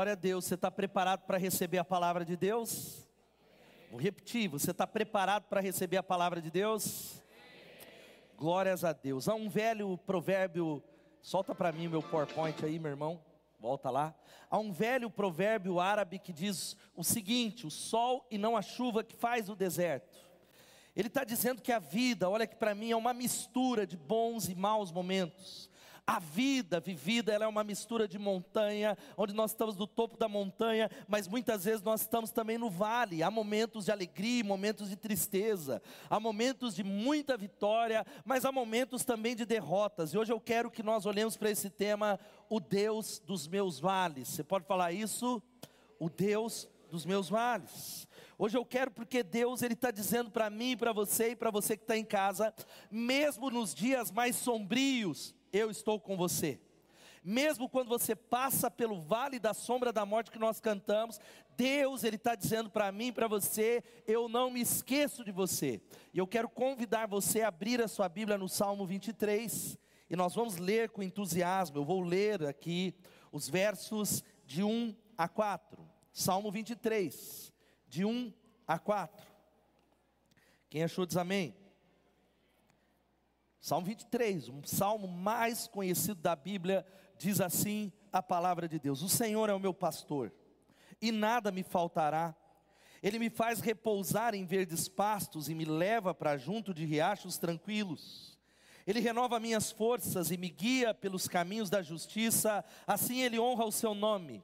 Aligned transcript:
Glória 0.00 0.14
a 0.14 0.16
Deus. 0.16 0.46
Você 0.46 0.54
está 0.54 0.70
preparado 0.70 1.26
para 1.26 1.36
receber 1.36 1.76
a 1.76 1.84
palavra 1.84 2.24
de 2.24 2.34
Deus? 2.34 3.06
Vou 3.90 4.00
repetir. 4.00 4.48
Você 4.48 4.70
está 4.70 4.86
preparado 4.86 5.42
para 5.42 5.60
receber 5.60 5.98
a 5.98 6.02
palavra 6.02 6.40
de 6.40 6.50
Deus? 6.50 7.22
Glórias 8.34 8.82
a 8.82 8.94
Deus. 8.94 9.28
Há 9.28 9.34
um 9.34 9.50
velho 9.50 9.98
provérbio. 9.98 10.82
Solta 11.20 11.54
para 11.54 11.70
mim 11.70 11.86
meu 11.86 12.02
PowerPoint 12.02 12.64
aí, 12.64 12.78
meu 12.78 12.90
irmão. 12.90 13.22
Volta 13.58 13.90
lá. 13.90 14.14
Há 14.48 14.56
um 14.56 14.72
velho 14.72 15.10
provérbio 15.10 15.78
árabe 15.78 16.18
que 16.18 16.32
diz 16.32 16.78
o 16.96 17.04
seguinte: 17.04 17.66
o 17.66 17.70
sol 17.70 18.26
e 18.30 18.38
não 18.38 18.56
a 18.56 18.62
chuva 18.62 19.04
que 19.04 19.14
faz 19.14 19.50
o 19.50 19.54
deserto. 19.54 20.18
Ele 20.96 21.08
está 21.08 21.24
dizendo 21.24 21.60
que 21.60 21.72
a 21.72 21.78
vida, 21.78 22.26
olha 22.30 22.46
que 22.46 22.56
para 22.56 22.74
mim 22.74 22.90
é 22.90 22.96
uma 22.96 23.12
mistura 23.12 23.86
de 23.86 23.98
bons 23.98 24.48
e 24.48 24.54
maus 24.54 24.90
momentos. 24.90 25.69
A 26.10 26.18
vida 26.18 26.80
vivida, 26.80 27.32
ela 27.32 27.44
é 27.44 27.46
uma 27.46 27.62
mistura 27.62 28.08
de 28.08 28.18
montanha, 28.18 28.98
onde 29.16 29.32
nós 29.32 29.52
estamos 29.52 29.76
no 29.76 29.86
topo 29.86 30.16
da 30.16 30.28
montanha, 30.28 30.90
mas 31.06 31.28
muitas 31.28 31.66
vezes 31.66 31.82
nós 31.82 32.00
estamos 32.00 32.32
também 32.32 32.58
no 32.58 32.68
vale. 32.68 33.22
Há 33.22 33.30
momentos 33.30 33.84
de 33.84 33.92
alegria, 33.92 34.42
momentos 34.42 34.88
de 34.88 34.96
tristeza, 34.96 35.80
há 36.10 36.18
momentos 36.18 36.74
de 36.74 36.82
muita 36.82 37.36
vitória, 37.36 38.04
mas 38.24 38.44
há 38.44 38.50
momentos 38.50 39.04
também 39.04 39.36
de 39.36 39.46
derrotas. 39.46 40.12
E 40.12 40.18
hoje 40.18 40.32
eu 40.32 40.40
quero 40.40 40.68
que 40.68 40.82
nós 40.82 41.06
olhemos 41.06 41.36
para 41.36 41.48
esse 41.48 41.70
tema, 41.70 42.18
o 42.48 42.58
Deus 42.58 43.22
dos 43.24 43.46
meus 43.46 43.78
vales. 43.78 44.26
Você 44.26 44.42
pode 44.42 44.66
falar 44.66 44.90
isso? 44.90 45.40
O 45.96 46.10
Deus 46.10 46.68
dos 46.90 47.06
meus 47.06 47.28
vales. 47.28 48.08
Hoje 48.36 48.58
eu 48.58 48.64
quero 48.64 48.90
porque 48.90 49.22
Deus 49.22 49.62
ele 49.62 49.74
está 49.74 49.92
dizendo 49.92 50.28
para 50.28 50.50
mim, 50.50 50.76
para 50.76 50.92
você 50.92 51.30
e 51.30 51.36
para 51.36 51.52
você 51.52 51.76
que 51.76 51.84
está 51.84 51.96
em 51.96 52.04
casa, 52.04 52.52
mesmo 52.90 53.48
nos 53.48 53.72
dias 53.72 54.10
mais 54.10 54.34
sombrios, 54.34 55.38
eu 55.52 55.70
estou 55.70 56.00
com 56.00 56.16
você. 56.16 56.60
Mesmo 57.22 57.68
quando 57.68 57.88
você 57.88 58.16
passa 58.16 58.70
pelo 58.70 58.98
vale 58.98 59.38
da 59.38 59.52
sombra 59.52 59.92
da 59.92 60.06
morte 60.06 60.30
que 60.30 60.38
nós 60.38 60.58
cantamos, 60.58 61.20
Deus 61.54 62.02
ele 62.02 62.16
está 62.16 62.34
dizendo 62.34 62.70
para 62.70 62.90
mim, 62.90 63.12
para 63.12 63.28
você, 63.28 63.84
eu 64.06 64.28
não 64.28 64.50
me 64.50 64.60
esqueço 64.60 65.22
de 65.22 65.30
você. 65.30 65.82
E 66.14 66.18
eu 66.18 66.26
quero 66.26 66.48
convidar 66.48 67.06
você 67.06 67.42
a 67.42 67.48
abrir 67.48 67.82
a 67.82 67.88
sua 67.88 68.08
Bíblia 68.08 68.38
no 68.38 68.48
Salmo 68.48 68.86
23 68.86 69.78
e 70.08 70.16
nós 70.16 70.34
vamos 70.34 70.56
ler 70.56 70.88
com 70.90 71.02
entusiasmo. 71.02 71.76
Eu 71.76 71.84
vou 71.84 72.00
ler 72.00 72.44
aqui 72.46 72.94
os 73.30 73.48
versos 73.48 74.24
de 74.46 74.62
1 74.62 74.94
a 75.16 75.28
4. 75.28 75.88
Salmo 76.12 76.50
23, 76.50 77.52
de 77.86 78.04
1 78.04 78.32
a 78.66 78.78
4. 78.78 79.26
Quem 80.70 80.82
achou 80.82 81.04
diz 81.04 81.16
amém. 81.16 81.54
Salmo 83.60 83.86
23, 83.86 84.48
um 84.48 84.64
salmo 84.64 85.06
mais 85.06 85.66
conhecido 85.66 86.18
da 86.22 86.34
Bíblia, 86.34 86.84
diz 87.18 87.42
assim 87.42 87.92
a 88.10 88.22
palavra 88.22 88.66
de 88.66 88.78
Deus: 88.78 89.02
O 89.02 89.08
Senhor 89.08 89.50
é 89.50 89.54
o 89.54 89.60
meu 89.60 89.74
pastor, 89.74 90.32
e 91.00 91.12
nada 91.12 91.52
me 91.52 91.62
faltará. 91.62 92.34
Ele 93.02 93.18
me 93.18 93.28
faz 93.28 93.60
repousar 93.60 94.34
em 94.34 94.46
verdes 94.46 94.88
pastos 94.88 95.48
e 95.48 95.54
me 95.54 95.64
leva 95.64 96.14
para 96.14 96.38
junto 96.38 96.72
de 96.72 96.84
riachos 96.84 97.36
tranquilos. 97.38 98.38
Ele 98.86 99.00
renova 99.00 99.38
minhas 99.38 99.70
forças 99.70 100.30
e 100.30 100.38
me 100.38 100.48
guia 100.48 100.94
pelos 100.94 101.28
caminhos 101.28 101.68
da 101.68 101.82
justiça, 101.82 102.64
assim 102.86 103.20
ele 103.20 103.38
honra 103.38 103.64
o 103.66 103.72
seu 103.72 103.94
nome. 103.94 104.42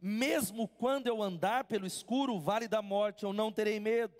Mesmo 0.00 0.68
quando 0.68 1.06
eu 1.06 1.22
andar 1.22 1.64
pelo 1.64 1.86
escuro 1.86 2.38
vale 2.38 2.68
da 2.68 2.80
morte, 2.80 3.24
eu 3.24 3.32
não 3.32 3.50
terei 3.50 3.80
medo, 3.80 4.14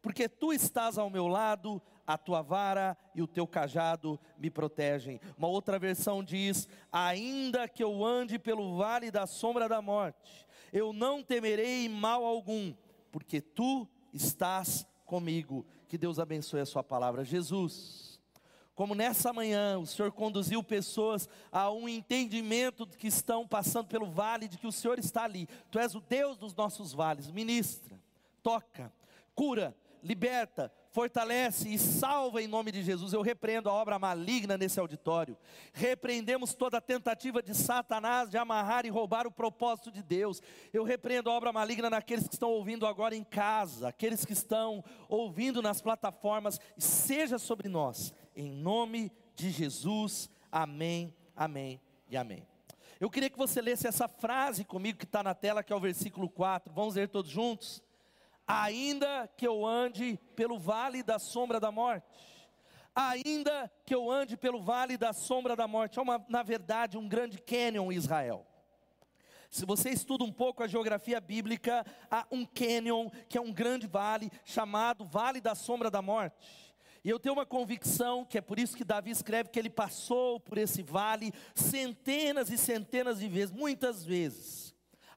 porque 0.00 0.28
tu 0.28 0.52
estás 0.52 0.98
ao 0.98 1.08
meu 1.08 1.26
lado, 1.26 1.80
a 2.12 2.18
tua 2.18 2.42
vara 2.42 2.96
e 3.14 3.22
o 3.22 3.26
teu 3.26 3.46
cajado 3.46 4.20
me 4.38 4.50
protegem. 4.50 5.20
Uma 5.36 5.48
outra 5.48 5.78
versão 5.78 6.22
diz: 6.22 6.68
Ainda 6.90 7.66
que 7.68 7.82
eu 7.82 8.04
ande 8.04 8.38
pelo 8.38 8.76
vale 8.76 9.10
da 9.10 9.26
sombra 9.26 9.68
da 9.68 9.80
morte, 9.80 10.46
eu 10.72 10.92
não 10.92 11.22
temerei 11.22 11.88
mal 11.88 12.24
algum, 12.24 12.74
porque 13.10 13.40
tu 13.40 13.88
estás 14.12 14.86
comigo. 15.06 15.66
Que 15.88 15.98
Deus 15.98 16.18
abençoe 16.18 16.60
a 16.60 16.66
sua 16.66 16.82
palavra. 16.82 17.24
Jesus, 17.24 18.20
como 18.74 18.94
nessa 18.94 19.32
manhã 19.32 19.78
o 19.78 19.86
Senhor 19.86 20.10
conduziu 20.12 20.62
pessoas 20.62 21.28
a 21.50 21.70
um 21.70 21.88
entendimento 21.88 22.86
de 22.86 22.96
que 22.96 23.08
estão 23.08 23.46
passando 23.46 23.86
pelo 23.86 24.06
vale, 24.06 24.48
de 24.48 24.58
que 24.58 24.66
o 24.66 24.72
Senhor 24.72 24.98
está 24.98 25.24
ali. 25.24 25.46
Tu 25.70 25.78
és 25.78 25.94
o 25.94 26.00
Deus 26.00 26.36
dos 26.36 26.54
nossos 26.54 26.92
vales. 26.92 27.30
Ministra, 27.30 27.98
toca, 28.42 28.92
cura, 29.34 29.76
liberta, 30.02 30.72
fortalece 30.92 31.70
e 31.70 31.78
salva 31.78 32.42
em 32.42 32.46
nome 32.46 32.70
de 32.70 32.82
Jesus. 32.82 33.12
Eu 33.14 33.22
repreendo 33.22 33.68
a 33.68 33.72
obra 33.72 33.98
maligna 33.98 34.58
nesse 34.58 34.78
auditório. 34.78 35.36
Repreendemos 35.72 36.54
toda 36.54 36.80
tentativa 36.80 37.42
de 37.42 37.54
Satanás 37.54 38.28
de 38.28 38.36
amarrar 38.36 38.84
e 38.84 38.90
roubar 38.90 39.26
o 39.26 39.30
propósito 39.32 39.90
de 39.90 40.02
Deus. 40.02 40.42
Eu 40.70 40.84
repreendo 40.84 41.30
a 41.30 41.32
obra 41.32 41.50
maligna 41.50 41.88
naqueles 41.88 42.28
que 42.28 42.34
estão 42.34 42.50
ouvindo 42.50 42.86
agora 42.86 43.16
em 43.16 43.24
casa, 43.24 43.88
aqueles 43.88 44.24
que 44.24 44.34
estão 44.34 44.84
ouvindo 45.08 45.62
nas 45.62 45.80
plataformas. 45.80 46.60
Seja 46.76 47.38
sobre 47.38 47.68
nós, 47.68 48.14
em 48.36 48.50
nome 48.50 49.10
de 49.34 49.50
Jesus. 49.50 50.28
Amém, 50.50 51.16
amém 51.34 51.80
e 52.10 52.18
amém. 52.18 52.46
Eu 53.00 53.10
queria 53.10 53.30
que 53.30 53.38
você 53.38 53.62
lesse 53.62 53.86
essa 53.86 54.06
frase 54.06 54.62
comigo 54.62 54.98
que 54.98 55.06
está 55.06 55.22
na 55.22 55.34
tela, 55.34 55.62
que 55.62 55.72
é 55.72 55.76
o 55.76 55.80
versículo 55.80 56.28
4. 56.28 56.72
Vamos 56.72 56.96
ler 56.96 57.08
todos 57.08 57.30
juntos? 57.30 57.82
Ainda 58.46 59.28
que 59.36 59.46
eu 59.46 59.66
ande 59.66 60.18
pelo 60.36 60.58
vale 60.58 61.02
da 61.02 61.18
sombra 61.18 61.58
da 61.58 61.70
morte, 61.70 62.06
ainda 62.94 63.70
que 63.86 63.94
eu 63.94 64.10
ande 64.10 64.36
pelo 64.36 64.60
vale 64.60 64.96
da 64.96 65.12
sombra 65.12 65.56
da 65.56 65.66
morte, 65.66 65.98
é 65.98 66.02
uma, 66.02 66.24
na 66.28 66.42
verdade 66.42 66.98
um 66.98 67.08
grande 67.08 67.38
cânion 67.38 67.90
em 67.90 67.96
Israel. 67.96 68.46
Se 69.50 69.66
você 69.66 69.90
estuda 69.90 70.24
um 70.24 70.32
pouco 70.32 70.62
a 70.62 70.66
geografia 70.66 71.20
bíblica, 71.20 71.84
há 72.10 72.26
um 72.30 72.44
cânion 72.44 73.10
que 73.28 73.36
é 73.36 73.40
um 73.40 73.52
grande 73.52 73.86
vale 73.86 74.30
chamado 74.46 75.04
Vale 75.04 75.42
da 75.42 75.54
Sombra 75.54 75.90
da 75.90 76.00
Morte. 76.00 76.72
E 77.04 77.10
eu 77.10 77.18
tenho 77.18 77.34
uma 77.34 77.44
convicção 77.44 78.24
que 78.24 78.38
é 78.38 78.40
por 78.40 78.58
isso 78.58 78.76
que 78.76 78.84
Davi 78.84 79.10
escreve 79.10 79.50
que 79.50 79.58
ele 79.58 79.68
passou 79.68 80.38
por 80.38 80.56
esse 80.56 80.82
vale 80.82 81.32
centenas 81.54 82.48
e 82.48 82.56
centenas 82.56 83.18
de 83.18 83.28
vezes, 83.28 83.50
muitas 83.50 84.04
vezes. 84.04 84.61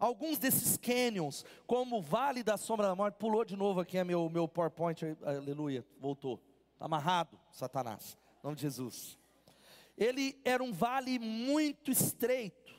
Alguns 0.06 0.38
desses 0.38 0.78
canyons, 0.78 1.44
como 1.66 1.98
o 1.98 2.02
Vale 2.02 2.44
da 2.44 2.58
Sombra 2.58 2.86
da 2.86 2.96
Morte, 2.96 3.16
pulou 3.16 3.44
de 3.44 3.56
novo 3.58 3.80
aqui 3.80 3.98
é 3.98 4.04
meu, 4.04 4.30
meu 4.30 4.48
PowerPoint, 4.48 5.02
aleluia, 5.24 5.84
voltou. 6.00 6.40
Amarrado, 6.80 7.40
Satanás, 7.52 8.16
em 8.40 8.44
nome 8.44 8.56
de 8.56 8.62
Jesus. 8.62 9.18
Ele 9.98 10.40
era 10.46 10.64
um 10.64 10.72
vale 10.72 11.18
muito 11.18 11.90
estreito, 11.90 12.72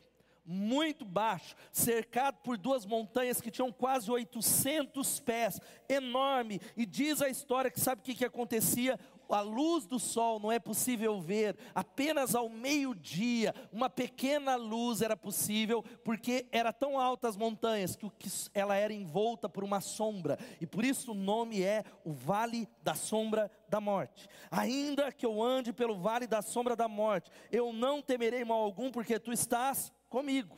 muito 0.45 1.05
baixo, 1.05 1.57
cercado 1.73 2.37
por 2.45 2.57
duas 2.57 2.87
montanhas 2.87 3.41
que 3.41 3.51
tinham 3.51 3.73
quase 3.73 4.09
800 4.09 5.19
pés, 5.19 5.61
enorme. 5.89 6.61
E 6.77 6.87
diz 6.87 7.21
a 7.21 7.29
história 7.29 7.73
que 7.73 7.81
sabe 7.81 8.03
o 8.03 8.05
que, 8.05 8.15
que 8.15 8.25
acontecia? 8.25 9.01
A 9.29 9.41
luz 9.41 9.87
do 9.87 9.99
sol 9.99 10.39
não 10.39 10.51
é 10.51 10.59
possível 10.59 11.21
ver, 11.21 11.57
apenas 11.75 12.35
ao 12.35 12.49
meio-dia, 12.49 13.55
uma 13.73 13.91
pequena 13.91 14.57
luz 14.57 15.03
era 15.03 15.17
possível, 15.17 15.83
porque 16.05 16.47
era 16.53 16.73
tão 16.73 16.99
alta 16.99 17.29
as 17.29 17.37
montanhas 17.37 17.97
que 17.97 18.11
ela 18.55 18.77
era 18.77 18.93
envolta 18.93 19.49
por 19.49 19.65
uma 19.65 19.81
sombra, 19.81 20.39
e 20.61 20.67
por 20.67 20.85
isso 20.85 21.13
o 21.13 21.15
nome 21.15 21.63
é 21.63 21.85
o 22.05 22.13
Vale 22.13 22.69
da 22.83 22.95
Sombra 22.95 23.51
da 23.69 23.81
Morte. 23.81 24.29
Ainda 24.51 25.11
que 25.13 25.27
eu 25.27 25.43
ande 25.43 25.73
pelo 25.73 25.99
Vale 25.99 26.27
da 26.27 26.43
Sombra 26.43 26.77
da 26.77 26.89
Morte, 26.89 27.31
eu 27.51 27.73
não 27.73 28.01
temerei 28.01 28.45
mal 28.45 28.63
algum, 28.63 28.91
porque 28.91 29.19
tu 29.19 29.33
estás 29.33 29.93
comigo. 30.09 30.57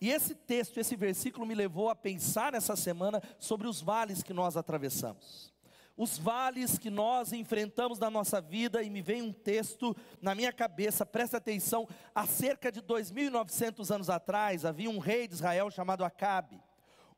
E 0.00 0.10
esse 0.10 0.34
texto, 0.34 0.78
esse 0.78 0.96
versículo 0.96 1.46
me 1.46 1.54
levou 1.54 1.88
a 1.88 1.94
pensar 1.94 2.50
nessa 2.50 2.74
semana 2.74 3.22
sobre 3.38 3.68
os 3.68 3.80
vales 3.80 4.20
que 4.20 4.32
nós 4.32 4.56
atravessamos 4.56 5.51
os 5.96 6.18
vales 6.18 6.78
que 6.78 6.90
nós 6.90 7.32
enfrentamos 7.32 7.98
na 7.98 8.10
nossa 8.10 8.40
vida, 8.40 8.82
e 8.82 8.90
me 8.90 9.02
vem 9.02 9.22
um 9.22 9.32
texto 9.32 9.96
na 10.20 10.34
minha 10.34 10.52
cabeça, 10.52 11.04
presta 11.04 11.36
atenção, 11.36 11.88
há 12.14 12.26
cerca 12.26 12.72
de 12.72 12.80
2.900 12.82 13.94
anos 13.94 14.10
atrás, 14.10 14.64
havia 14.64 14.90
um 14.90 14.98
rei 14.98 15.28
de 15.28 15.34
Israel 15.34 15.70
chamado 15.70 16.04
Acabe. 16.04 16.60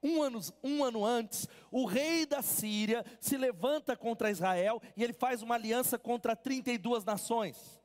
Um 0.02 0.22
ano, 0.22 0.40
um 0.62 0.84
ano 0.84 1.04
antes, 1.04 1.48
o 1.70 1.86
rei 1.86 2.26
da 2.26 2.42
Síria 2.42 3.04
se 3.18 3.38
levanta 3.38 3.96
contra 3.96 4.30
Israel 4.30 4.82
e 4.94 5.02
ele 5.02 5.14
faz 5.14 5.40
uma 5.40 5.54
aliança 5.54 5.98
contra 5.98 6.36
32 6.36 7.04
nações. 7.04 7.80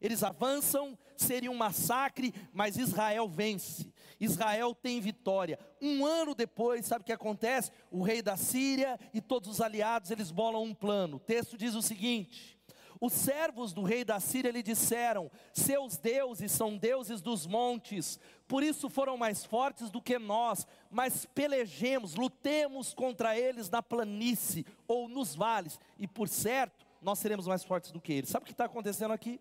Eles 0.00 0.22
avançam, 0.22 0.96
seria 1.16 1.50
um 1.50 1.56
massacre, 1.56 2.32
mas 2.52 2.78
Israel 2.78 3.28
vence. 3.28 3.92
Israel 4.20 4.74
tem 4.74 5.00
vitória. 5.00 5.58
Um 5.80 6.04
ano 6.04 6.34
depois, 6.34 6.86
sabe 6.86 7.02
o 7.02 7.04
que 7.04 7.12
acontece? 7.12 7.70
O 7.90 8.02
rei 8.02 8.22
da 8.22 8.36
Síria 8.36 8.98
e 9.12 9.20
todos 9.20 9.48
os 9.48 9.60
aliados, 9.60 10.10
eles 10.10 10.30
bolam 10.30 10.62
um 10.62 10.74
plano. 10.74 11.16
O 11.16 11.20
texto 11.20 11.56
diz 11.56 11.74
o 11.74 11.82
seguinte: 11.82 12.58
os 13.00 13.12
servos 13.12 13.72
do 13.72 13.82
rei 13.82 14.04
da 14.04 14.18
Síria 14.18 14.50
lhe 14.50 14.62
disseram: 14.62 15.30
Seus 15.52 15.96
deuses 15.96 16.50
são 16.50 16.76
deuses 16.76 17.20
dos 17.20 17.46
montes, 17.46 18.18
por 18.46 18.62
isso 18.62 18.88
foram 18.88 19.16
mais 19.16 19.44
fortes 19.44 19.90
do 19.90 20.02
que 20.02 20.18
nós, 20.18 20.66
mas 20.90 21.24
pelejemos, 21.26 22.14
lutemos 22.16 22.92
contra 22.94 23.38
eles 23.38 23.70
na 23.70 23.82
planície 23.82 24.66
ou 24.86 25.08
nos 25.08 25.34
vales, 25.34 25.78
e 25.98 26.08
por 26.08 26.28
certo, 26.28 26.86
nós 27.00 27.18
seremos 27.18 27.46
mais 27.46 27.62
fortes 27.62 27.92
do 27.92 28.00
que 28.00 28.12
eles. 28.12 28.30
Sabe 28.30 28.42
o 28.42 28.46
que 28.46 28.52
está 28.52 28.64
acontecendo 28.64 29.12
aqui? 29.12 29.40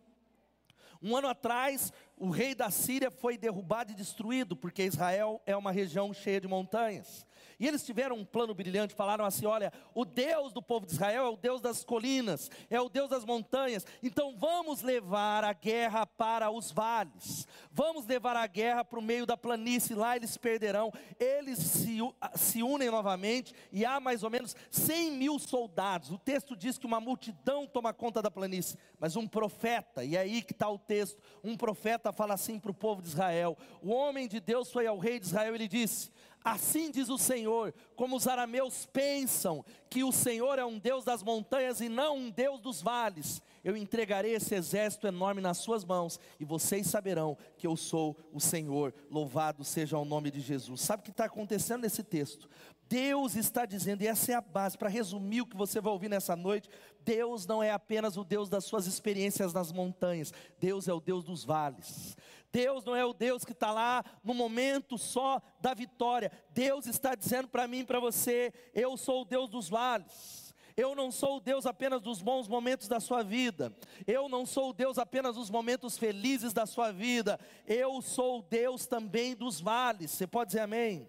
Um 1.01 1.15
ano 1.15 1.27
atrás, 1.27 1.91
o 2.17 2.29
rei 2.29 2.55
da 2.55 2.69
Síria 2.69 3.11
foi 3.11 3.37
derrubado 3.37 3.91
e 3.91 3.95
destruído, 3.95 4.55
porque 4.55 4.83
Israel 4.83 5.41
é 5.45 5.55
uma 5.55 5.71
região 5.71 6.13
cheia 6.13 6.41
de 6.41 6.47
montanhas. 6.47 7.25
E 7.59 7.67
eles 7.67 7.83
tiveram 7.83 8.15
um 8.15 8.25
plano 8.25 8.53
brilhante, 8.53 8.93
falaram 8.93 9.25
assim: 9.25 9.45
olha, 9.45 9.73
o 9.93 10.05
Deus 10.05 10.53
do 10.53 10.61
povo 10.61 10.85
de 10.85 10.93
Israel 10.93 11.25
é 11.25 11.29
o 11.29 11.37
Deus 11.37 11.59
das 11.59 11.83
colinas, 11.83 12.51
é 12.69 12.79
o 12.79 12.89
Deus 12.89 13.09
das 13.09 13.25
montanhas, 13.25 13.85
então 14.03 14.35
vamos 14.37 14.81
levar 14.81 15.43
a 15.43 15.53
guerra 15.53 16.05
para 16.05 16.51
os 16.51 16.71
vales, 16.71 17.47
vamos 17.71 18.05
levar 18.05 18.35
a 18.35 18.45
guerra 18.45 18.85
para 18.85 18.99
o 18.99 19.01
meio 19.01 19.25
da 19.25 19.35
planície, 19.35 19.95
lá 19.95 20.15
eles 20.15 20.37
perderão. 20.37 20.91
Eles 21.19 21.57
se, 21.57 21.97
se 22.35 22.61
unem 22.61 22.91
novamente 22.91 23.53
e 23.71 23.83
há 23.83 23.99
mais 23.99 24.23
ou 24.23 24.29
menos 24.29 24.55
100 24.69 25.13
mil 25.13 25.39
soldados. 25.39 26.11
O 26.11 26.17
texto 26.17 26.55
diz 26.55 26.77
que 26.77 26.85
uma 26.85 26.99
multidão 26.99 27.65
toma 27.65 27.93
conta 27.93 28.21
da 28.21 28.29
planície, 28.29 28.77
mas 28.99 29.15
um 29.15 29.27
profeta, 29.27 30.03
e 30.03 30.15
é 30.15 30.19
aí 30.19 30.43
que 30.43 30.51
está 30.51 30.69
o 30.69 30.77
texto: 30.77 31.19
um 31.43 31.57
profeta 31.57 32.13
fala 32.13 32.35
assim 32.35 32.59
para 32.59 32.71
o 32.71 32.75
povo 32.75 33.01
de 33.01 33.07
Israel: 33.07 33.57
o 33.81 33.89
homem 33.91 34.27
de 34.27 34.39
Deus 34.39 34.71
foi 34.71 34.85
ao 34.85 34.99
rei 34.99 35.19
de 35.19 35.25
Israel, 35.25 35.55
ele 35.55 35.67
disse: 35.67 36.11
Assim 36.43 36.89
diz 36.91 37.09
o 37.09 37.17
Senhor, 37.17 37.73
como 37.95 38.15
os 38.15 38.27
arameus 38.27 38.85
pensam 38.85 39.65
que 39.89 40.03
o 40.03 40.11
Senhor 40.11 40.57
é 40.57 40.65
um 40.65 40.79
Deus 40.79 41.03
das 41.03 41.21
montanhas 41.21 41.81
e 41.81 41.89
não 41.89 42.17
um 42.17 42.29
Deus 42.29 42.61
dos 42.61 42.81
vales, 42.81 43.41
eu 43.63 43.75
entregarei 43.75 44.33
esse 44.33 44.55
exército 44.55 45.07
enorme 45.07 45.41
nas 45.41 45.57
suas 45.57 45.83
mãos 45.83 46.19
e 46.39 46.45
vocês 46.45 46.87
saberão 46.87 47.37
que 47.57 47.67
eu 47.67 47.75
sou 47.75 48.15
o 48.31 48.39
Senhor. 48.39 48.93
Louvado 49.11 49.63
seja 49.63 49.97
o 49.97 50.05
nome 50.05 50.31
de 50.31 50.39
Jesus. 50.39 50.81
Sabe 50.81 51.01
o 51.01 51.03
que 51.03 51.11
está 51.11 51.25
acontecendo 51.25 51.81
nesse 51.81 52.01
texto? 52.03 52.47
Deus 52.89 53.35
está 53.35 53.65
dizendo, 53.65 54.01
e 54.01 54.07
essa 54.07 54.31
é 54.31 54.35
a 54.35 54.41
base, 54.41 54.77
para 54.77 54.87
resumir 54.87 55.41
o 55.41 55.45
que 55.45 55.57
você 55.57 55.81
vai 55.81 55.91
ouvir 55.91 56.09
nessa 56.09 56.35
noite: 56.35 56.69
Deus 57.03 57.45
não 57.45 57.61
é 57.61 57.71
apenas 57.71 58.15
o 58.15 58.23
Deus 58.23 58.47
das 58.47 58.63
suas 58.63 58.87
experiências 58.87 59.53
nas 59.53 59.71
montanhas, 59.71 60.33
Deus 60.59 60.87
é 60.87 60.93
o 60.93 61.01
Deus 61.01 61.23
dos 61.23 61.43
vales. 61.43 62.15
Deus 62.57 62.83
não 62.83 62.95
é 62.95 63.05
o 63.05 63.13
Deus 63.13 63.45
que 63.45 63.51
está 63.51 63.71
lá 63.71 64.03
no 64.23 64.33
momento 64.33 64.97
só 64.97 65.39
da 65.61 65.75
vitória. 65.75 66.31
Deus 66.49 66.87
está 66.87 67.13
dizendo 67.13 67.47
para 67.47 67.67
mim 67.67 67.81
e 67.81 67.85
para 67.85 67.99
você: 67.99 68.51
eu 68.73 68.97
sou 68.97 69.21
o 69.21 69.25
Deus 69.25 69.47
dos 69.47 69.69
vales. 69.69 70.55
Eu 70.75 70.95
não 70.95 71.11
sou 71.11 71.37
o 71.37 71.39
Deus 71.39 71.67
apenas 71.67 72.01
dos 72.01 72.19
bons 72.19 72.47
momentos 72.47 72.87
da 72.87 72.99
sua 72.99 73.21
vida. 73.21 73.71
Eu 74.07 74.27
não 74.27 74.43
sou 74.43 74.71
o 74.71 74.73
Deus 74.73 74.97
apenas 74.97 75.35
dos 75.35 75.51
momentos 75.51 75.99
felizes 75.99 76.51
da 76.51 76.65
sua 76.65 76.91
vida. 76.91 77.39
Eu 77.67 78.01
sou 78.01 78.39
o 78.39 78.41
Deus 78.41 78.87
também 78.87 79.35
dos 79.35 79.61
vales. 79.61 80.09
Você 80.09 80.25
pode 80.25 80.47
dizer 80.47 80.61
amém? 80.61 81.07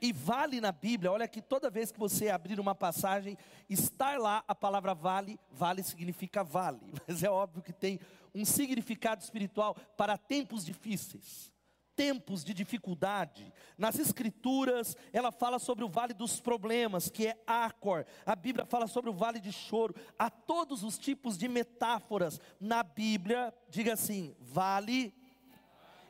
E 0.00 0.12
vale 0.12 0.60
na 0.60 0.72
Bíblia, 0.72 1.10
olha 1.10 1.26
que 1.26 1.42
toda 1.42 1.70
vez 1.70 1.90
que 1.90 1.98
você 1.98 2.28
abrir 2.28 2.60
uma 2.60 2.74
passagem, 2.74 3.36
estar 3.68 4.18
lá 4.18 4.44
a 4.46 4.54
palavra 4.54 4.94
vale, 4.94 5.38
vale 5.50 5.82
significa 5.82 6.44
vale, 6.44 6.80
mas 7.06 7.22
é 7.22 7.30
óbvio 7.30 7.62
que 7.62 7.72
tem 7.72 7.98
um 8.34 8.44
significado 8.44 9.22
espiritual 9.22 9.74
para 9.96 10.16
tempos 10.16 10.64
difíceis, 10.64 11.52
tempos 11.96 12.44
de 12.44 12.54
dificuldade. 12.54 13.52
Nas 13.76 13.98
Escrituras, 13.98 14.96
ela 15.12 15.32
fala 15.32 15.58
sobre 15.58 15.84
o 15.84 15.88
vale 15.88 16.14
dos 16.14 16.38
problemas, 16.40 17.10
que 17.10 17.26
é 17.26 17.42
Acor. 17.46 18.04
A 18.24 18.36
Bíblia 18.36 18.64
fala 18.66 18.86
sobre 18.86 19.10
o 19.10 19.14
vale 19.14 19.40
de 19.40 19.50
choro. 19.50 19.94
Há 20.16 20.30
todos 20.30 20.84
os 20.84 20.96
tipos 20.96 21.36
de 21.36 21.48
metáforas 21.48 22.40
na 22.60 22.84
Bíblia. 22.84 23.52
Diga 23.68 23.94
assim: 23.94 24.36
vale 24.38 25.12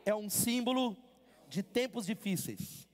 é 0.04 0.14
um 0.14 0.28
símbolo 0.28 0.96
de 1.48 1.62
tempos 1.62 2.06
difíceis. 2.06 2.87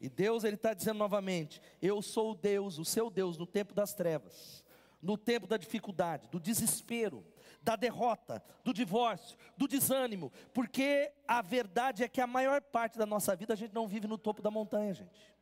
E 0.00 0.08
Deus 0.08 0.44
ele 0.44 0.56
está 0.56 0.72
dizendo 0.72 0.98
novamente: 0.98 1.60
Eu 1.82 2.00
sou 2.00 2.32
o 2.32 2.34
Deus, 2.34 2.78
o 2.78 2.84
seu 2.84 3.10
Deus, 3.10 3.36
no 3.36 3.46
tempo 3.46 3.74
das 3.74 3.94
trevas, 3.94 4.64
no 5.02 5.16
tempo 5.16 5.46
da 5.46 5.56
dificuldade, 5.56 6.28
do 6.28 6.38
desespero, 6.38 7.24
da 7.62 7.76
derrota, 7.76 8.42
do 8.64 8.72
divórcio, 8.72 9.36
do 9.56 9.66
desânimo, 9.66 10.32
porque 10.52 11.12
a 11.26 11.42
verdade 11.42 12.04
é 12.04 12.08
que 12.08 12.20
a 12.20 12.26
maior 12.26 12.60
parte 12.60 12.96
da 12.96 13.06
nossa 13.06 13.34
vida 13.34 13.54
a 13.54 13.56
gente 13.56 13.74
não 13.74 13.88
vive 13.88 14.06
no 14.06 14.18
topo 14.18 14.40
da 14.40 14.50
montanha, 14.50 14.94
gente. 14.94 15.36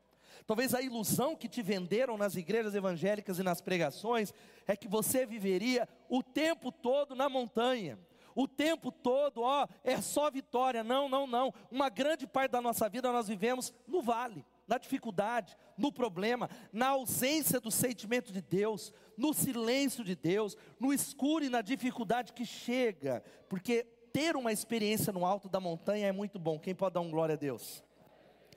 Talvez 0.47 0.75
a 0.75 0.81
ilusão 0.81 1.35
que 1.35 1.49
te 1.49 1.61
venderam 1.61 2.17
nas 2.17 2.37
igrejas 2.37 2.75
evangélicas 2.75 3.39
e 3.39 3.43
nas 3.43 3.61
pregações 3.61 4.33
é 4.67 4.77
que 4.77 4.87
você 4.87 5.27
viveria 5.27 5.89
o 6.09 6.23
tempo 6.23 6.71
todo 6.71 7.15
na 7.15 7.29
montanha 7.29 7.99
o 8.37 8.47
tempo 8.47 8.93
todo, 8.93 9.41
ó, 9.41 9.67
é 9.83 10.01
só 10.03 10.31
vitória. 10.31 10.85
Não, 10.85 11.09
não, 11.09 11.27
não. 11.27 11.53
Uma 11.71 11.89
grande 11.89 12.27
parte 12.27 12.53
da 12.53 12.61
nossa 12.61 12.87
vida 12.87 13.11
nós 13.11 13.27
vivemos 13.27 13.73
no 13.89 14.03
vale, 14.03 14.45
na 14.69 14.77
dificuldade, 14.77 15.57
no 15.77 15.91
problema, 15.91 16.51
na 16.71 16.89
ausência 16.89 17.59
do 17.59 17.71
sentimento 17.71 18.35
de 18.35 18.43
Deus, 18.43 18.93
no 19.17 19.33
silêncio 19.33 20.05
de 20.05 20.15
Deus, 20.15 20.55
no 20.79 20.93
escuro 20.93 21.47
e 21.47 21.49
na 21.49 21.63
dificuldade 21.63 22.35
que 22.35 22.45
chega, 22.45 23.25
porque 23.49 23.85
ter 24.13 24.37
uma 24.37 24.53
experiência 24.53 25.13
no 25.15 25.25
alto 25.25 25.49
da 25.49 25.59
montanha 25.59 26.07
é 26.07 26.13
muito 26.13 26.39
bom. 26.39 26.59
Quem 26.59 26.75
pode 26.75 26.95
dar 26.95 27.01
um 27.01 27.11
glória 27.11 27.35
a 27.35 27.39
Deus? 27.39 27.83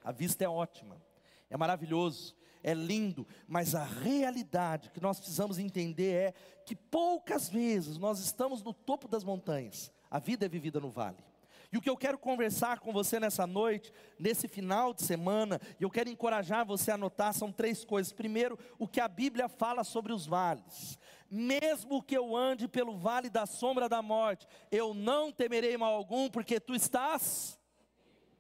A 0.03 0.11
vista 0.11 0.43
é 0.43 0.49
ótima, 0.49 1.01
é 1.49 1.55
maravilhoso 1.55 2.35
é 2.63 2.73
lindo, 2.73 3.27
mas 3.47 3.75
a 3.75 3.83
realidade 3.83 4.89
que 4.91 5.01
nós 5.01 5.19
precisamos 5.19 5.57
entender 5.57 6.13
é 6.13 6.33
que 6.65 6.75
poucas 6.75 7.49
vezes 7.49 7.97
nós 7.97 8.19
estamos 8.19 8.61
no 8.61 8.73
topo 8.73 9.07
das 9.07 9.23
montanhas, 9.23 9.91
a 10.09 10.19
vida 10.19 10.45
é 10.45 10.49
vivida 10.49 10.79
no 10.79 10.89
vale. 10.89 11.29
E 11.71 11.77
o 11.77 11.81
que 11.81 11.89
eu 11.89 11.95
quero 11.95 12.17
conversar 12.17 12.79
com 12.79 12.91
você 12.91 13.19
nessa 13.19 13.45
noite, 13.45 13.93
nesse 14.17 14.47
final 14.47 14.91
de 14.91 15.03
semana, 15.03 15.61
e 15.79 15.83
eu 15.83 15.89
quero 15.89 16.09
encorajar 16.09 16.65
você 16.65 16.89
a 16.89 16.95
anotar, 16.95 17.31
são 17.31 17.51
três 17.51 17.85
coisas. 17.85 18.11
Primeiro, 18.11 18.57
o 18.79 18.87
que 18.87 18.99
a 18.99 19.07
Bíblia 19.07 19.47
fala 19.47 19.83
sobre 19.83 20.11
os 20.11 20.25
vales. 20.25 20.97
Mesmo 21.29 22.01
que 22.01 22.17
eu 22.17 22.35
ande 22.35 22.67
pelo 22.67 22.97
vale 22.97 23.29
da 23.29 23.45
sombra 23.45 23.87
da 23.87 24.01
morte, 24.01 24.47
eu 24.71 24.95
não 24.95 25.31
temerei 25.31 25.77
mal 25.77 25.93
algum, 25.93 26.27
porque 26.27 26.59
tu 26.59 26.73
estás. 26.73 27.59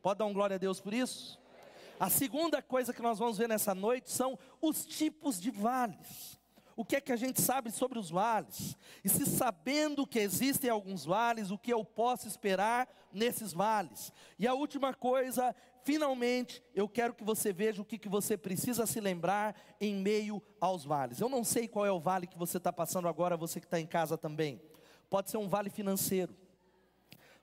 Pode 0.01 0.17
dar 0.17 0.25
um 0.25 0.33
glória 0.33 0.55
a 0.55 0.59
Deus 0.59 0.81
por 0.81 0.93
isso? 0.93 1.38
A 1.99 2.09
segunda 2.09 2.61
coisa 2.61 2.93
que 2.93 3.01
nós 3.01 3.19
vamos 3.19 3.37
ver 3.37 3.49
nessa 3.49 3.75
noite 3.75 4.09
são 4.09 4.39
os 4.61 4.85
tipos 4.85 5.39
de 5.39 5.51
vales. 5.51 6.39
O 6.77 6.85
que 6.85 6.95
é 6.95 7.01
que 7.01 7.11
a 7.11 7.17
gente 7.17 7.41
sabe 7.41 7.71
sobre 7.71 7.99
os 7.99 8.09
vales? 8.09 8.77
E 9.03 9.09
se 9.09 9.25
sabendo 9.25 10.07
que 10.07 10.17
existem 10.17 10.69
alguns 10.69 11.03
vales, 11.03 11.51
o 11.51 11.57
que 11.57 11.73
eu 11.73 11.83
posso 11.83 12.25
esperar 12.25 12.87
nesses 13.11 13.51
vales? 13.51 14.13
E 14.39 14.47
a 14.47 14.53
última 14.53 14.93
coisa, 14.93 15.53
finalmente, 15.83 16.63
eu 16.73 16.87
quero 16.87 17.13
que 17.13 17.21
você 17.21 17.51
veja 17.51 17.81
o 17.81 17.85
que, 17.85 17.97
que 17.97 18.07
você 18.07 18.37
precisa 18.37 18.85
se 18.85 19.01
lembrar 19.01 19.53
em 19.81 19.93
meio 19.93 20.41
aos 20.61 20.85
vales. 20.85 21.19
Eu 21.19 21.27
não 21.27 21.43
sei 21.43 21.67
qual 21.67 21.85
é 21.85 21.91
o 21.91 21.99
vale 21.99 22.27
que 22.27 22.37
você 22.37 22.55
está 22.55 22.71
passando 22.71 23.09
agora, 23.09 23.35
você 23.35 23.59
que 23.59 23.65
está 23.65 23.77
em 23.77 23.85
casa 23.85 24.17
também. 24.17 24.61
Pode 25.09 25.29
ser 25.29 25.35
um 25.35 25.49
vale 25.49 25.69
financeiro 25.69 26.33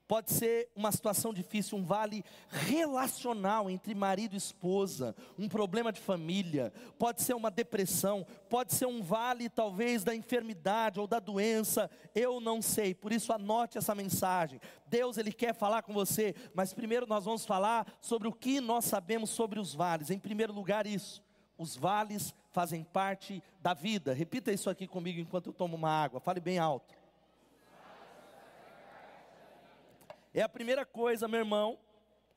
Pode 0.08 0.30
ser 0.32 0.68
uma 0.76 0.92
situação 0.92 1.34
difícil, 1.34 1.76
um 1.76 1.84
vale 1.84 2.24
relacional 2.48 3.68
entre 3.68 3.92
marido 3.92 4.34
e 4.34 4.36
esposa, 4.36 5.16
um 5.36 5.48
problema 5.48 5.92
de 5.92 6.00
família, 6.00 6.72
pode 6.96 7.22
ser 7.22 7.34
uma 7.34 7.50
depressão, 7.50 8.24
pode 8.48 8.72
ser 8.72 8.86
um 8.86 9.02
vale 9.02 9.48
talvez 9.48 10.04
da 10.04 10.14
enfermidade 10.14 11.00
ou 11.00 11.08
da 11.08 11.18
doença, 11.18 11.90
eu 12.14 12.40
não 12.40 12.62
sei. 12.62 12.94
Por 12.94 13.12
isso 13.12 13.32
anote 13.32 13.78
essa 13.78 13.96
mensagem. 13.96 14.60
Deus 14.86 15.18
ele 15.18 15.32
quer 15.32 15.54
falar 15.54 15.82
com 15.82 15.92
você, 15.92 16.36
mas 16.54 16.72
primeiro 16.72 17.06
nós 17.06 17.24
vamos 17.24 17.44
falar 17.44 17.86
sobre 18.00 18.28
o 18.28 18.32
que 18.32 18.60
nós 18.60 18.84
sabemos 18.84 19.30
sobre 19.30 19.58
os 19.58 19.74
vales. 19.74 20.10
Em 20.10 20.18
primeiro 20.18 20.52
lugar, 20.52 20.86
isso. 20.86 21.20
Os 21.58 21.74
vales 21.74 22.34
fazem 22.52 22.84
parte 22.84 23.42
da 23.60 23.74
vida. 23.74 24.12
Repita 24.12 24.52
isso 24.52 24.70
aqui 24.70 24.86
comigo 24.86 25.18
enquanto 25.18 25.48
eu 25.48 25.52
tomo 25.52 25.76
uma 25.76 25.90
água. 25.90 26.20
Fale 26.20 26.38
bem 26.38 26.58
alto. 26.58 26.94
É 30.36 30.42
a 30.42 30.48
primeira 30.50 30.84
coisa, 30.84 31.26
meu 31.26 31.40
irmão. 31.40 31.78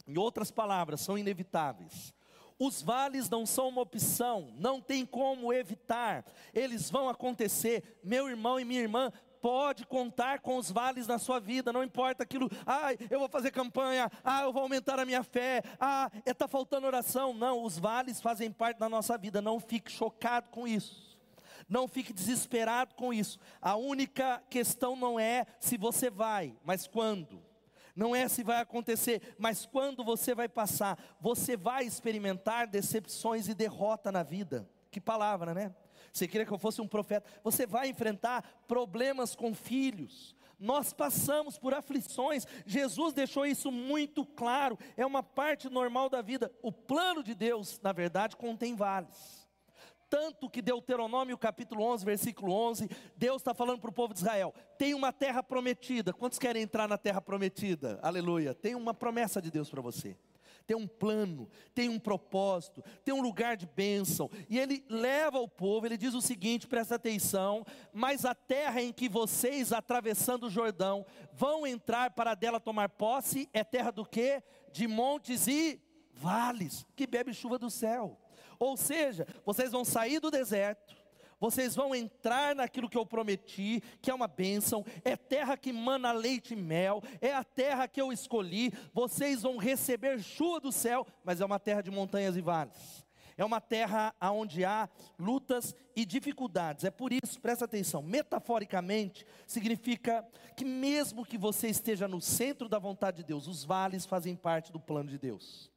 Em 0.08 0.18
outras 0.18 0.50
palavras, 0.50 1.02
são 1.02 1.18
inevitáveis. 1.18 2.14
Os 2.58 2.82
vales 2.82 3.30
não 3.30 3.46
são 3.46 3.68
uma 3.68 3.82
opção, 3.82 4.54
não 4.58 4.80
tem 4.80 5.06
como 5.06 5.52
evitar, 5.52 6.26
eles 6.54 6.90
vão 6.90 7.10
acontecer. 7.10 8.00
Meu 8.02 8.30
irmão 8.30 8.58
e 8.58 8.64
minha 8.64 8.80
irmã, 8.80 9.12
pode 9.42 9.86
contar 9.86 10.40
com 10.40 10.56
os 10.56 10.72
vales 10.72 11.08
na 11.08 11.18
sua 11.18 11.42
vida, 11.42 11.74
não 11.74 11.84
importa 11.84 12.24
aquilo, 12.24 12.50
ah, 12.66 12.90
eu 13.10 13.20
vou 13.20 13.30
fazer 13.30 13.52
campanha, 13.52 14.10
ah, 14.24 14.44
eu 14.44 14.54
vou 14.54 14.62
aumentar 14.62 14.98
a 14.98 15.06
minha 15.06 15.24
fé, 15.24 15.62
ah, 15.78 16.10
está 16.26 16.48
faltando 16.48 16.88
oração. 16.88 17.34
Não, 17.34 17.64
os 17.64 17.78
vales 17.78 18.22
fazem 18.22 18.50
parte 18.50 18.78
da 18.78 18.88
nossa 18.88 19.18
vida, 19.18 19.42
não 19.42 19.60
fique 19.60 19.92
chocado 19.92 20.50
com 20.50 20.66
isso. 20.66 21.20
Não 21.68 21.86
fique 21.86 22.14
desesperado 22.14 22.96
com 22.96 23.14
isso. 23.14 23.40
A 23.62 23.76
única 23.76 24.42
questão 24.50 24.96
não 24.96 25.20
é 25.20 25.46
se 25.60 25.78
você 25.78 26.10
vai, 26.10 26.56
mas 26.64 26.88
quando 26.88 27.49
não 27.96 28.16
é 28.16 28.28
se 28.28 28.44
vai 28.44 28.62
acontecer, 28.62 29.36
mas 29.38 29.66
quando 29.66 30.04
você 30.04 30.34
vai 30.36 30.48
passar, 30.48 30.98
você 31.20 31.56
vai 31.58 31.86
experimentar 31.86 32.68
decepções 32.68 33.48
e 33.48 33.54
derrota 33.54 34.12
na 34.12 34.24
vida. 34.24 34.70
Que 34.92 35.00
palavra, 35.00 35.54
né? 35.54 35.76
Você 36.12 36.28
queria 36.28 36.46
que 36.46 36.52
eu 36.52 36.58
fosse 36.58 36.82
um 36.82 36.88
profeta? 36.88 37.30
Você 37.44 37.66
vai 37.66 37.90
enfrentar 37.90 38.64
problemas 38.68 39.36
com 39.36 39.54
filhos. 39.54 40.36
Nós 40.60 40.92
passamos 40.92 41.58
por 41.58 41.74
aflições. 41.74 42.46
Jesus 42.66 43.14
deixou 43.14 43.46
isso 43.46 43.72
muito 43.72 44.26
claro. 44.26 44.78
É 44.98 45.06
uma 45.06 45.24
parte 45.24 45.70
normal 45.70 46.10
da 46.10 46.22
vida. 46.22 46.52
O 46.62 46.72
plano 46.72 47.24
de 47.24 47.34
Deus, 47.34 47.80
na 47.82 47.94
verdade, 47.94 48.36
contém 48.36 48.76
vales. 48.76 49.49
Tanto 50.10 50.50
que 50.50 50.62
Deuteronômio 50.62 51.38
capítulo 51.38 51.84
11, 51.84 52.04
versículo 52.04 52.52
11, 52.52 52.90
Deus 53.16 53.38
está 53.42 53.54
falando 53.54 53.80
para 53.80 53.92
o 53.92 53.94
povo 53.94 54.14
de 54.14 54.22
Israel: 54.22 54.54
tem 54.78 54.94
uma 54.94 55.14
terra 55.14 55.44
prometida. 55.44 56.12
Quantos 56.12 56.40
querem 56.40 56.64
entrar 56.64 56.88
na 56.88 56.98
terra 56.98 57.22
prometida? 57.22 58.00
Aleluia. 58.02 58.56
Tem 58.56 58.74
uma 58.74 58.94
promessa 58.94 59.42
de 59.42 59.52
Deus 59.52 59.70
para 59.70 59.82
você. 59.82 60.18
Tem 60.66 60.78
um 60.78 60.88
plano, 60.88 61.50
tem 61.74 61.90
um 61.90 61.98
propósito, 61.98 62.84
tem 63.04 63.12
um 63.14 63.22
lugar 63.22 63.58
de 63.58 63.66
bênção. 63.66 64.30
E 64.48 64.60
ele 64.60 64.86
leva 64.88 65.40
o 65.40 65.48
povo, 65.48 65.86
ele 65.86 65.98
diz 65.98 66.14
o 66.14 66.22
seguinte: 66.22 66.68
presta 66.68 66.96
atenção, 66.96 67.66
mas 67.94 68.26
a 68.26 68.34
terra 68.34 68.82
em 68.82 68.92
que 68.92 69.10
vocês, 69.10 69.72
atravessando 69.72 70.46
o 70.46 70.50
Jordão, 70.50 71.06
vão 71.34 71.66
entrar 71.66 72.12
para 72.12 72.36
dela 72.36 72.60
tomar 72.60 72.90
posse, 72.90 73.50
é 73.54 73.64
terra 73.64 73.92
do 73.92 74.06
que? 74.06 74.42
De 74.72 74.88
montes 74.88 75.48
e 75.48 75.82
vales, 76.14 76.86
que 76.96 77.08
bebe 77.08 77.34
chuva 77.34 77.58
do 77.58 77.70
céu. 77.70 78.20
Ou 78.60 78.76
seja, 78.76 79.26
vocês 79.46 79.72
vão 79.72 79.86
sair 79.86 80.20
do 80.20 80.30
deserto, 80.30 80.96
vocês 81.40 81.74
vão 81.74 81.96
entrar 81.96 82.54
naquilo 82.54 82.90
que 82.90 82.98
eu 82.98 83.06
prometi, 83.06 83.82
que 84.02 84.12
é 84.12 84.14
uma 84.14 84.28
bênção, 84.28 84.86
é 85.06 85.16
terra 85.16 85.56
que 85.56 85.72
mana 85.72 86.12
leite 86.12 86.54
e 86.54 86.58
mel, 86.58 87.02
é 87.22 87.34
a 87.34 87.44
terra 87.44 87.88
que 87.88 88.02
eu 88.02 88.12
escolhi, 88.12 88.74
vocês 88.94 89.44
vão 89.44 89.58
receber 89.58 90.20
chuva 90.20 90.60
do 90.60 90.72
céu, 90.72 91.08
mas 91.24 91.40
é 91.40 91.46
uma 91.46 91.60
terra 91.60 91.82
de 91.82 91.90
montanhas 91.90 92.36
e 92.36 92.42
vales. 92.42 93.08
É 93.38 93.46
uma 93.46 93.62
terra 93.62 94.14
onde 94.22 94.66
há 94.66 94.90
lutas 95.18 95.74
e 95.96 96.06
dificuldades. 96.06 96.84
É 96.84 96.92
por 96.92 97.14
isso, 97.14 97.40
presta 97.40 97.64
atenção, 97.64 98.04
metaforicamente, 98.04 99.26
significa 99.48 100.28
que 100.58 100.66
mesmo 100.66 101.26
que 101.26 101.38
você 101.38 101.70
esteja 101.70 102.06
no 102.06 102.20
centro 102.20 102.68
da 102.68 102.78
vontade 102.78 103.18
de 103.18 103.24
Deus, 103.24 103.48
os 103.48 103.64
vales 103.64 104.06
fazem 104.06 104.36
parte 104.36 104.74
do 104.74 104.80
plano 104.80 105.10
de 105.10 105.18
Deus. 105.18 105.72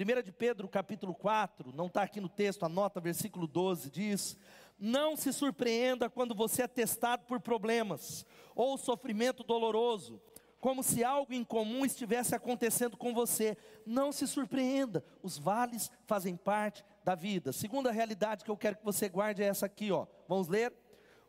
1 0.00 0.22
de 0.22 0.32
Pedro 0.32 0.66
capítulo 0.66 1.14
4, 1.14 1.74
não 1.74 1.84
está 1.84 2.02
aqui 2.02 2.22
no 2.22 2.28
texto, 2.28 2.64
anota 2.64 2.98
versículo 2.98 3.46
12, 3.46 3.90
diz: 3.90 4.34
Não 4.78 5.14
se 5.14 5.30
surpreenda 5.30 6.08
quando 6.08 6.34
você 6.34 6.62
é 6.62 6.66
testado 6.66 7.26
por 7.26 7.38
problemas 7.38 8.24
ou 8.54 8.78
sofrimento 8.78 9.44
doloroso, 9.44 10.18
como 10.58 10.82
se 10.82 11.04
algo 11.04 11.34
incomum 11.34 11.84
estivesse 11.84 12.34
acontecendo 12.34 12.96
com 12.96 13.12
você. 13.12 13.58
Não 13.84 14.10
se 14.10 14.26
surpreenda, 14.26 15.04
os 15.22 15.36
vales 15.36 15.90
fazem 16.06 16.34
parte 16.34 16.82
da 17.04 17.14
vida. 17.14 17.52
Segunda 17.52 17.90
realidade 17.90 18.42
que 18.42 18.50
eu 18.50 18.56
quero 18.56 18.76
que 18.76 18.84
você 18.84 19.06
guarde 19.06 19.42
é 19.42 19.46
essa 19.48 19.66
aqui, 19.66 19.92
ó. 19.92 20.06
Vamos 20.26 20.48
ler? 20.48 20.72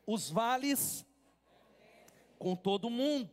Os 0.08 0.30
vales 0.30 1.06
com 2.40 2.56
todo 2.56 2.90
mundo, 2.90 3.30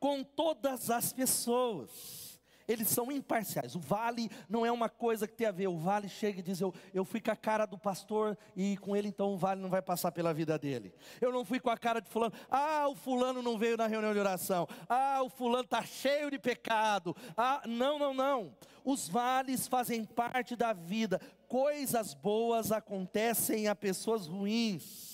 com 0.00 0.24
todas 0.24 0.90
as 0.90 1.12
pessoas 1.12 2.23
eles 2.66 2.88
são 2.88 3.10
imparciais. 3.10 3.74
O 3.74 3.80
vale 3.80 4.30
não 4.48 4.64
é 4.64 4.72
uma 4.72 4.88
coisa 4.88 5.26
que 5.26 5.34
tem 5.34 5.46
a 5.46 5.52
ver. 5.52 5.68
O 5.68 5.76
vale 5.76 6.08
chega 6.08 6.40
e 6.40 6.42
diz: 6.42 6.60
Eu, 6.60 6.72
eu 6.92 7.04
fui 7.04 7.20
com 7.20 7.30
a 7.30 7.36
cara 7.36 7.66
do 7.66 7.78
pastor 7.78 8.36
e 8.56 8.76
com 8.78 8.96
ele 8.96 9.08
então 9.08 9.32
o 9.32 9.36
vale 9.36 9.60
não 9.60 9.68
vai 9.68 9.82
passar 9.82 10.12
pela 10.12 10.32
vida 10.32 10.58
dele. 10.58 10.92
Eu 11.20 11.32
não 11.32 11.44
fui 11.44 11.60
com 11.60 11.70
a 11.70 11.76
cara 11.76 12.00
de 12.00 12.08
fulano. 12.08 12.32
Ah, 12.50 12.86
o 12.88 12.94
fulano 12.94 13.42
não 13.42 13.58
veio 13.58 13.76
na 13.76 13.86
reunião 13.86 14.12
de 14.12 14.18
oração. 14.18 14.66
Ah, 14.88 15.20
o 15.22 15.28
fulano 15.28 15.64
está 15.64 15.82
cheio 15.82 16.30
de 16.30 16.38
pecado. 16.38 17.14
Ah, 17.36 17.62
não, 17.66 17.98
não, 17.98 18.14
não. 18.14 18.54
Os 18.84 19.08
vales 19.08 19.66
fazem 19.66 20.04
parte 20.04 20.56
da 20.56 20.72
vida. 20.72 21.20
Coisas 21.48 22.14
boas 22.14 22.72
acontecem 22.72 23.68
a 23.68 23.74
pessoas 23.74 24.26
ruins. 24.26 25.13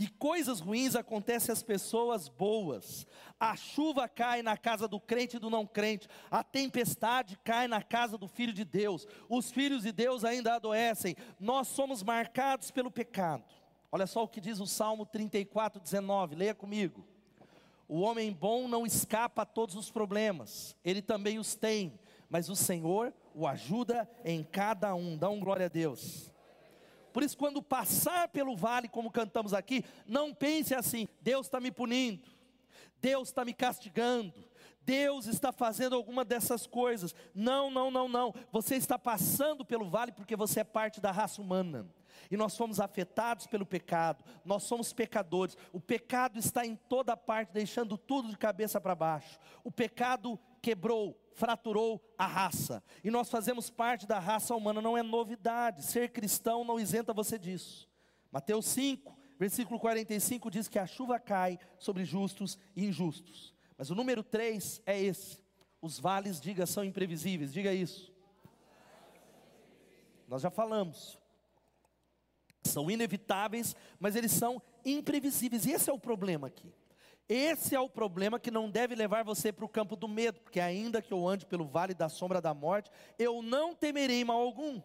E 0.00 0.08
coisas 0.08 0.60
ruins 0.60 0.96
acontecem 0.96 1.52
às 1.52 1.62
pessoas 1.62 2.26
boas. 2.26 3.06
A 3.38 3.54
chuva 3.54 4.08
cai 4.08 4.40
na 4.40 4.56
casa 4.56 4.88
do 4.88 4.98
crente 4.98 5.36
e 5.36 5.38
do 5.38 5.50
não 5.50 5.66
crente. 5.66 6.08
A 6.30 6.42
tempestade 6.42 7.38
cai 7.44 7.68
na 7.68 7.82
casa 7.82 8.16
do 8.16 8.26
filho 8.26 8.54
de 8.54 8.64
Deus. 8.64 9.06
Os 9.28 9.50
filhos 9.50 9.82
de 9.82 9.92
Deus 9.92 10.24
ainda 10.24 10.54
adoecem. 10.54 11.14
Nós 11.38 11.68
somos 11.68 12.02
marcados 12.02 12.70
pelo 12.70 12.90
pecado. 12.90 13.44
Olha 13.92 14.06
só 14.06 14.22
o 14.22 14.28
que 14.28 14.40
diz 14.40 14.58
o 14.58 14.66
Salmo 14.66 15.04
34, 15.04 15.78
19. 15.78 16.34
Leia 16.34 16.54
comigo. 16.54 17.06
O 17.86 18.00
homem 18.00 18.32
bom 18.32 18.68
não 18.68 18.86
escapa 18.86 19.42
a 19.42 19.46
todos 19.46 19.74
os 19.74 19.90
problemas, 19.90 20.74
ele 20.82 21.02
também 21.02 21.40
os 21.40 21.56
tem, 21.56 21.98
mas 22.30 22.48
o 22.48 22.54
Senhor 22.54 23.12
o 23.34 23.46
ajuda 23.46 24.08
em 24.24 24.44
cada 24.44 24.94
um. 24.94 25.18
Dá 25.18 25.28
um 25.28 25.40
glória 25.40 25.66
a 25.66 25.68
Deus. 25.68 26.32
Por 27.12 27.22
isso, 27.22 27.36
quando 27.36 27.62
passar 27.62 28.28
pelo 28.28 28.56
vale, 28.56 28.88
como 28.88 29.10
cantamos 29.10 29.52
aqui, 29.52 29.84
não 30.06 30.34
pense 30.34 30.74
assim: 30.74 31.08
Deus 31.20 31.46
está 31.46 31.60
me 31.60 31.70
punindo, 31.70 32.28
Deus 33.00 33.28
está 33.28 33.44
me 33.44 33.52
castigando, 33.52 34.32
Deus 34.82 35.26
está 35.26 35.52
fazendo 35.52 35.94
alguma 35.94 36.24
dessas 36.24 36.66
coisas. 36.66 37.14
Não, 37.34 37.70
não, 37.70 37.90
não, 37.90 38.08
não. 38.08 38.34
Você 38.50 38.76
está 38.76 38.98
passando 38.98 39.64
pelo 39.64 39.88
vale 39.88 40.12
porque 40.12 40.36
você 40.36 40.60
é 40.60 40.64
parte 40.64 41.00
da 41.00 41.10
raça 41.10 41.40
humana. 41.40 41.86
E 42.30 42.36
nós 42.36 42.56
fomos 42.56 42.78
afetados 42.78 43.46
pelo 43.46 43.66
pecado, 43.66 44.24
nós 44.44 44.62
somos 44.62 44.92
pecadores. 44.92 45.56
O 45.72 45.80
pecado 45.80 46.38
está 46.38 46.64
em 46.64 46.76
toda 46.76 47.16
parte, 47.16 47.52
deixando 47.52 47.98
tudo 47.98 48.28
de 48.28 48.38
cabeça 48.38 48.80
para 48.80 48.94
baixo. 48.94 49.38
O 49.64 49.70
pecado 49.70 50.38
quebrou, 50.60 51.18
fraturou 51.32 52.02
a 52.18 52.26
raça. 52.26 52.82
E 53.02 53.10
nós 53.10 53.30
fazemos 53.30 53.70
parte 53.70 54.06
da 54.06 54.18
raça 54.18 54.54
humana, 54.54 54.80
não 54.80 54.96
é 54.96 55.02
novidade. 55.02 55.84
Ser 55.84 56.10
cristão 56.10 56.64
não 56.64 56.78
isenta 56.78 57.12
você 57.12 57.38
disso. 57.38 57.88
Mateus 58.30 58.66
5, 58.66 59.18
versículo 59.38 59.80
45 59.80 60.50
diz 60.50 60.68
que 60.68 60.78
a 60.78 60.86
chuva 60.86 61.18
cai 61.18 61.58
sobre 61.78 62.04
justos 62.04 62.58
e 62.76 62.86
injustos. 62.86 63.54
Mas 63.76 63.90
o 63.90 63.94
número 63.94 64.22
3 64.22 64.82
é 64.86 65.00
esse. 65.00 65.40
Os 65.80 65.98
vales, 65.98 66.40
diga, 66.40 66.66
são 66.66 66.84
imprevisíveis. 66.84 67.52
Diga 67.52 67.72
isso. 67.72 68.12
Nós 70.28 70.42
já 70.42 70.50
falamos. 70.50 71.18
São 72.62 72.90
inevitáveis, 72.90 73.74
mas 73.98 74.14
eles 74.14 74.30
são 74.30 74.62
imprevisíveis. 74.84 75.64
E 75.64 75.72
esse 75.72 75.88
é 75.88 75.92
o 75.92 75.98
problema 75.98 76.48
aqui. 76.48 76.70
Esse 77.32 77.76
é 77.76 77.80
o 77.80 77.88
problema 77.88 78.40
que 78.40 78.50
não 78.50 78.68
deve 78.68 78.96
levar 78.96 79.22
você 79.22 79.52
para 79.52 79.64
o 79.64 79.68
campo 79.68 79.94
do 79.94 80.08
medo, 80.08 80.40
porque 80.40 80.58
ainda 80.58 81.00
que 81.00 81.12
eu 81.12 81.28
ande 81.28 81.46
pelo 81.46 81.64
vale 81.64 81.94
da 81.94 82.08
sombra 82.08 82.40
da 82.40 82.52
morte, 82.52 82.90
eu 83.16 83.40
não 83.40 83.72
temerei 83.72 84.24
mal 84.24 84.40
algum, 84.40 84.82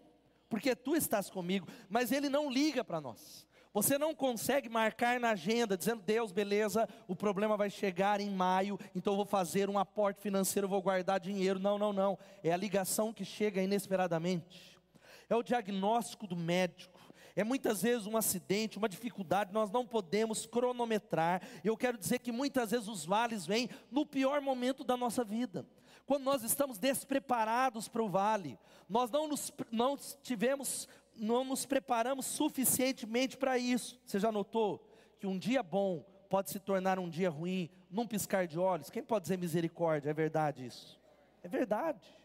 porque 0.47 0.75
tu 0.75 0.95
estás 0.95 1.27
comigo, 1.27 1.67
mas 1.89 2.11
ele 2.11 2.29
não 2.29 2.47
liga 2.47 2.83
para 2.83 3.01
nós. 3.01 3.47
Você 3.73 3.97
não 3.97 4.13
consegue 4.13 4.69
marcar 4.69 5.19
na 5.19 5.31
agenda, 5.31 5.75
dizendo, 5.75 6.03
Deus, 6.03 6.31
beleza, 6.31 6.87
o 7.07 7.15
problema 7.15 7.57
vai 7.57 7.71
chegar 7.71 8.21
em 8.21 8.29
maio, 8.29 8.79
então 8.95 9.13
eu 9.13 9.17
vou 9.17 9.25
fazer 9.25 9.67
um 9.67 9.79
aporte 9.79 10.21
financeiro, 10.21 10.67
vou 10.67 10.83
guardar 10.83 11.19
dinheiro. 11.19 11.57
Não, 11.57 11.79
não, 11.79 11.91
não. 11.91 12.15
É 12.43 12.53
a 12.53 12.57
ligação 12.57 13.11
que 13.11 13.25
chega 13.25 13.59
inesperadamente. 13.59 14.79
É 15.27 15.35
o 15.35 15.41
diagnóstico 15.41 16.27
do 16.27 16.35
médico 16.35 16.94
é 17.35 17.43
muitas 17.43 17.81
vezes 17.81 18.07
um 18.07 18.15
acidente, 18.15 18.77
uma 18.77 18.87
dificuldade, 18.87 19.53
nós 19.53 19.69
não 19.69 19.85
podemos 19.85 20.45
cronometrar. 20.45 21.41
Eu 21.63 21.75
quero 21.75 21.97
dizer 21.97 22.19
que 22.19 22.31
muitas 22.31 22.71
vezes 22.71 22.87
os 22.87 23.05
vales 23.05 23.45
vêm 23.45 23.69
no 23.91 24.05
pior 24.05 24.39
momento 24.39 24.83
da 24.83 24.95
nossa 24.95 25.23
vida. 25.23 25.67
Quando 26.05 26.23
nós 26.23 26.43
estamos 26.43 26.77
despreparados 26.77 27.87
para 27.87 28.01
o 28.01 28.09
vale, 28.09 28.57
nós 28.87 29.11
não 29.11 29.27
nos 29.27 29.51
não 29.71 29.97
tivemos, 29.97 30.87
não 31.15 31.43
nos 31.43 31.65
preparamos 31.65 32.25
suficientemente 32.25 33.35
para 33.35 33.57
isso. 33.57 33.99
Você 34.05 34.19
já 34.19 34.31
notou 34.31 34.87
que 35.19 35.27
um 35.27 35.37
dia 35.37 35.61
bom 35.61 36.05
pode 36.29 36.51
se 36.51 36.59
tornar 36.59 36.99
um 36.99 37.09
dia 37.09 37.29
ruim 37.29 37.69
num 37.89 38.07
piscar 38.07 38.47
de 38.47 38.57
olhos? 38.57 38.89
Quem 38.89 39.03
pode 39.03 39.23
dizer 39.23 39.37
misericórdia? 39.37 40.09
É 40.09 40.13
verdade 40.13 40.65
isso? 40.65 40.97
É 41.43 41.49
verdade 41.49 42.24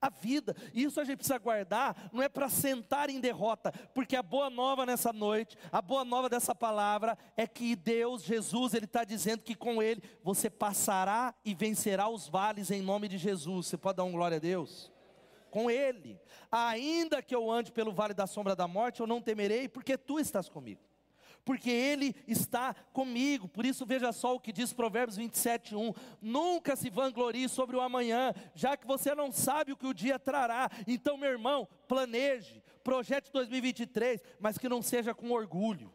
a 0.00 0.08
vida. 0.08 0.56
E 0.72 0.84
isso 0.84 1.00
a 1.00 1.04
gente 1.04 1.18
precisa 1.18 1.38
guardar, 1.38 2.10
não 2.12 2.22
é 2.22 2.28
para 2.28 2.48
sentar 2.48 3.10
em 3.10 3.20
derrota, 3.20 3.72
porque 3.94 4.16
a 4.16 4.22
boa 4.22 4.48
nova 4.48 4.86
nessa 4.86 5.12
noite, 5.12 5.56
a 5.70 5.82
boa 5.82 6.04
nova 6.04 6.28
dessa 6.28 6.54
palavra 6.54 7.18
é 7.36 7.46
que 7.46 7.76
Deus, 7.76 8.22
Jesus, 8.22 8.74
Ele 8.74 8.86
está 8.86 9.04
dizendo 9.04 9.42
que 9.42 9.54
com 9.54 9.82
Ele 9.82 10.02
você 10.22 10.48
passará 10.48 11.34
e 11.44 11.54
vencerá 11.54 12.08
os 12.08 12.28
vales 12.28 12.70
em 12.70 12.80
nome 12.80 13.08
de 13.08 13.18
Jesus. 13.18 13.66
Você 13.66 13.76
pode 13.76 13.96
dar 13.96 14.04
um 14.04 14.12
glória 14.12 14.38
a 14.38 14.40
Deus? 14.40 14.90
Com 15.50 15.70
Ele, 15.70 16.18
ainda 16.50 17.20
que 17.20 17.34
eu 17.34 17.50
ande 17.50 17.72
pelo 17.72 17.92
vale 17.92 18.14
da 18.14 18.26
sombra 18.26 18.54
da 18.54 18.68
morte, 18.68 19.00
eu 19.00 19.06
não 19.06 19.20
temerei, 19.20 19.68
porque 19.68 19.98
Tu 19.98 20.20
estás 20.20 20.48
comigo 20.48 20.89
porque 21.44 21.70
Ele 21.70 22.14
está 22.26 22.74
comigo. 22.92 23.48
Por 23.48 23.64
isso, 23.64 23.86
veja 23.86 24.12
só 24.12 24.34
o 24.34 24.40
que 24.40 24.52
diz 24.52 24.72
Provérbios 24.72 25.16
27, 25.16 25.74
1: 25.74 25.92
Nunca 26.20 26.76
se 26.76 26.90
vanglorie 26.90 27.48
sobre 27.48 27.76
o 27.76 27.80
amanhã, 27.80 28.32
já 28.54 28.76
que 28.76 28.86
você 28.86 29.14
não 29.14 29.32
sabe 29.32 29.72
o 29.72 29.76
que 29.76 29.86
o 29.86 29.94
dia 29.94 30.18
trará. 30.18 30.70
Então, 30.86 31.16
meu 31.16 31.30
irmão, 31.30 31.68
planeje, 31.88 32.62
projete 32.82 33.30
2023, 33.32 34.22
mas 34.38 34.58
que 34.58 34.68
não 34.68 34.82
seja 34.82 35.14
com 35.14 35.30
orgulho. 35.30 35.92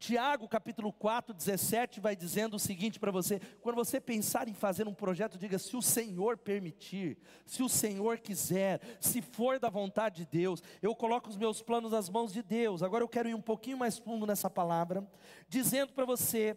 Tiago 0.00 0.48
capítulo 0.48 0.94
4, 0.94 1.34
17 1.34 2.00
vai 2.00 2.16
dizendo 2.16 2.56
o 2.56 2.58
seguinte 2.58 2.98
para 2.98 3.12
você: 3.12 3.38
quando 3.60 3.76
você 3.76 4.00
pensar 4.00 4.48
em 4.48 4.54
fazer 4.54 4.88
um 4.88 4.94
projeto, 4.94 5.36
diga 5.36 5.58
se 5.58 5.76
o 5.76 5.82
Senhor 5.82 6.38
permitir, 6.38 7.18
se 7.44 7.62
o 7.62 7.68
Senhor 7.68 8.18
quiser, 8.18 8.80
se 8.98 9.20
for 9.20 9.58
da 9.60 9.68
vontade 9.68 10.24
de 10.24 10.38
Deus, 10.38 10.62
eu 10.80 10.96
coloco 10.96 11.28
os 11.28 11.36
meus 11.36 11.60
planos 11.60 11.92
nas 11.92 12.08
mãos 12.08 12.32
de 12.32 12.42
Deus. 12.42 12.82
Agora 12.82 13.04
eu 13.04 13.08
quero 13.08 13.28
ir 13.28 13.34
um 13.34 13.42
pouquinho 13.42 13.76
mais 13.76 13.98
fundo 13.98 14.26
nessa 14.26 14.48
palavra, 14.48 15.06
dizendo 15.46 15.92
para 15.92 16.06
você 16.06 16.56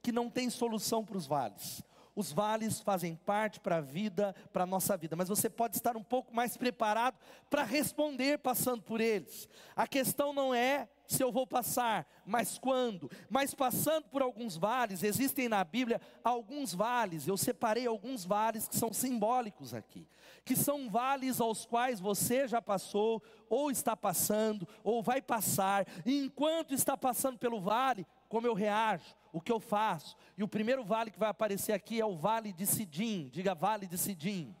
que 0.00 0.10
não 0.10 0.30
tem 0.30 0.48
solução 0.48 1.04
para 1.04 1.18
os 1.18 1.26
vales. 1.26 1.82
Os 2.16 2.32
vales 2.32 2.80
fazem 2.80 3.14
parte 3.14 3.60
para 3.60 3.76
a 3.76 3.80
vida, 3.82 4.34
para 4.54 4.62
a 4.64 4.66
nossa 4.66 4.96
vida, 4.96 5.14
mas 5.14 5.28
você 5.28 5.50
pode 5.50 5.76
estar 5.76 5.98
um 5.98 6.02
pouco 6.02 6.34
mais 6.34 6.56
preparado 6.56 7.18
para 7.50 7.62
responder 7.62 8.38
passando 8.38 8.82
por 8.82 9.02
eles. 9.02 9.46
A 9.76 9.86
questão 9.86 10.32
não 10.32 10.54
é 10.54 10.88
se 11.10 11.24
eu 11.24 11.32
vou 11.32 11.44
passar, 11.44 12.06
mas 12.24 12.56
quando. 12.56 13.10
Mas 13.28 13.52
passando 13.52 14.04
por 14.04 14.22
alguns 14.22 14.56
vales, 14.56 15.02
existem 15.02 15.48
na 15.48 15.64
Bíblia 15.64 16.00
alguns 16.22 16.72
vales, 16.72 17.26
eu 17.26 17.36
separei 17.36 17.84
alguns 17.84 18.24
vales 18.24 18.68
que 18.68 18.76
são 18.76 18.92
simbólicos 18.92 19.74
aqui, 19.74 20.06
que 20.44 20.54
são 20.54 20.88
vales 20.88 21.40
aos 21.40 21.66
quais 21.66 21.98
você 21.98 22.46
já 22.46 22.62
passou, 22.62 23.20
ou 23.48 23.72
está 23.72 23.96
passando, 23.96 24.68
ou 24.84 25.02
vai 25.02 25.20
passar, 25.20 25.84
e 26.06 26.24
enquanto 26.24 26.74
está 26.74 26.96
passando 26.96 27.38
pelo 27.38 27.60
vale, 27.60 28.06
como 28.28 28.46
eu 28.46 28.54
reajo, 28.54 29.16
o 29.32 29.40
que 29.40 29.50
eu 29.50 29.58
faço. 29.58 30.16
E 30.38 30.44
o 30.44 30.48
primeiro 30.48 30.84
vale 30.84 31.10
que 31.10 31.18
vai 31.18 31.28
aparecer 31.28 31.72
aqui 31.72 32.00
é 32.00 32.06
o 32.06 32.16
Vale 32.16 32.52
de 32.52 32.66
Sidim, 32.66 33.28
diga 33.32 33.52
Vale 33.52 33.88
de 33.88 33.98
Sidim. 33.98 34.54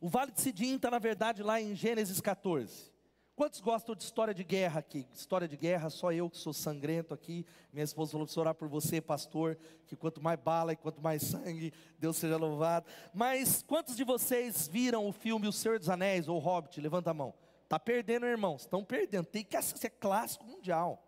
O 0.00 0.08
Vale 0.08 0.32
de 0.32 0.40
Sidim 0.40 0.74
está, 0.74 0.90
na 0.90 0.98
verdade, 0.98 1.44
lá 1.44 1.60
em 1.60 1.76
Gênesis 1.76 2.20
14. 2.20 2.95
Quantos 3.36 3.60
gostam 3.60 3.94
de 3.94 4.02
história 4.02 4.32
de 4.32 4.42
guerra 4.42 4.80
aqui? 4.80 5.06
História 5.12 5.46
de 5.46 5.58
guerra, 5.58 5.90
só 5.90 6.10
eu 6.10 6.30
que 6.30 6.38
sou 6.38 6.54
sangrento 6.54 7.12
aqui. 7.12 7.44
Minha 7.70 7.84
esposa 7.84 8.12
falou 8.12 8.26
para 8.26 8.40
orar 8.40 8.54
por 8.54 8.66
você, 8.66 8.98
pastor, 8.98 9.58
que 9.86 9.94
quanto 9.94 10.22
mais 10.22 10.40
bala 10.40 10.72
e 10.72 10.76
quanto 10.76 11.02
mais 11.02 11.22
sangue, 11.22 11.70
Deus 11.98 12.16
seja 12.16 12.38
louvado. 12.38 12.86
Mas 13.12 13.62
quantos 13.62 13.94
de 13.94 14.04
vocês 14.04 14.66
viram 14.66 15.06
o 15.06 15.12
filme 15.12 15.46
O 15.46 15.52
Senhor 15.52 15.78
dos 15.78 15.90
Anéis 15.90 16.28
ou 16.28 16.38
Hobbit? 16.38 16.80
Levanta 16.80 17.10
a 17.10 17.14
mão. 17.14 17.34
Tá 17.68 17.78
perdendo, 17.78 18.24
irmãos. 18.24 18.62
Estão 18.62 18.82
perdendo. 18.82 19.26
Tem 19.26 19.44
que 19.44 19.60
ser 19.60 19.90
clássico 19.90 20.46
mundial. 20.46 21.05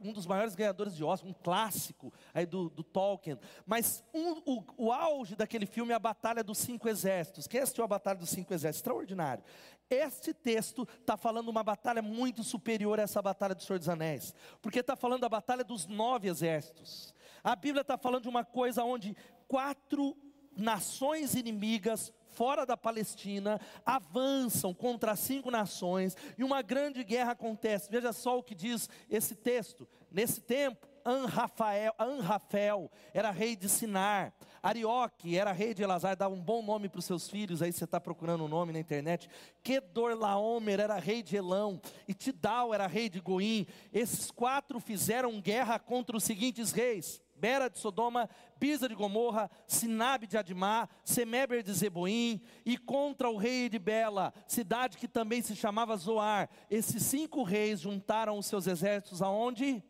Um 0.00 0.12
dos 0.12 0.26
maiores 0.26 0.56
ganhadores 0.56 0.96
de 0.96 1.04
Oscar, 1.04 1.30
um 1.30 1.34
clássico 1.34 2.12
aí 2.34 2.44
do, 2.44 2.68
do 2.68 2.82
Tolkien. 2.82 3.38
Mas 3.64 4.02
um, 4.12 4.32
o, 4.44 4.64
o 4.76 4.92
auge 4.92 5.36
daquele 5.36 5.64
filme 5.64 5.92
é 5.92 5.94
a 5.94 5.98
Batalha 5.98 6.42
dos 6.42 6.58
Cinco 6.58 6.88
Exércitos. 6.88 7.46
Quem 7.46 7.60
assistiu 7.60 7.84
a 7.84 7.88
Batalha 7.88 8.18
dos 8.18 8.30
Cinco 8.30 8.52
Exércitos? 8.52 8.80
Extraordinário. 8.80 9.44
Este 9.88 10.34
texto 10.34 10.86
está 11.00 11.16
falando 11.16 11.48
uma 11.48 11.62
batalha 11.62 12.02
muito 12.02 12.42
superior 12.42 12.98
a 12.98 13.02
essa 13.02 13.20
batalha 13.20 13.54
do 13.54 13.62
Senhor 13.62 13.78
dos 13.78 13.88
Anéis, 13.88 14.34
porque 14.62 14.80
está 14.80 14.94
falando 14.94 15.22
da 15.22 15.28
batalha 15.28 15.64
dos 15.64 15.86
nove 15.86 16.28
exércitos. 16.28 17.14
A 17.42 17.56
Bíblia 17.56 17.82
está 17.82 17.96
falando 17.98 18.22
de 18.22 18.28
uma 18.28 18.44
coisa 18.44 18.84
onde 18.84 19.16
quatro 19.48 20.16
nações 20.56 21.34
inimigas 21.34 22.12
fora 22.40 22.64
da 22.64 22.74
Palestina 22.74 23.60
avançam 23.84 24.72
contra 24.72 25.14
cinco 25.14 25.50
nações 25.50 26.16
e 26.38 26.42
uma 26.42 26.62
grande 26.62 27.04
guerra 27.04 27.32
acontece. 27.32 27.90
Veja 27.90 28.14
só 28.14 28.38
o 28.38 28.42
que 28.42 28.54
diz 28.54 28.88
esse 29.10 29.34
texto. 29.34 29.86
Nesse 30.10 30.40
tempo, 30.40 30.88
Anrafael, 31.04 31.92
Anrafel 31.98 32.90
era 33.12 33.30
rei 33.30 33.54
de 33.54 33.68
Sinar, 33.68 34.32
Arioque 34.62 35.36
era 35.36 35.52
rei 35.52 35.74
de 35.74 35.82
Elazar, 35.82 36.16
dá 36.16 36.28
um 36.28 36.40
bom 36.40 36.62
nome 36.62 36.88
para 36.88 37.00
os 37.00 37.04
seus 37.04 37.28
filhos, 37.28 37.60
aí 37.60 37.74
você 37.74 37.84
está 37.84 38.00
procurando 38.00 38.44
um 38.44 38.48
nome 38.48 38.72
na 38.72 38.78
internet. 38.80 39.28
Kedorlaomer 39.62 40.80
era 40.80 40.98
rei 40.98 41.22
de 41.22 41.36
Elão, 41.36 41.78
e 42.08 42.14
Tidal 42.14 42.72
era 42.72 42.86
rei 42.86 43.10
de 43.10 43.20
Goim. 43.20 43.66
Esses 43.92 44.30
quatro 44.30 44.80
fizeram 44.80 45.38
guerra 45.42 45.78
contra 45.78 46.16
os 46.16 46.24
seguintes 46.24 46.72
reis: 46.72 47.20
Bera 47.40 47.68
de 47.68 47.78
Sodoma, 47.78 48.28
Pisa 48.60 48.88
de 48.88 48.94
Gomorra, 48.94 49.50
Sinabe 49.66 50.26
de 50.26 50.36
Admá, 50.36 50.88
Semeber 51.02 51.62
de 51.62 51.72
Zeboim, 51.72 52.40
e 52.64 52.76
contra 52.76 53.28
o 53.30 53.36
rei 53.36 53.68
de 53.68 53.78
Bela, 53.78 54.32
cidade 54.46 54.98
que 54.98 55.08
também 55.08 55.42
se 55.42 55.56
chamava 55.56 55.96
Zoar. 55.96 56.48
Esses 56.70 57.02
cinco 57.02 57.42
reis 57.42 57.80
juntaram 57.80 58.38
os 58.38 58.46
seus 58.46 58.66
exércitos 58.66 59.22
aonde? 59.22 59.82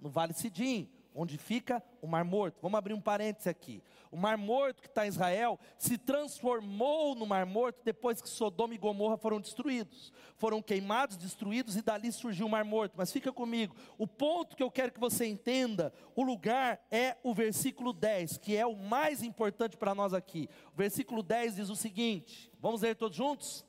no 0.00 0.08
Vale 0.08 0.32
Sidim, 0.32 0.88
onde 1.20 1.36
fica 1.36 1.82
o 2.00 2.06
Mar 2.06 2.24
Morto. 2.24 2.62
Vamos 2.62 2.78
abrir 2.78 2.94
um 2.94 3.00
parêntese 3.00 3.46
aqui. 3.46 3.82
O 4.10 4.16
Mar 4.16 4.38
Morto 4.38 4.80
que 4.80 4.88
está 4.88 5.04
em 5.04 5.10
Israel 5.10 5.60
se 5.76 5.98
transformou 5.98 7.14
no 7.14 7.26
Mar 7.26 7.44
Morto 7.44 7.82
depois 7.84 8.22
que 8.22 8.28
Sodoma 8.28 8.74
e 8.74 8.78
Gomorra 8.78 9.18
foram 9.18 9.38
destruídos. 9.38 10.10
Foram 10.38 10.62
queimados, 10.62 11.18
destruídos 11.18 11.76
e 11.76 11.82
dali 11.82 12.10
surgiu 12.10 12.46
o 12.46 12.48
Mar 12.48 12.64
Morto. 12.64 12.94
Mas 12.96 13.12
fica 13.12 13.30
comigo. 13.30 13.76
O 13.98 14.06
ponto 14.06 14.56
que 14.56 14.62
eu 14.62 14.70
quero 14.70 14.92
que 14.92 14.98
você 14.98 15.26
entenda, 15.26 15.92
o 16.16 16.22
lugar 16.22 16.80
é 16.90 17.18
o 17.22 17.34
versículo 17.34 17.92
10, 17.92 18.38
que 18.38 18.56
é 18.56 18.64
o 18.64 18.74
mais 18.74 19.22
importante 19.22 19.76
para 19.76 19.94
nós 19.94 20.14
aqui. 20.14 20.48
O 20.72 20.76
versículo 20.78 21.22
10 21.22 21.56
diz 21.56 21.68
o 21.68 21.76
seguinte: 21.76 22.50
vamos 22.58 22.80
ler 22.80 22.96
todos 22.96 23.18
juntos? 23.18 23.66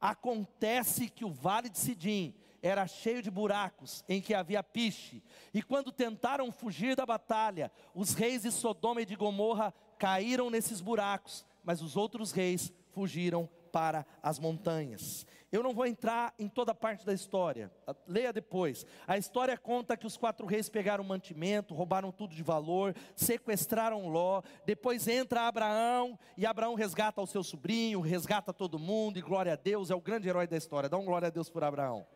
Acontece 0.00 1.08
que 1.08 1.24
o 1.24 1.30
vale 1.30 1.68
de 1.68 1.78
Sidim 1.78 2.34
era 2.62 2.86
cheio 2.86 3.22
de 3.22 3.30
buracos 3.30 4.04
em 4.08 4.20
que 4.20 4.34
havia 4.34 4.62
piche. 4.62 5.22
E 5.52 5.62
quando 5.62 5.92
tentaram 5.92 6.50
fugir 6.50 6.96
da 6.96 7.06
batalha, 7.06 7.70
os 7.94 8.14
reis 8.14 8.42
de 8.42 8.50
Sodoma 8.50 9.02
e 9.02 9.06
de 9.06 9.16
Gomorra 9.16 9.72
caíram 9.98 10.50
nesses 10.50 10.80
buracos, 10.80 11.44
mas 11.64 11.82
os 11.82 11.96
outros 11.96 12.32
reis 12.32 12.72
fugiram 12.90 13.48
para 13.68 14.06
as 14.22 14.38
montanhas. 14.38 15.26
Eu 15.50 15.62
não 15.62 15.72
vou 15.72 15.86
entrar 15.86 16.34
em 16.38 16.48
toda 16.48 16.72
a 16.72 16.74
parte 16.74 17.06
da 17.06 17.12
história, 17.12 17.72
leia 18.06 18.32
depois. 18.32 18.84
A 19.06 19.16
história 19.16 19.56
conta 19.56 19.96
que 19.96 20.06
os 20.06 20.16
quatro 20.16 20.46
reis 20.46 20.68
pegaram 20.68 21.02
mantimento, 21.04 21.74
roubaram 21.74 22.12
tudo 22.12 22.34
de 22.34 22.42
valor, 22.42 22.94
sequestraram 23.16 24.08
Ló. 24.08 24.42
Depois 24.66 25.08
entra 25.08 25.48
Abraão 25.48 26.18
e 26.36 26.44
Abraão 26.44 26.74
resgata 26.74 27.22
o 27.22 27.26
seu 27.26 27.42
sobrinho, 27.42 28.00
resgata 28.00 28.52
todo 28.52 28.78
mundo, 28.78 29.18
e 29.18 29.22
glória 29.22 29.54
a 29.54 29.56
Deus, 29.56 29.90
é 29.90 29.94
o 29.94 30.00
grande 30.00 30.28
herói 30.28 30.46
da 30.46 30.56
história. 30.56 30.88
Dá 30.88 30.98
um 30.98 31.04
glória 31.04 31.28
a 31.28 31.30
Deus 31.30 31.48
por 31.48 31.64
Abraão 31.64 32.06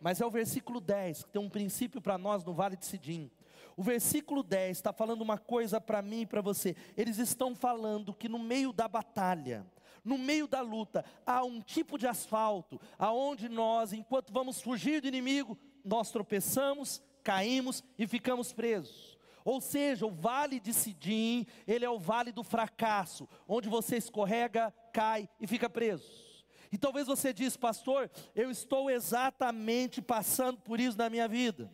mas 0.00 0.20
é 0.20 0.26
o 0.26 0.30
versículo 0.30 0.80
10, 0.80 1.24
que 1.24 1.30
tem 1.30 1.42
um 1.42 1.48
princípio 1.48 2.00
para 2.00 2.18
nós 2.18 2.44
no 2.44 2.52
Vale 2.52 2.76
de 2.76 2.86
Sidim. 2.86 3.30
O 3.76 3.82
versículo 3.82 4.42
10 4.42 4.76
está 4.76 4.92
falando 4.92 5.22
uma 5.22 5.38
coisa 5.38 5.80
para 5.80 6.02
mim 6.02 6.22
e 6.22 6.26
para 6.26 6.40
você. 6.40 6.74
Eles 6.96 7.18
estão 7.18 7.54
falando 7.54 8.12
que 8.12 8.28
no 8.28 8.38
meio 8.38 8.72
da 8.72 8.88
batalha, 8.88 9.64
no 10.04 10.18
meio 10.18 10.48
da 10.48 10.60
luta, 10.60 11.04
há 11.24 11.44
um 11.44 11.60
tipo 11.60 11.96
de 11.96 12.06
asfalto, 12.06 12.80
aonde 12.98 13.48
nós, 13.48 13.92
enquanto 13.92 14.32
vamos 14.32 14.60
fugir 14.60 15.00
do 15.00 15.06
inimigo, 15.06 15.56
nós 15.84 16.10
tropeçamos, 16.10 17.00
caímos 17.22 17.84
e 17.96 18.06
ficamos 18.06 18.52
presos. 18.52 19.16
Ou 19.44 19.60
seja, 19.60 20.04
o 20.06 20.10
vale 20.10 20.58
de 20.60 20.74
Sidim, 20.74 21.46
ele 21.66 21.84
é 21.84 21.90
o 21.90 21.98
vale 21.98 22.32
do 22.32 22.42
fracasso, 22.42 23.28
onde 23.46 23.68
você 23.68 23.96
escorrega, 23.96 24.74
cai 24.92 25.28
e 25.40 25.46
fica 25.46 25.70
preso. 25.70 26.27
E 26.70 26.78
talvez 26.78 27.06
você 27.06 27.32
diz, 27.32 27.56
pastor, 27.56 28.10
eu 28.34 28.50
estou 28.50 28.90
exatamente 28.90 30.02
passando 30.02 30.58
por 30.58 30.78
isso 30.78 30.98
na 30.98 31.08
minha 31.08 31.26
vida. 31.26 31.70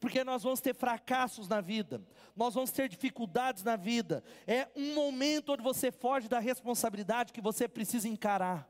Porque 0.00 0.22
nós 0.22 0.42
vamos 0.42 0.60
ter 0.60 0.74
fracassos 0.74 1.48
na 1.48 1.60
vida, 1.60 2.00
nós 2.36 2.54
vamos 2.54 2.70
ter 2.70 2.88
dificuldades 2.88 3.64
na 3.64 3.74
vida. 3.74 4.22
É 4.46 4.68
um 4.76 4.94
momento 4.94 5.52
onde 5.52 5.62
você 5.62 5.90
foge 5.90 6.28
da 6.28 6.38
responsabilidade 6.38 7.32
que 7.32 7.40
você 7.40 7.66
precisa 7.66 8.08
encarar. 8.08 8.68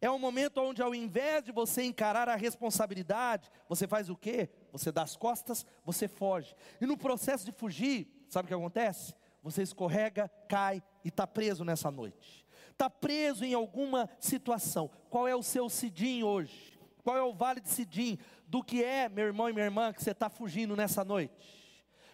É 0.00 0.10
um 0.10 0.18
momento 0.18 0.60
onde, 0.60 0.82
ao 0.82 0.94
invés 0.94 1.42
de 1.42 1.50
você 1.50 1.82
encarar 1.82 2.28
a 2.28 2.36
responsabilidade, 2.36 3.50
você 3.68 3.88
faz 3.88 4.08
o 4.08 4.14
quê? 4.14 4.50
Você 4.70 4.92
dá 4.92 5.02
as 5.02 5.16
costas, 5.16 5.66
você 5.84 6.06
foge. 6.06 6.54
E 6.80 6.86
no 6.86 6.96
processo 6.96 7.44
de 7.44 7.50
fugir, 7.50 8.06
sabe 8.28 8.44
o 8.44 8.48
que 8.48 8.54
acontece? 8.54 9.14
Você 9.42 9.62
escorrega, 9.62 10.28
cai 10.48 10.82
e 11.04 11.08
está 11.08 11.26
preso 11.26 11.64
nessa 11.64 11.90
noite 11.90 12.45
está 12.76 12.90
preso 12.90 13.42
em 13.42 13.54
alguma 13.54 14.08
situação. 14.20 14.90
Qual 15.08 15.26
é 15.26 15.34
o 15.34 15.42
seu 15.42 15.68
Sidim 15.68 16.22
hoje? 16.22 16.78
Qual 17.02 17.16
é 17.16 17.22
o 17.22 17.32
vale 17.32 17.60
de 17.60 17.70
Sidim? 17.70 18.18
Do 18.46 18.62
que 18.62 18.84
é, 18.84 19.08
meu 19.08 19.24
irmão 19.26 19.48
e 19.48 19.52
minha 19.52 19.64
irmã, 19.64 19.92
que 19.92 20.02
você 20.02 20.10
está 20.10 20.28
fugindo 20.28 20.76
nessa 20.76 21.02
noite? 21.02 21.34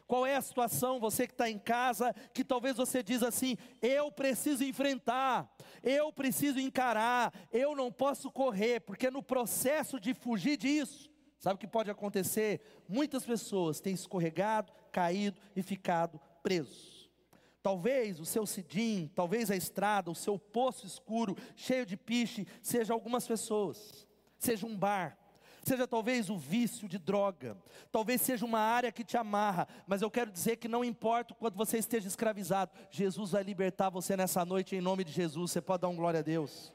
Qual 0.07 0.27
é 0.27 0.37
a 0.37 0.43
situação, 0.43 1.01
você 1.01 1.27
que 1.27 1.33
está 1.33 1.49
em 1.49 1.59
casa, 1.59 2.15
que 2.33 2.45
talvez 2.45 2.77
você 2.77 3.03
diz 3.03 3.23
assim: 3.23 3.57
eu 3.81 4.13
preciso 4.13 4.63
enfrentar, 4.63 5.51
eu 5.83 6.13
preciso 6.13 6.61
encarar, 6.61 7.33
eu 7.51 7.75
não 7.75 7.91
posso 7.91 8.31
correr, 8.31 8.81
porque 8.81 9.11
no 9.11 9.23
processo 9.23 9.99
de 9.99 10.15
fugir 10.15 10.57
disso, 10.57 11.11
sabe 11.39 11.57
o 11.57 11.59
que 11.59 11.67
pode 11.67 11.91
acontecer? 11.91 12.61
Muitas 12.89 13.25
pessoas 13.25 13.81
têm 13.81 13.95
escorregado, 13.95 14.73
caído 14.93 15.41
e 15.57 15.63
ficado 15.63 16.21
presos. 16.43 16.92
Talvez 17.63 18.19
o 18.19 18.25
seu 18.25 18.45
sidim, 18.45 19.09
talvez 19.15 19.49
a 19.49 19.55
estrada, 19.55 20.11
o 20.11 20.15
seu 20.17 20.37
poço 20.37 20.85
escuro, 20.85 21.37
cheio 21.55 21.87
de 21.87 21.97
piche, 21.97 22.45
seja 22.61 22.93
algumas 22.93 23.25
pessoas, 23.25 24.07
seja 24.37 24.67
um 24.67 24.77
bar, 24.77 25.17
seja 25.63 25.87
talvez 25.87 26.29
o 26.29 26.37
vício 26.37 26.89
de 26.89 26.99
droga, 26.99 27.57
talvez 27.93 28.21
seja 28.21 28.45
uma 28.45 28.59
área 28.59 28.91
que 28.91 29.05
te 29.05 29.17
amarra, 29.17 29.69
mas 29.87 30.03
eu 30.03 30.11
quero 30.11 30.33
dizer 30.33 30.57
que 30.57 30.67
não 30.67 30.85
importa 30.85 31.35
o 31.35 31.37
quanto 31.37 31.57
você 31.57 31.79
esteja 31.79 32.09
escravizado, 32.09 32.73
Jesus 32.91 33.31
vai 33.31 33.45
libertar 33.45 33.91
você 33.91 34.17
nessa 34.17 34.45
noite 34.45 34.75
em 34.75 34.81
nome 34.81 35.05
de 35.05 35.13
Jesus. 35.13 35.53
Você 35.53 35.61
pode 35.61 35.83
dar 35.83 35.89
um 35.89 35.97
glória 35.97 36.19
a 36.19 36.23
Deus. 36.23 36.73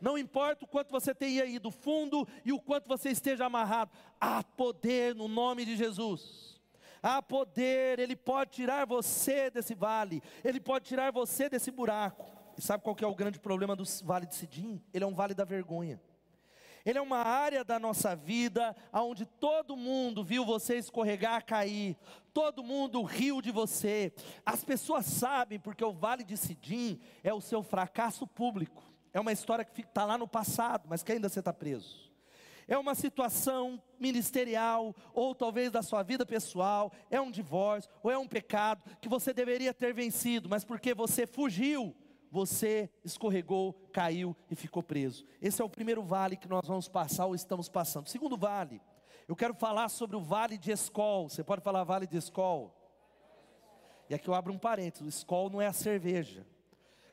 Não 0.00 0.16
importa 0.16 0.64
o 0.64 0.68
quanto 0.68 0.90
você 0.90 1.14
tenha 1.14 1.44
ido 1.44 1.70
fundo 1.70 2.26
e 2.42 2.52
o 2.52 2.58
quanto 2.58 2.88
você 2.88 3.10
esteja 3.10 3.44
amarrado, 3.44 3.92
há 4.18 4.42
poder 4.42 5.14
no 5.14 5.28
nome 5.28 5.66
de 5.66 5.76
Jesus 5.76 6.51
há 7.02 7.20
poder, 7.20 7.98
Ele 7.98 8.14
pode 8.14 8.52
tirar 8.52 8.86
você 8.86 9.50
desse 9.50 9.74
vale, 9.74 10.22
Ele 10.44 10.60
pode 10.60 10.86
tirar 10.86 11.10
você 11.10 11.48
desse 11.48 11.70
buraco. 11.70 12.24
E 12.56 12.62
sabe 12.62 12.84
qual 12.84 12.94
que 12.94 13.04
é 13.04 13.06
o 13.06 13.14
grande 13.14 13.38
problema 13.40 13.74
do 13.74 13.84
vale 14.04 14.26
de 14.26 14.34
Sidim? 14.34 14.80
Ele 14.92 15.04
é 15.04 15.06
um 15.06 15.14
vale 15.14 15.34
da 15.34 15.44
vergonha. 15.44 16.00
Ele 16.84 16.98
é 16.98 17.02
uma 17.02 17.18
área 17.18 17.64
da 17.64 17.78
nossa 17.78 18.14
vida 18.16 18.74
onde 18.92 19.24
todo 19.24 19.76
mundo 19.76 20.24
viu 20.24 20.44
você 20.44 20.76
escorregar, 20.76 21.44
cair, 21.44 21.96
todo 22.34 22.62
mundo 22.62 23.02
riu 23.02 23.40
de 23.40 23.50
você. 23.50 24.12
As 24.44 24.64
pessoas 24.64 25.06
sabem 25.06 25.60
porque 25.60 25.84
o 25.84 25.92
Vale 25.92 26.24
de 26.24 26.36
Sidim 26.36 27.00
é 27.22 27.32
o 27.32 27.40
seu 27.40 27.62
fracasso 27.62 28.26
público. 28.26 28.82
É 29.12 29.20
uma 29.20 29.32
história 29.32 29.64
que 29.64 29.82
está 29.82 30.04
lá 30.04 30.18
no 30.18 30.26
passado, 30.26 30.86
mas 30.88 31.02
que 31.02 31.12
ainda 31.12 31.28
você 31.28 31.38
está 31.38 31.52
preso. 31.52 32.11
É 32.66 32.76
uma 32.78 32.94
situação 32.94 33.82
ministerial, 33.98 34.94
ou 35.12 35.34
talvez 35.34 35.70
da 35.70 35.82
sua 35.82 36.02
vida 36.02 36.24
pessoal, 36.24 36.92
é 37.10 37.20
um 37.20 37.30
divórcio, 37.30 37.90
ou 38.02 38.10
é 38.10 38.18
um 38.18 38.26
pecado 38.26 38.82
que 39.00 39.08
você 39.08 39.32
deveria 39.32 39.74
ter 39.74 39.92
vencido, 39.92 40.48
mas 40.48 40.64
porque 40.64 40.94
você 40.94 41.26
fugiu, 41.26 41.94
você 42.30 42.88
escorregou, 43.04 43.74
caiu 43.92 44.36
e 44.50 44.56
ficou 44.56 44.82
preso. 44.82 45.24
Esse 45.40 45.60
é 45.60 45.64
o 45.64 45.68
primeiro 45.68 46.02
vale 46.02 46.36
que 46.36 46.48
nós 46.48 46.66
vamos 46.66 46.88
passar 46.88 47.26
ou 47.26 47.34
estamos 47.34 47.68
passando. 47.68 48.08
segundo 48.08 48.36
vale, 48.36 48.80
eu 49.28 49.36
quero 49.36 49.54
falar 49.54 49.88
sobre 49.88 50.16
o 50.16 50.20
vale 50.20 50.58
de 50.58 50.70
Escol. 50.70 51.28
Você 51.28 51.44
pode 51.44 51.62
falar 51.62 51.84
vale 51.84 52.06
de 52.06 52.16
Escol? 52.16 52.74
E 54.08 54.14
aqui 54.14 54.28
eu 54.28 54.34
abro 54.34 54.52
um 54.52 54.58
parênteses: 54.58 55.16
Escol 55.16 55.50
não 55.50 55.60
é 55.60 55.66
a 55.66 55.72
cerveja. 55.72 56.46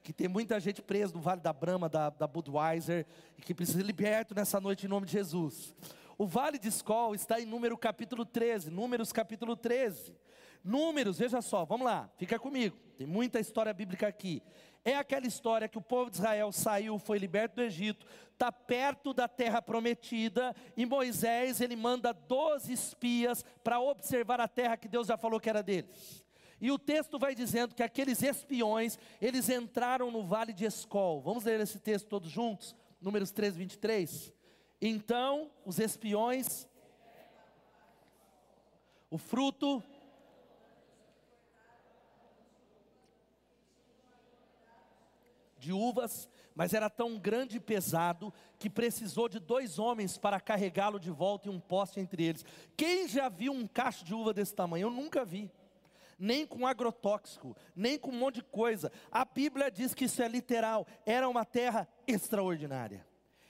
Que 0.09 0.13
tem 0.13 0.27
muita 0.27 0.59
gente 0.59 0.81
presa 0.81 1.13
no 1.13 1.21
Vale 1.21 1.39
da 1.39 1.53
Brama, 1.53 1.87
da, 1.87 2.09
da 2.09 2.25
Budweiser, 2.25 3.05
e 3.37 3.43
que 3.43 3.53
precisa 3.53 3.77
ser 3.77 3.85
liberto 3.85 4.33
nessa 4.33 4.59
noite 4.59 4.87
em 4.87 4.89
nome 4.89 5.05
de 5.05 5.11
Jesus. 5.11 5.75
O 6.17 6.25
Vale 6.25 6.57
de 6.57 6.67
Escol 6.67 7.13
está 7.13 7.39
em 7.39 7.45
número 7.45 7.77
capítulo 7.77 8.25
13, 8.25 8.71
Números 8.71 9.11
capítulo 9.11 9.55
13. 9.55 10.17
Números, 10.63 11.19
veja 11.19 11.43
só, 11.43 11.63
vamos 11.63 11.85
lá, 11.85 12.09
fica 12.17 12.39
comigo. 12.39 12.75
Tem 12.97 13.05
muita 13.05 13.39
história 13.39 13.71
bíblica 13.71 14.07
aqui. 14.07 14.41
É 14.83 14.95
aquela 14.95 15.27
história 15.27 15.67
que 15.67 15.77
o 15.77 15.81
povo 15.81 16.09
de 16.09 16.17
Israel 16.17 16.51
saiu, 16.51 16.97
foi 16.97 17.19
liberto 17.19 17.57
do 17.57 17.61
Egito, 17.61 18.07
está 18.33 18.51
perto 18.51 19.13
da 19.13 19.27
terra 19.27 19.61
prometida, 19.61 20.55
e 20.75 20.87
Moisés 20.87 21.61
ele 21.61 21.75
manda 21.75 22.11
12 22.11 22.73
espias 22.73 23.45
para 23.63 23.79
observar 23.79 24.41
a 24.41 24.47
terra 24.47 24.75
que 24.75 24.87
Deus 24.87 25.05
já 25.05 25.17
falou 25.17 25.39
que 25.39 25.51
era 25.51 25.61
deles. 25.61 26.27
E 26.61 26.71
o 26.71 26.79
texto 26.79 27.17
vai 27.17 27.33
dizendo 27.33 27.73
que 27.73 27.83
aqueles 27.83 28.21
espiões, 28.21 28.97
eles 29.21 29.49
entraram 29.49 30.11
no 30.11 30.23
vale 30.23 30.51
de 30.51 30.65
Escol. 30.65 31.21
Vamos 31.21 31.43
ler 31.43 31.59
esse 31.59 31.79
texto 31.79 32.07
todos 32.07 32.29
juntos? 32.29 32.75
Números 33.01 33.31
3, 33.31 33.55
23. 33.55 34.33
Então, 34.81 35.49
os 35.65 35.79
espiões, 35.79 36.67
o 39.09 39.17
fruto 39.17 39.81
de 45.57 45.73
uvas, 45.73 46.29
mas 46.55 46.73
era 46.73 46.89
tão 46.89 47.17
grande 47.17 47.57
e 47.57 47.59
pesado 47.59 48.33
que 48.57 48.69
precisou 48.69 49.29
de 49.29 49.39
dois 49.39 49.79
homens 49.79 50.17
para 50.17 50.39
carregá-lo 50.39 50.99
de 50.99 51.11
volta 51.11 51.47
e 51.47 51.51
um 51.51 51.59
poste 51.59 51.99
entre 51.99 52.23
eles. 52.23 52.45
Quem 52.75 53.07
já 53.07 53.29
viu 53.29 53.51
um 53.53 53.67
cacho 53.67 54.03
de 54.03 54.13
uva 54.13 54.33
desse 54.33 54.53
tamanho? 54.53 54.87
Eu 54.87 54.91
nunca 54.91 55.23
vi. 55.23 55.51
Nem 56.19 56.45
com 56.45 56.67
agrotóxico, 56.67 57.55
nem 57.75 57.97
com 57.97 58.11
um 58.11 58.19
monte 58.19 58.35
de 58.35 58.43
coisa. 58.43 58.91
A 59.09 59.23
Bíblia 59.23 59.71
diz 59.71 59.93
que 59.93 60.05
isso 60.05 60.21
é 60.21 60.27
literal. 60.27 60.85
Era 61.05 61.29
uma 61.29 61.45
terra 61.45 61.87
extraordinária. 62.05 63.07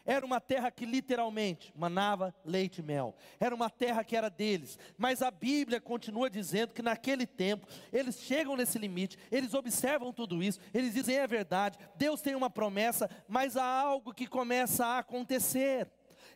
Era 0.10 0.26
uma 0.26 0.42
terra 0.42 0.72
que 0.72 0.88
literalmente 0.88 1.72
manava 1.76 2.34
leite 2.44 2.80
e 2.80 2.84
mel. 2.84 3.16
Era 3.40 3.54
uma 3.54 3.70
terra 3.70 4.04
que 4.04 4.16
era 4.16 4.28
deles. 4.28 4.80
Mas 4.98 5.22
a 5.22 5.30
Bíblia 5.30 5.80
continua 5.80 6.32
dizendo 6.32 6.74
que 6.74 6.82
naquele 6.82 7.28
tempo, 7.28 7.68
eles 7.94 8.20
chegam 8.20 8.58
nesse 8.58 8.80
limite, 8.80 9.20
eles 9.32 9.54
observam 9.54 10.12
tudo 10.12 10.42
isso, 10.42 10.60
eles 10.74 10.96
dizem 10.96 11.18
é 11.18 11.28
verdade, 11.28 11.78
Deus 11.96 12.22
tem 12.22 12.34
uma 12.34 12.50
promessa, 12.50 13.08
mas 13.28 13.56
há 13.56 13.64
algo 13.64 14.12
que 14.12 14.26
começa 14.26 14.84
a 14.84 14.98
acontecer. 14.98 15.88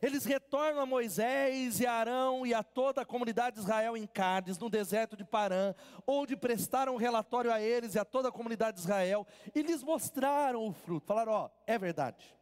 Eles 0.04 0.26
retornam 0.26 0.82
a 0.82 0.86
Moisés 0.86 1.80
e 1.80 1.88
Arão 1.88 2.46
e 2.46 2.54
a 2.54 2.62
toda 2.62 3.04
a 3.04 3.06
comunidade 3.06 3.56
de 3.56 3.62
Israel 3.62 3.96
em 3.96 4.06
Cádiz, 4.06 4.60
no 4.60 4.70
deserto 4.70 5.16
de 5.16 5.24
Parã, 5.24 5.74
onde 6.06 6.36
prestaram 6.36 6.98
relatório 6.98 7.50
a 7.50 7.62
eles 7.62 7.96
e 7.96 8.00
a 8.00 8.04
toda 8.04 8.28
a 8.28 8.32
comunidade 8.32 8.76
de 8.76 8.84
Israel, 8.84 9.26
e 9.56 9.62
lhes 9.62 9.82
mostraram 9.82 10.68
o 10.68 10.74
fruto. 10.74 11.08
Falaram: 11.08 11.32
Ó, 11.32 11.50
é 11.66 11.78
verdade 11.78 12.36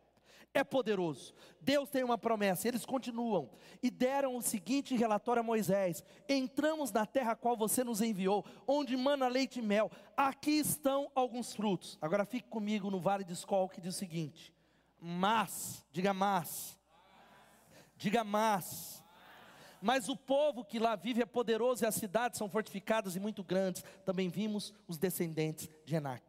é 0.54 0.63
poderoso. 0.63 1.34
Deus 1.62 1.89
tem 1.89 2.04
uma 2.04 2.17
promessa. 2.17 2.67
Eles 2.67 2.86
continuam 2.86 3.50
e 3.82 3.89
deram 3.89 4.36
o 4.36 4.41
seguinte 4.41 4.95
relatório 4.95 5.41
a 5.41 5.43
Moisés: 5.43 6.04
Entramos 6.28 6.91
na 6.91 7.06
terra 7.06 7.34
a 7.34 7.36
qual 7.36 7.56
você 7.56 7.84
nos 7.84 8.02
enviou, 8.02 8.43
onde 8.67 8.97
mana 8.97 9.28
leite 9.28 9.60
e 9.60 9.62
mel. 9.62 9.91
Aqui 10.17 10.58
estão 10.58 11.12
alguns 11.13 11.54
frutos. 11.54 11.95
Agora 12.02 12.26
fique 12.26 12.50
comigo 12.50 12.89
no 12.89 13.00
vale 13.00 13.24
de 13.24 13.34
Escol 13.34 13.69
que 13.69 13.80
diz 13.80 13.95
o 13.95 14.00
seguinte: 14.00 14.52
Mas, 15.00 15.86
diga 15.91 16.12
mas, 16.12 16.81
diga 18.02 18.24
mas. 18.24 19.04
Mas 19.80 20.10
o 20.10 20.16
povo 20.16 20.66
que 20.66 20.80
lá 20.80 20.96
vive 20.96 21.22
é 21.22 21.26
poderoso 21.26 21.84
e 21.84 21.88
as 21.88 21.96
cidades 21.96 22.38
são 22.38 22.50
fortificadas 22.50 23.16
e 23.16 23.20
muito 23.20 23.44
grandes. 23.44 23.84
Também 24.04 24.28
vimos 24.28 24.74
os 24.88 24.98
descendentes 24.98 25.70
de 25.86 25.96
Enac. 25.96 26.24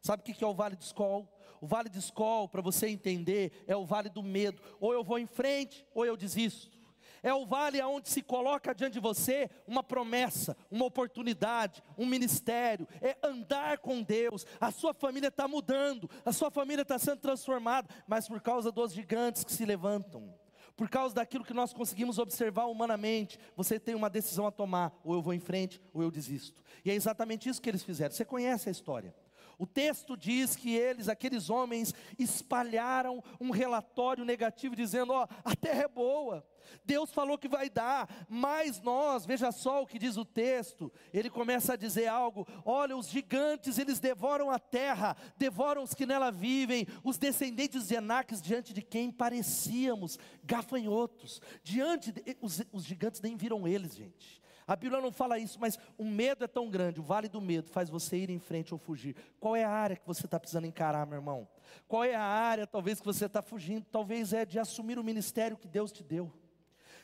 Sabe 0.00 0.22
o 0.22 0.24
que 0.24 0.42
é 0.42 0.46
o 0.46 0.54
vale 0.54 0.76
de 0.76 0.84
Escol? 0.84 1.28
O 1.60 1.66
vale 1.66 1.88
de 1.88 1.98
Escol, 1.98 2.48
para 2.48 2.62
você 2.62 2.86
entender, 2.88 3.64
é 3.66 3.76
o 3.76 3.84
vale 3.84 4.08
do 4.08 4.22
medo. 4.22 4.62
Ou 4.80 4.92
eu 4.92 5.02
vou 5.02 5.18
em 5.18 5.26
frente, 5.26 5.84
ou 5.92 6.06
eu 6.06 6.16
desisto. 6.16 6.78
É 7.20 7.34
o 7.34 7.44
vale 7.44 7.82
onde 7.82 8.08
se 8.08 8.22
coloca 8.22 8.72
diante 8.72 8.94
de 8.94 9.00
você 9.00 9.50
uma 9.66 9.82
promessa, 9.82 10.56
uma 10.70 10.84
oportunidade, 10.84 11.82
um 11.96 12.06
ministério. 12.06 12.86
É 13.00 13.16
andar 13.24 13.78
com 13.78 14.02
Deus. 14.02 14.46
A 14.60 14.70
sua 14.70 14.94
família 14.94 15.28
está 15.28 15.48
mudando, 15.48 16.08
a 16.24 16.32
sua 16.32 16.50
família 16.50 16.82
está 16.82 16.96
sendo 16.96 17.18
transformada, 17.18 17.88
mas 18.06 18.28
por 18.28 18.40
causa 18.40 18.70
dos 18.70 18.92
gigantes 18.92 19.42
que 19.42 19.52
se 19.52 19.64
levantam, 19.64 20.32
por 20.78 20.88
causa 20.88 21.12
daquilo 21.12 21.44
que 21.44 21.52
nós 21.52 21.72
conseguimos 21.72 22.20
observar 22.20 22.66
humanamente, 22.66 23.36
você 23.56 23.80
tem 23.80 23.96
uma 23.96 24.08
decisão 24.08 24.46
a 24.46 24.52
tomar: 24.52 24.96
ou 25.04 25.12
eu 25.12 25.20
vou 25.20 25.34
em 25.34 25.40
frente, 25.40 25.82
ou 25.92 26.04
eu 26.04 26.10
desisto. 26.10 26.62
E 26.84 26.90
é 26.90 26.94
exatamente 26.94 27.48
isso 27.48 27.60
que 27.60 27.68
eles 27.68 27.82
fizeram. 27.82 28.14
Você 28.14 28.24
conhece 28.24 28.68
a 28.68 28.72
história. 28.72 29.12
O 29.58 29.66
texto 29.66 30.16
diz 30.16 30.54
que 30.54 30.74
eles, 30.74 31.08
aqueles 31.08 31.50
homens, 31.50 31.92
espalharam 32.18 33.22
um 33.40 33.50
relatório 33.50 34.24
negativo, 34.24 34.76
dizendo: 34.76 35.12
Ó, 35.12 35.26
a 35.44 35.56
terra 35.56 35.82
é 35.82 35.88
boa, 35.88 36.46
Deus 36.84 37.10
falou 37.10 37.38
que 37.38 37.48
vai 37.48 37.68
dar, 37.68 38.08
mas 38.28 38.80
nós, 38.80 39.26
veja 39.26 39.52
só 39.52 39.82
o 39.82 39.86
que 39.86 39.98
diz 39.98 40.16
o 40.16 40.24
texto, 40.24 40.92
ele 41.12 41.30
começa 41.30 41.74
a 41.74 41.76
dizer 41.76 42.06
algo: 42.06 42.46
olha, 42.64 42.96
os 42.96 43.08
gigantes, 43.08 43.78
eles 43.78 43.98
devoram 44.00 44.50
a 44.50 44.58
terra, 44.58 45.16
devoram 45.36 45.82
os 45.82 45.94
que 45.94 46.06
nela 46.06 46.30
vivem, 46.30 46.86
os 47.04 47.18
descendentes 47.18 47.88
de 47.88 47.94
Enaques, 47.94 48.40
diante 48.40 48.72
de 48.72 48.82
quem 48.82 49.10
parecíamos 49.10 50.18
gafanhotos, 50.42 51.40
diante 51.62 52.12
de, 52.12 52.36
os, 52.40 52.62
os 52.72 52.84
gigantes 52.84 53.20
nem 53.20 53.36
viram 53.36 53.66
eles, 53.66 53.94
gente. 53.94 54.40
A 54.68 54.76
Bíblia 54.76 55.00
não 55.00 55.10
fala 55.10 55.38
isso, 55.38 55.58
mas 55.58 55.78
o 55.96 56.04
medo 56.04 56.44
é 56.44 56.46
tão 56.46 56.68
grande, 56.68 57.00
o 57.00 57.02
vale 57.02 57.26
do 57.26 57.40
medo 57.40 57.70
faz 57.70 57.88
você 57.88 58.18
ir 58.18 58.28
em 58.28 58.38
frente 58.38 58.74
ou 58.74 58.78
fugir. 58.78 59.16
Qual 59.40 59.56
é 59.56 59.64
a 59.64 59.70
área 59.70 59.96
que 59.96 60.06
você 60.06 60.26
está 60.26 60.38
precisando 60.38 60.66
encarar, 60.66 61.06
meu 61.06 61.16
irmão? 61.16 61.48
Qual 61.88 62.04
é 62.04 62.14
a 62.14 62.22
área, 62.22 62.66
talvez, 62.66 63.00
que 63.00 63.06
você 63.06 63.24
está 63.24 63.40
fugindo? 63.40 63.86
Talvez 63.90 64.34
é 64.34 64.44
de 64.44 64.58
assumir 64.58 64.98
o 64.98 65.02
ministério 65.02 65.56
que 65.56 65.66
Deus 65.66 65.90
te 65.90 66.04
deu. 66.04 66.30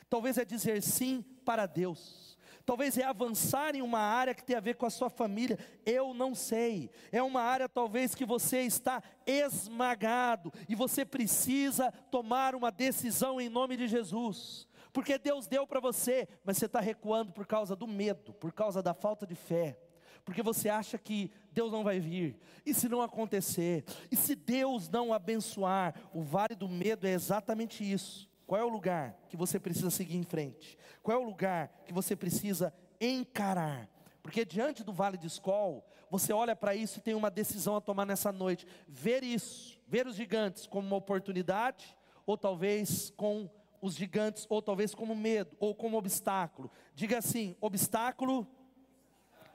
Talvez 0.07 0.37
é 0.37 0.45
dizer 0.45 0.83
sim 0.83 1.25
para 1.43 1.65
Deus. 1.65 2.37
Talvez 2.63 2.99
é 2.99 3.03
avançar 3.03 3.75
em 3.75 3.81
uma 3.81 3.99
área 3.99 4.35
que 4.35 4.43
tem 4.43 4.55
a 4.55 4.59
ver 4.59 4.75
com 4.75 4.85
a 4.85 4.91
sua 4.91 5.09
família. 5.09 5.57
Eu 5.83 6.13
não 6.13 6.35
sei. 6.35 6.91
É 7.11 7.23
uma 7.23 7.41
área 7.41 7.67
talvez 7.67 8.13
que 8.13 8.25
você 8.25 8.59
está 8.59 9.01
esmagado 9.25 10.53
e 10.69 10.75
você 10.75 11.03
precisa 11.03 11.91
tomar 12.11 12.53
uma 12.53 12.71
decisão 12.71 13.41
em 13.41 13.49
nome 13.49 13.75
de 13.75 13.87
Jesus 13.87 14.67
porque 14.95 15.17
Deus 15.17 15.45
deu 15.45 15.67
para 15.67 15.81
você, 15.81 16.25
mas 16.45 16.57
você 16.57 16.67
está 16.67 16.79
recuando 16.79 17.33
por 17.33 17.45
causa 17.45 17.75
do 17.75 17.85
medo, 17.85 18.31
por 18.31 18.53
causa 18.53 18.81
da 18.81 18.93
falta 18.93 19.27
de 19.27 19.35
fé, 19.35 19.77
porque 20.23 20.41
você 20.41 20.69
acha 20.69 20.97
que 20.97 21.29
Deus 21.51 21.69
não 21.69 21.83
vai 21.83 21.99
vir, 21.99 22.39
e 22.65 22.73
se 22.73 22.87
não 22.87 23.01
acontecer, 23.01 23.83
e 24.09 24.15
se 24.15 24.35
Deus 24.35 24.87
não 24.87 25.11
abençoar, 25.11 25.93
o 26.13 26.23
vale 26.23 26.55
do 26.55 26.69
medo 26.69 27.05
é 27.05 27.11
exatamente 27.11 27.83
isso. 27.83 28.29
Qual 28.47 28.61
é 28.61 28.63
o 28.63 28.69
lugar 28.69 29.19
que 29.27 29.35
você 29.35 29.59
precisa 29.59 29.89
seguir 29.89 30.15
em 30.15 30.23
frente? 30.23 30.77
Qual 31.03 31.19
é 31.19 31.21
o 31.21 31.25
lugar 31.25 31.67
que 31.85 31.91
você 31.91 32.15
precisa 32.15 32.73
encarar? 33.01 33.89
Porque 34.23 34.45
diante 34.45 34.81
do 34.81 34.93
vale 34.93 35.17
de 35.17 35.27
Escol, 35.27 35.85
você 36.09 36.31
olha 36.31 36.55
para 36.55 36.73
isso 36.73 36.99
e 36.99 37.01
tem 37.01 37.15
uma 37.15 37.29
decisão 37.29 37.75
a 37.75 37.81
tomar 37.81 38.05
nessa 38.05 38.31
noite: 38.31 38.65
ver 38.87 39.25
isso, 39.25 39.77
ver 39.89 40.07
os 40.07 40.15
gigantes 40.15 40.65
como 40.65 40.87
uma 40.87 40.95
oportunidade, 40.95 41.97
ou 42.25 42.37
talvez 42.37 43.09
com 43.17 43.49
os 43.85 43.95
gigantes, 43.95 44.47
ou 44.49 44.61
talvez 44.61 44.95
como 44.95 45.15
medo, 45.15 45.55
ou 45.59 45.75
como 45.75 45.97
obstáculo. 45.97 46.71
Diga 46.95 47.19
assim: 47.19 47.55
obstáculo 47.61 48.47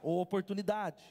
ou 0.01 0.21
oportunidade. 0.21 1.03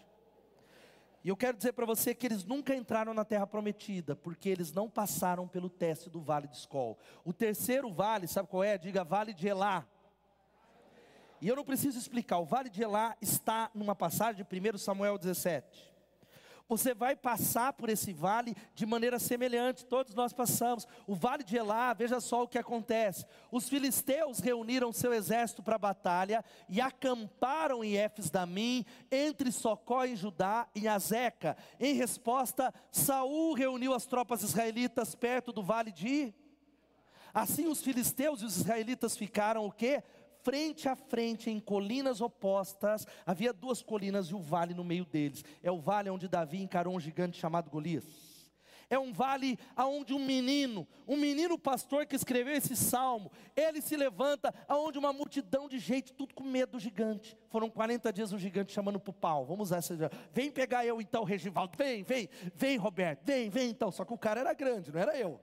E 1.23 1.29
eu 1.29 1.37
quero 1.37 1.55
dizer 1.55 1.75
para 1.75 1.85
você 1.85 2.15
que 2.15 2.27
eles 2.27 2.45
nunca 2.45 2.75
entraram 2.75 3.13
na 3.13 3.27
terra 3.27 3.47
prometida, 3.47 4.17
porque 4.17 4.49
eles 4.49 4.73
não 4.73 4.89
passaram 4.89 5.47
pelo 5.47 5.69
teste 5.69 6.09
do 6.09 6.19
vale 6.19 6.49
de 6.49 6.57
Escol. 6.57 6.99
O 7.23 7.33
terceiro 7.33 7.93
vale, 7.93 8.27
sabe 8.27 8.49
qual 8.49 8.65
é? 8.65 8.79
Diga 8.79 9.05
vale 9.05 9.35
de 9.35 9.47
Elá. 9.47 9.87
E 11.39 11.47
eu 11.47 11.57
não 11.57 11.65
preciso 11.65 11.99
explicar, 11.99 12.39
o 12.39 12.47
vale 12.47 12.71
de 12.71 12.83
Elá 12.83 13.17
está 13.21 13.71
numa 13.75 13.95
passagem 13.95 14.45
de 14.45 14.71
1 14.75 14.79
Samuel 14.79 15.19
17. 15.19 15.91
Você 16.71 16.95
vai 16.95 17.17
passar 17.17 17.73
por 17.73 17.89
esse 17.89 18.13
vale 18.13 18.57
de 18.77 18.87
maneira 18.87 19.19
semelhante, 19.19 19.85
todos 19.85 20.15
nós 20.15 20.33
passamos. 20.33 20.87
O 21.05 21.17
vale 21.17 21.43
de 21.43 21.57
Elá, 21.57 21.93
veja 21.93 22.21
só 22.21 22.45
o 22.45 22.49
que 22.49 22.57
acontece. 22.57 23.27
Os 23.51 23.69
filisteus 23.69 24.39
reuniram 24.39 24.93
seu 24.93 25.13
exército 25.13 25.65
para 25.65 25.75
a 25.75 25.81
batalha 25.81 26.45
e 26.69 26.81
acamparam 26.81 27.83
em 27.83 27.97
Éfes-Damim, 27.97 28.87
entre 29.11 29.51
Socó 29.51 30.05
e 30.05 30.15
Judá, 30.15 30.69
em 30.73 30.87
Azeca. 30.87 31.57
Em 31.81 31.93
resposta, 31.95 32.73
Saul 32.93 33.53
reuniu 33.55 33.93
as 33.93 34.07
tropas 34.07 34.45
israelitas 34.45 35.17
perto 35.17 35.53
do 35.53 35.65
vale 35.65 35.91
de 35.91 36.33
Assim 37.33 37.69
os 37.69 37.81
filisteus 37.81 38.43
e 38.43 38.45
os 38.45 38.57
israelitas 38.57 39.17
ficaram 39.17 39.65
o 39.65 39.73
quê? 39.73 40.03
Frente 40.43 40.89
a 40.89 40.97
frente, 40.97 41.51
em 41.51 41.61
colinas 41.61 42.21
opostas, 42.21 43.07
havia 43.25 43.53
duas 43.53 43.83
colinas 43.83 44.29
e 44.29 44.35
o 44.35 44.41
vale 44.41 44.75
no 44.75 44.85
meio 44.85 45.05
deles. 45.05 45.45
É 45.63 45.71
o 45.71 45.79
vale 45.79 46.11
onde 46.11 46.29
Davi 46.29 46.63
encarou 46.63 46.95
um 46.95 47.01
gigante 47.01 47.39
chamado 47.39 47.71
Golias. 47.71 48.31
É 48.91 48.99
um 48.99 49.13
vale 49.13 49.57
aonde 49.77 50.13
um 50.13 50.19
menino, 50.19 50.87
um 51.07 51.17
menino 51.17 51.57
pastor 51.57 52.07
que 52.07 52.17
escreveu 52.17 52.55
esse 52.55 52.75
salmo, 52.75 53.31
ele 53.55 53.81
se 53.81 53.97
levanta 53.97 54.53
aonde 54.67 54.99
uma 54.99 55.13
multidão 55.13 55.69
de 55.69 55.79
gente, 55.79 56.13
tudo 56.13 56.35
com 56.35 56.43
medo 56.43 56.73
do 56.73 56.81
gigante. 56.81 57.39
Foram 57.51 57.71
40 57.71 58.13
dias 58.13 58.33
o 58.33 58.39
gigante 58.39 58.73
chamando 58.73 58.99
para 58.99 59.11
o 59.11 59.15
pau. 59.15 59.47
Vamos 59.47 59.69
usar 59.69 59.77
essa. 59.77 60.11
Vem 60.33 60.51
pegar 60.51 60.85
eu 60.85 61.01
então, 61.01 61.23
Regivaldo. 61.23 61.77
Vem, 61.79 62.03
vem, 62.03 62.29
vem, 62.53 62.77
Roberto. 62.77 63.25
Vem, 63.25 63.49
vem 63.49 63.71
então. 63.71 63.93
Só 63.93 64.05
que 64.05 64.13
o 64.13 64.19
cara 64.19 64.41
era 64.41 64.53
grande, 64.53 64.93
não 64.93 65.01
era 65.01 65.17
eu. 65.17 65.41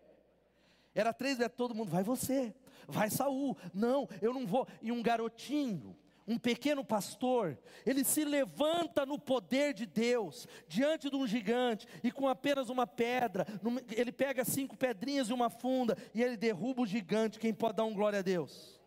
Era 0.94 1.14
três 1.14 1.38
vezes, 1.38 1.54
todo 1.56 1.74
mundo, 1.74 1.90
vai 1.90 2.04
você 2.04 2.54
vai 2.88 3.10
Saul. 3.10 3.58
Não, 3.74 4.08
eu 4.22 4.34
não 4.34 4.46
vou. 4.46 4.68
E 4.82 4.92
um 4.92 5.02
garotinho, 5.02 5.96
um 6.28 6.38
pequeno 6.38 6.84
pastor, 6.84 7.58
ele 7.86 8.04
se 8.04 8.26
levanta 8.26 9.06
no 9.06 9.18
poder 9.18 9.74
de 9.74 9.86
Deus, 9.86 10.46
diante 10.68 11.10
de 11.10 11.16
um 11.16 11.26
gigante, 11.26 11.88
e 12.04 12.12
com 12.12 12.28
apenas 12.28 12.70
uma 12.70 12.86
pedra, 12.86 13.48
ele 13.96 14.12
pega 14.12 14.44
cinco 14.44 14.76
pedrinhas 14.76 15.30
e 15.30 15.34
uma 15.34 15.50
funda, 15.50 15.98
e 16.14 16.22
ele 16.22 16.36
derruba 16.36 16.82
o 16.82 16.86
gigante. 16.86 17.40
Quem 17.40 17.54
pode 17.54 17.78
dar 17.78 17.86
um 17.86 17.94
glória 17.94 18.20
a 18.20 18.22
Deus? 18.22 18.78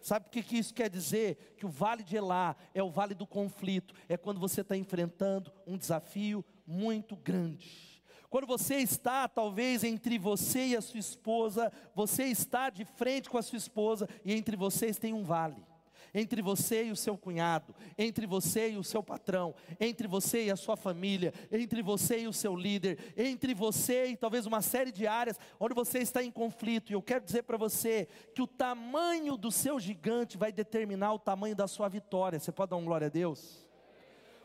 Sabe 0.00 0.26
o 0.26 0.30
que, 0.30 0.42
que 0.42 0.58
isso 0.58 0.74
quer 0.74 0.90
dizer? 0.90 1.54
Que 1.56 1.66
o 1.66 1.70
vale 1.70 2.04
de 2.04 2.16
Elá 2.16 2.54
é 2.74 2.82
o 2.82 2.90
vale 2.90 3.14
do 3.14 3.26
conflito, 3.26 3.94
é 4.08 4.16
quando 4.16 4.38
você 4.38 4.60
está 4.60 4.76
enfrentando 4.76 5.50
um 5.66 5.76
desafio 5.76 6.44
muito 6.66 7.16
grande. 7.16 7.87
Quando 8.30 8.46
você 8.46 8.76
está, 8.76 9.26
talvez, 9.26 9.82
entre 9.82 10.18
você 10.18 10.68
e 10.68 10.76
a 10.76 10.82
sua 10.82 11.00
esposa, 11.00 11.72
você 11.94 12.24
está 12.24 12.68
de 12.68 12.84
frente 12.84 13.30
com 13.30 13.38
a 13.38 13.42
sua 13.42 13.56
esposa 13.56 14.06
e 14.24 14.34
entre 14.34 14.54
vocês 14.54 14.98
tem 14.98 15.14
um 15.14 15.24
vale. 15.24 15.66
Entre 16.14 16.40
você 16.40 16.84
e 16.84 16.90
o 16.90 16.96
seu 16.96 17.18
cunhado, 17.18 17.74
entre 17.96 18.26
você 18.26 18.70
e 18.70 18.76
o 18.78 18.84
seu 18.84 19.02
patrão, 19.02 19.54
entre 19.78 20.08
você 20.08 20.46
e 20.46 20.50
a 20.50 20.56
sua 20.56 20.74
família, 20.76 21.34
entre 21.52 21.82
você 21.82 22.20
e 22.20 22.26
o 22.26 22.32
seu 22.32 22.56
líder, 22.56 23.12
entre 23.16 23.52
você 23.52 24.06
e 24.06 24.16
talvez 24.16 24.46
uma 24.46 24.62
série 24.62 24.90
de 24.90 25.06
áreas 25.06 25.38
onde 25.60 25.74
você 25.74 25.98
está 25.98 26.22
em 26.22 26.30
conflito. 26.30 26.90
E 26.90 26.94
eu 26.94 27.02
quero 27.02 27.24
dizer 27.24 27.42
para 27.42 27.58
você 27.58 28.08
que 28.34 28.40
o 28.40 28.46
tamanho 28.46 29.36
do 29.36 29.52
seu 29.52 29.78
gigante 29.78 30.38
vai 30.38 30.50
determinar 30.50 31.12
o 31.12 31.18
tamanho 31.18 31.54
da 31.54 31.66
sua 31.66 31.88
vitória. 31.88 32.38
Você 32.38 32.52
pode 32.52 32.70
dar 32.70 32.76
um 32.76 32.84
glória 32.84 33.08
a 33.08 33.10
Deus? 33.10 33.66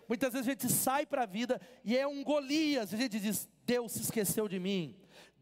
Muitas 0.07 0.33
vezes 0.33 0.47
a 0.47 0.51
gente 0.51 0.69
sai 0.69 1.05
para 1.05 1.23
a 1.23 1.25
vida 1.25 1.61
e 1.83 1.97
é 1.97 2.05
um 2.05 2.23
Golias, 2.23 2.93
a 2.93 2.97
gente 2.97 3.19
diz: 3.19 3.47
Deus 3.65 3.91
se 3.93 4.01
esqueceu 4.01 4.47
de 4.47 4.59
mim. 4.59 4.95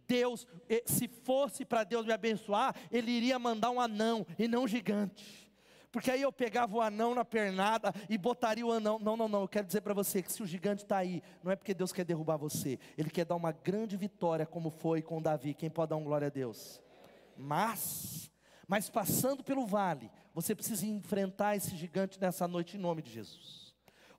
Deus, 0.07 0.45
eh, 0.67 0.83
se 0.85 1.07
fosse 1.07 1.63
para 1.63 1.83
Deus 1.83 2.05
me 2.05 2.11
abençoar, 2.11 2.75
Ele 2.91 3.11
iria 3.11 3.39
mandar 3.39 3.71
um 3.71 3.79
anão 3.79 4.25
e 4.37 4.47
não 4.47 4.63
um 4.63 4.67
gigante. 4.67 5.49
Porque 5.91 6.09
aí 6.09 6.21
eu 6.21 6.31
pegava 6.31 6.73
o 6.75 6.81
anão 6.81 7.13
na 7.13 7.25
pernada 7.25 7.93
e 8.09 8.17
botaria 8.17 8.65
o 8.65 8.71
anão. 8.71 8.97
Não, 8.97 9.17
não, 9.17 9.27
não. 9.27 9.41
Eu 9.41 9.47
quero 9.47 9.67
dizer 9.67 9.81
para 9.81 9.93
você 9.93 10.21
que 10.21 10.31
se 10.31 10.41
o 10.41 10.45
gigante 10.45 10.83
está 10.83 10.97
aí, 10.97 11.21
não 11.43 11.51
é 11.51 11.55
porque 11.55 11.73
Deus 11.73 11.91
quer 11.91 12.05
derrubar 12.05 12.37
você. 12.37 12.79
Ele 12.97 13.09
quer 13.09 13.25
dar 13.25 13.35
uma 13.35 13.51
grande 13.51 13.97
vitória, 13.97 14.45
como 14.45 14.69
foi 14.69 15.01
com 15.01 15.21
Davi. 15.21 15.53
Quem 15.53 15.69
pode 15.69 15.89
dar 15.89 15.97
um 15.97 16.03
glória 16.03 16.27
a 16.27 16.29
Deus? 16.29 16.81
Mas, 17.35 18.31
mas 18.65 18.89
passando 18.89 19.43
pelo 19.43 19.65
vale, 19.65 20.09
você 20.33 20.55
precisa 20.55 20.85
enfrentar 20.85 21.57
esse 21.57 21.75
gigante 21.75 22.19
nessa 22.21 22.47
noite 22.47 22.77
em 22.77 22.79
nome 22.79 23.01
de 23.01 23.11
Jesus. 23.11 23.60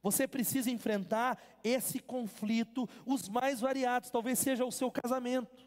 Você 0.02 0.26
precisa 0.26 0.70
enfrentar 0.70 1.38
esse 1.62 2.00
conflito, 2.00 2.88
os 3.06 3.28
mais 3.28 3.60
variados. 3.60 4.10
Talvez 4.10 4.38
seja 4.38 4.64
o 4.64 4.72
seu 4.72 4.90
casamento, 4.90 5.66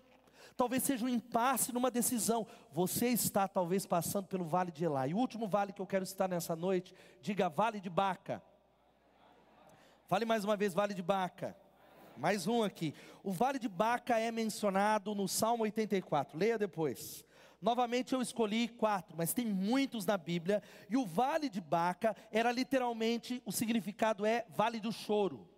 talvez 0.57 0.83
seja 0.83 1.05
um 1.05 1.09
impasse 1.09 1.73
numa 1.73 1.89
decisão. 1.89 2.45
Você 2.71 3.07
está 3.07 3.47
talvez 3.47 3.85
passando 3.85 4.27
pelo 4.27 4.43
vale 4.43 4.71
de 4.71 4.83
Elá. 4.83 5.07
E 5.07 5.13
o 5.13 5.17
último 5.17 5.47
vale 5.47 5.71
que 5.73 5.81
eu 5.81 5.87
quero 5.87 6.05
citar 6.05 6.27
nessa 6.29 6.55
noite, 6.55 6.93
diga 7.21 7.49
Vale 7.49 7.79
de 7.79 7.89
Baca. 7.89 8.41
Fale 10.07 10.25
mais 10.25 10.43
uma 10.43 10.55
vez, 10.55 10.73
Vale 10.73 10.93
de 10.93 11.01
Baca. 11.01 11.55
Mais 12.17 12.47
um 12.47 12.61
aqui. 12.61 12.93
O 13.23 13.31
Vale 13.31 13.57
de 13.57 13.67
Baca 13.67 14.19
é 14.19 14.31
mencionado 14.31 15.15
no 15.15 15.27
Salmo 15.27 15.63
84. 15.63 16.37
Leia 16.37 16.57
depois. 16.57 17.24
Novamente 17.65 18.13
eu 18.13 18.21
escolhi 18.21 18.67
quatro, 18.67 19.17
mas 19.17 19.34
tem 19.34 19.47
muitos 19.47 20.06
na 20.06 20.19
Bíblia. 20.19 20.62
E 20.88 20.95
o 20.95 21.04
vale 21.04 21.49
de 21.49 21.60
Baca 21.60 22.15
era 22.30 22.51
literalmente, 22.51 23.41
o 23.43 23.51
significado 23.51 24.23
é 24.23 24.45
vale 24.49 24.80
do 24.80 24.91
choro, 24.91 25.49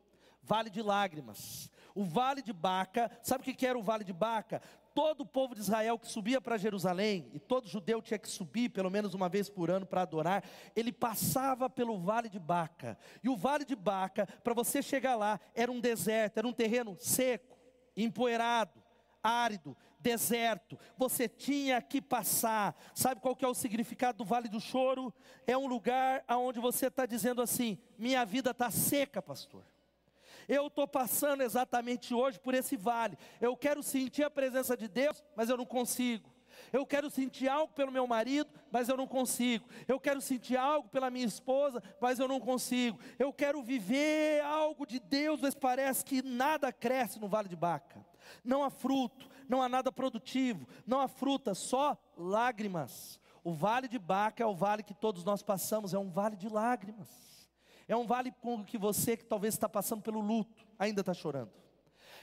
vale 0.42 0.70
de 0.70 0.82
lágrimas. 0.82 1.70
O 1.94 2.06
vale 2.06 2.42
de 2.42 2.54
Baca, 2.54 3.12
sabe 3.22 3.42
o 3.42 3.54
que 3.54 3.68
era 3.68 3.78
o 3.78 3.84
vale 3.84 4.06
de 4.06 4.14
Baca? 4.14 4.62
Todo 4.96 5.22
o 5.22 5.26
povo 5.26 5.54
de 5.54 5.60
Israel 5.60 6.00
que 6.00 6.08
subia 6.08 6.40
para 6.40 6.58
Jerusalém, 6.58 7.30
e 7.34 7.40
todo 7.42 7.68
judeu 7.68 8.02
tinha 8.02 8.18
que 8.18 8.30
subir 8.30 8.70
pelo 8.70 8.90
menos 8.90 9.14
uma 9.14 9.28
vez 9.28 9.50
por 9.50 9.70
ano 9.70 9.86
para 9.86 10.04
adorar, 10.04 10.46
ele 10.78 10.94
passava 10.94 11.70
pelo 11.70 12.00
vale 12.00 12.30
de 12.30 12.40
Baca. 12.40 12.98
E 13.22 13.28
o 13.28 13.36
vale 13.36 13.66
de 13.66 13.76
Baca, 13.76 14.26
para 14.46 14.54
você 14.54 14.82
chegar 14.82 15.18
lá, 15.18 15.42
era 15.54 15.70
um 15.70 15.82
deserto, 15.82 16.38
era 16.38 16.48
um 16.48 16.54
terreno 16.54 16.96
seco, 16.98 17.58
empoeirado, 17.98 18.82
árido, 19.22 19.76
deserto, 20.00 20.78
você 20.98 21.28
tinha 21.28 21.82
que 21.82 22.02
passar. 22.02 22.76
Sabe 22.94 23.22
qual 23.22 23.36
que 23.36 23.46
é 23.46 23.48
o 23.48 23.54
significado 23.54 24.20
do 24.20 24.26
Vale 24.26 24.48
do 24.48 24.60
Choro? 24.60 25.14
É 25.46 25.58
um 25.58 25.68
lugar 25.68 26.24
onde 26.30 26.60
você 26.60 26.88
está 26.88 27.06
dizendo 27.06 27.42
assim: 27.42 27.78
minha 27.98 28.26
vida 28.26 28.52
está 28.52 28.70
seca, 28.72 29.22
pastor. 29.22 29.64
Eu 30.48 30.68
estou 30.68 30.88
passando 30.88 31.44
exatamente 31.44 32.14
hoje 32.14 32.40
por 32.40 32.54
esse 32.54 32.78
vale. 32.78 33.18
Eu 33.42 33.58
quero 33.58 33.84
sentir 33.84 34.24
a 34.24 34.30
presença 34.30 34.78
de 34.78 34.88
Deus, 34.88 35.22
mas 35.36 35.50
eu 35.50 35.58
não 35.58 35.66
consigo. 35.66 36.38
Eu 36.72 36.86
quero 36.86 37.10
sentir 37.10 37.48
algo 37.48 37.74
pelo 37.74 37.92
meu 37.92 38.08
marido, 38.08 38.50
mas 38.72 38.90
eu 38.90 38.98
não 38.98 39.08
consigo. 39.08 39.68
Eu 39.88 40.00
quero 40.00 40.22
sentir 40.22 40.58
algo 40.58 40.90
pela 40.90 41.10
minha 41.10 41.26
esposa, 41.26 41.84
mas 42.00 42.20
eu 42.20 42.28
não 42.28 42.40
consigo. 42.40 43.00
Eu 43.20 43.32
quero 43.32 43.62
viver 43.62 44.42
algo 44.42 44.86
de 44.86 45.00
Deus, 45.00 45.40
mas 45.42 45.54
parece 45.54 46.04
que 46.04 46.22
nada 46.22 46.72
cresce 46.72 47.20
no 47.20 47.28
vale 47.28 47.50
de 47.50 47.56
Baca. 47.56 48.06
Não 48.44 48.64
há 48.64 48.70
fruto, 48.70 49.30
não 49.48 49.62
há 49.62 49.70
nada 49.70 49.92
produtivo, 49.92 50.68
não 50.86 51.00
há 51.00 51.08
fruta, 51.08 51.54
só 51.54 51.98
lágrimas. 52.18 53.20
O 53.44 53.54
vale 53.54 53.88
de 53.88 53.98
Baca 53.98 54.44
é 54.44 54.46
o 54.46 54.56
vale 54.56 54.84
que 54.84 54.94
todos 54.94 55.24
nós 55.24 55.42
passamos, 55.42 55.94
é 55.94 56.00
um 56.00 56.10
vale 56.10 56.36
de 56.36 56.50
lágrimas. 56.50 57.08
É 57.88 57.96
um 57.96 58.06
vale 58.06 58.32
com 58.42 58.64
que 58.64 58.78
você 58.78 59.16
que 59.16 59.24
talvez 59.24 59.54
está 59.54 59.70
passando 59.70 60.02
pelo 60.02 60.20
luto, 60.20 60.68
ainda 60.78 61.02
está 61.02 61.14
chorando. 61.14 61.52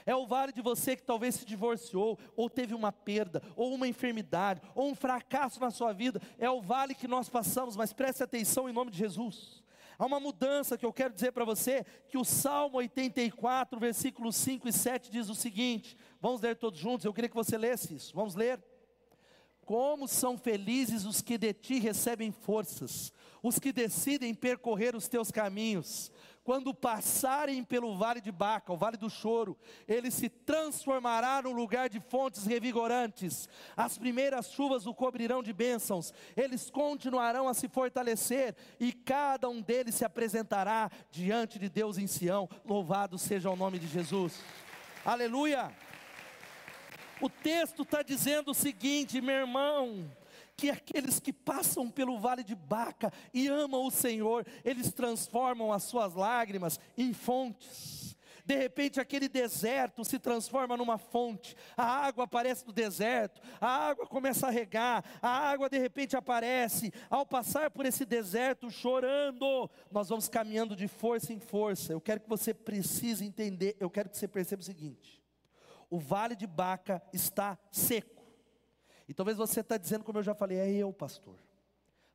É 0.05 0.15
o 0.15 0.27
vale 0.27 0.51
de 0.51 0.61
você 0.61 0.95
que 0.95 1.01
talvez 1.01 1.33
se 1.33 1.45
divorciou, 1.45 2.19
ou 2.35 2.47
teve 2.47 2.75
uma 2.75 2.91
perda, 2.91 3.41
ou 3.55 3.73
uma 3.73 3.87
enfermidade, 3.87 4.61
ou 4.75 4.89
um 4.89 4.95
fracasso 4.95 5.59
na 5.59 5.71
sua 5.71 5.93
vida. 5.93 6.21
É 6.37 6.49
o 6.49 6.61
vale 6.61 6.93
que 6.93 7.07
nós 7.07 7.27
passamos, 7.27 7.75
mas 7.75 7.91
preste 7.91 8.21
atenção 8.21 8.69
em 8.69 8.73
nome 8.73 8.91
de 8.91 8.99
Jesus. 8.99 9.63
Há 9.97 10.05
uma 10.05 10.19
mudança 10.19 10.77
que 10.77 10.85
eu 10.85 10.93
quero 10.93 11.13
dizer 11.13 11.31
para 11.31 11.45
você, 11.45 11.85
que 12.07 12.17
o 12.17 12.23
Salmo 12.23 12.77
84, 12.77 13.79
versículos 13.79 14.35
5 14.35 14.67
e 14.67 14.73
7 14.73 15.09
diz 15.09 15.29
o 15.29 15.35
seguinte: 15.35 15.97
vamos 16.21 16.41
ler 16.41 16.55
todos 16.55 16.79
juntos, 16.79 17.05
eu 17.05 17.13
queria 17.13 17.29
que 17.29 17.35
você 17.35 17.57
lesse 17.57 17.95
isso, 17.95 18.15
vamos 18.15 18.35
ler. 18.35 18.61
Como 19.65 20.07
são 20.07 20.37
felizes 20.37 21.05
os 21.05 21.21
que 21.21 21.37
de 21.37 21.53
ti 21.53 21.79
recebem 21.79 22.31
forças, 22.31 23.11
os 23.41 23.59
que 23.59 23.73
decidem 23.73 24.33
percorrer 24.33 24.95
os 24.95 25.07
teus 25.07 25.31
caminhos 25.31 26.11
quando 26.45 26.75
passarem 26.75 27.63
pelo 27.63 27.97
vale 27.97 28.21
de 28.21 28.31
Baca, 28.31 28.71
o 28.71 28.77
vale 28.77 28.97
do 28.97 29.09
choro, 29.09 29.57
ele 29.87 30.11
se 30.11 30.29
transformará 30.29 31.41
num 31.41 31.53
lugar 31.53 31.89
de 31.89 31.99
fontes 31.99 32.45
revigorantes. 32.45 33.49
As 33.75 33.97
primeiras 33.97 34.51
chuvas 34.51 34.85
o 34.85 34.93
cobrirão 34.93 35.41
de 35.41 35.51
bênçãos. 35.51 36.13
Eles 36.37 36.69
continuarão 36.69 37.49
a 37.49 37.55
se 37.55 37.67
fortalecer 37.67 38.55
e 38.79 38.93
cada 38.93 39.49
um 39.49 39.59
deles 39.59 39.95
se 39.95 40.05
apresentará 40.05 40.91
diante 41.09 41.57
de 41.57 41.67
Deus 41.67 41.97
em 41.97 42.05
Sião. 42.05 42.47
Louvado 42.63 43.17
seja 43.17 43.49
o 43.49 43.55
nome 43.55 43.79
de 43.79 43.87
Jesus. 43.87 44.39
Aleluia. 45.03 45.73
O 47.21 47.29
texto 47.29 47.83
está 47.83 48.01
dizendo 48.01 48.51
o 48.51 48.55
seguinte, 48.55 49.21
meu 49.21 49.35
irmão 49.35 50.11
que 50.57 50.69
aqueles 50.69 51.19
que 51.19 51.33
passam 51.33 51.89
pelo 51.89 52.17
vale 52.17 52.43
de 52.43 52.55
Baca 52.55 53.11
e 53.33 53.47
amam 53.47 53.85
o 53.85 53.91
Senhor, 53.91 54.45
eles 54.63 54.91
transformam 54.91 55.71
as 55.71 55.83
suas 55.83 56.13
lágrimas 56.13 56.79
em 56.97 57.13
fontes. 57.13 58.15
De 58.45 58.55
repente, 58.55 58.99
aquele 58.99 59.27
deserto 59.27 60.05
se 60.05 60.19
transforma 60.19 60.77
numa 60.77 60.99
fonte, 60.99 61.55
a 61.75 61.83
água 61.83 62.25
aparece 62.25 62.65
no 62.65 62.71
deserto, 62.71 63.41
a 63.59 63.67
água 63.67 64.05
começa 64.05 64.45
a 64.45 64.51
regar, 64.51 65.03
a 65.19 65.29
água 65.29 65.67
de 65.67 65.79
repente 65.79 66.15
aparece. 66.15 66.93
Ao 67.09 67.25
passar 67.25 67.71
por 67.71 67.87
esse 67.87 68.05
deserto 68.05 68.69
chorando, 68.69 69.67
nós 69.91 70.09
vamos 70.09 70.29
caminhando 70.29 70.75
de 70.75 70.87
força 70.87 71.33
em 71.33 71.39
força. 71.39 71.91
Eu 71.91 71.99
quero 71.99 72.19
que 72.19 72.29
você 72.29 72.53
precise 72.53 73.25
entender, 73.25 73.75
eu 73.79 73.89
quero 73.89 74.09
que 74.09 74.17
você 74.17 74.27
perceba 74.27 74.61
o 74.61 74.65
seguinte: 74.65 75.24
o 75.95 75.99
vale 75.99 76.35
de 76.35 76.45
Baca 76.45 77.01
está 77.13 77.57
seco. 77.71 78.25
E 79.07 79.13
talvez 79.13 79.37
você 79.37 79.61
está 79.61 79.77
dizendo, 79.77 80.03
como 80.03 80.19
eu 80.19 80.23
já 80.23 80.35
falei, 80.35 80.57
é 80.57 80.69
eu, 80.69 80.91
pastor. 80.91 81.35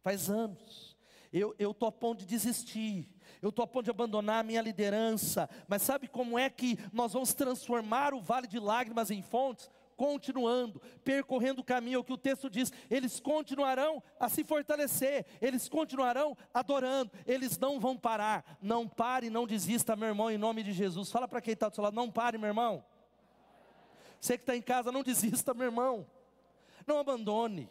Faz 0.03 0.29
anos. 0.29 0.97
Eu 1.33 1.55
estou 1.59 1.89
a 1.89 1.93
ponto 1.93 2.19
de 2.19 2.27
desistir, 2.27 3.09
eu 3.41 3.51
estou 3.51 3.63
a 3.63 3.67
ponto 3.67 3.85
de 3.85 3.91
abandonar 3.91 4.41
a 4.41 4.43
minha 4.43 4.61
liderança, 4.61 5.49
mas 5.69 5.81
sabe 5.81 6.09
como 6.09 6.37
é 6.37 6.51
que 6.51 6.77
nós 6.93 7.13
vamos 7.13 7.33
transformar 7.33 8.13
o 8.13 8.21
vale 8.21 8.49
de 8.49 8.59
lágrimas 8.59 9.13
em 9.13 9.23
fontes? 9.23 9.71
Continuando, 9.97 10.83
percorrendo 11.05 11.61
o 11.61 11.65
caminho, 11.65 12.01
o 12.01 12.05
que 12.05 12.13
o 12.13 12.19
texto 12.19 12.51
diz, 12.51 12.73
eles 12.91 13.21
continuarão 13.21 14.03
a 14.19 14.29
se 14.29 14.43
fortalecer, 14.43 15.25
eles 15.41 15.69
continuarão 15.69 16.37
adorando, 16.53 17.13
eles 17.25 17.57
não 17.57 17.79
vão 17.79 17.97
parar. 17.97 18.59
Não 18.61 18.89
pare, 18.89 19.31
não 19.31 19.47
desista, 19.47 19.95
meu 19.95 20.09
irmão, 20.09 20.31
em 20.31 20.39
nome 20.39 20.65
de 20.65 20.73
Jesus. 20.73 21.13
Fala 21.13 21.29
para 21.29 21.41
quem 21.41 21.55
está 21.55 21.69
do 21.69 21.75
seu 21.77 21.85
lado, 21.85 21.95
não 21.95 22.11
pare, 22.11 22.39
meu 22.39 22.49
irmão. 22.49 22.83
Você 24.21 24.37
que 24.37 24.43
está 24.43 24.55
em 24.55 24.63
casa, 24.63 24.93
não 24.93 25.03
desista, 25.03 25.55
meu 25.55 25.67
irmão. 25.67 26.07
Não 26.87 26.99
abandone. 26.99 27.69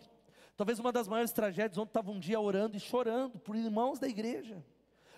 Talvez 0.58 0.80
uma 0.80 0.92
das 0.92 1.08
maiores 1.08 1.32
tragédias, 1.32 1.78
ontem 1.78 1.92
estava 1.92 2.12
um 2.12 2.20
dia 2.20 2.40
orando 2.40 2.76
e 2.76 2.80
chorando 2.80 3.40
por 3.40 3.56
irmãos 3.56 3.98
da 3.98 4.10
igreja, 4.10 4.62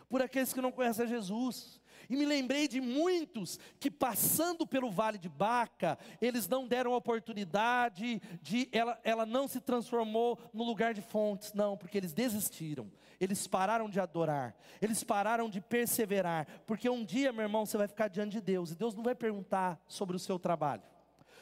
por 0.08 0.22
aqueles 0.22 0.54
que 0.54 0.62
não 0.62 0.72
conhecem 0.72 1.08
Jesus. 1.08 1.82
E 2.10 2.15
me 2.15 2.26
lembrei 2.26 2.67
de 2.67 2.82
muitos 2.82 3.58
que 3.80 3.89
passando 3.89 4.67
pelo 4.67 4.91
vale 4.91 5.17
de 5.17 5.30
Baca, 5.30 5.98
eles 6.22 6.48
não 6.48 6.67
deram 6.67 6.94
oportunidade 6.94 8.22
de 8.41 8.70
ela, 8.72 9.00
ela 9.04 9.26
não 9.26 9.48
se 9.48 9.60
transformou 9.60 10.38
no 10.54 10.63
lugar 10.63 10.94
de 10.94 11.02
fontes, 11.02 11.54
não, 11.54 11.78
porque 11.78 11.98
eles 11.98 12.13
desistiram. 12.13 12.91
Eles 13.20 13.48
pararam 13.48 13.89
de 13.89 14.00
adorar, 14.00 14.56
eles 14.82 15.04
pararam 15.04 15.50
de 15.50 15.62
perseverar, 15.62 16.48
porque 16.67 16.89
um 16.89 17.06
dia, 17.06 17.32
meu 17.32 17.44
irmão, 17.44 17.65
você 17.65 17.78
vai 17.78 17.88
ficar 17.88 18.10
diante 18.10 18.34
de 18.34 18.41
Deus 18.41 18.72
e 18.72 18.76
Deus 18.76 18.94
não 18.94 19.04
vai 19.04 19.15
perguntar 19.15 19.82
sobre 19.88 20.15
o 20.15 20.20
seu 20.20 20.38
trabalho 20.38 20.90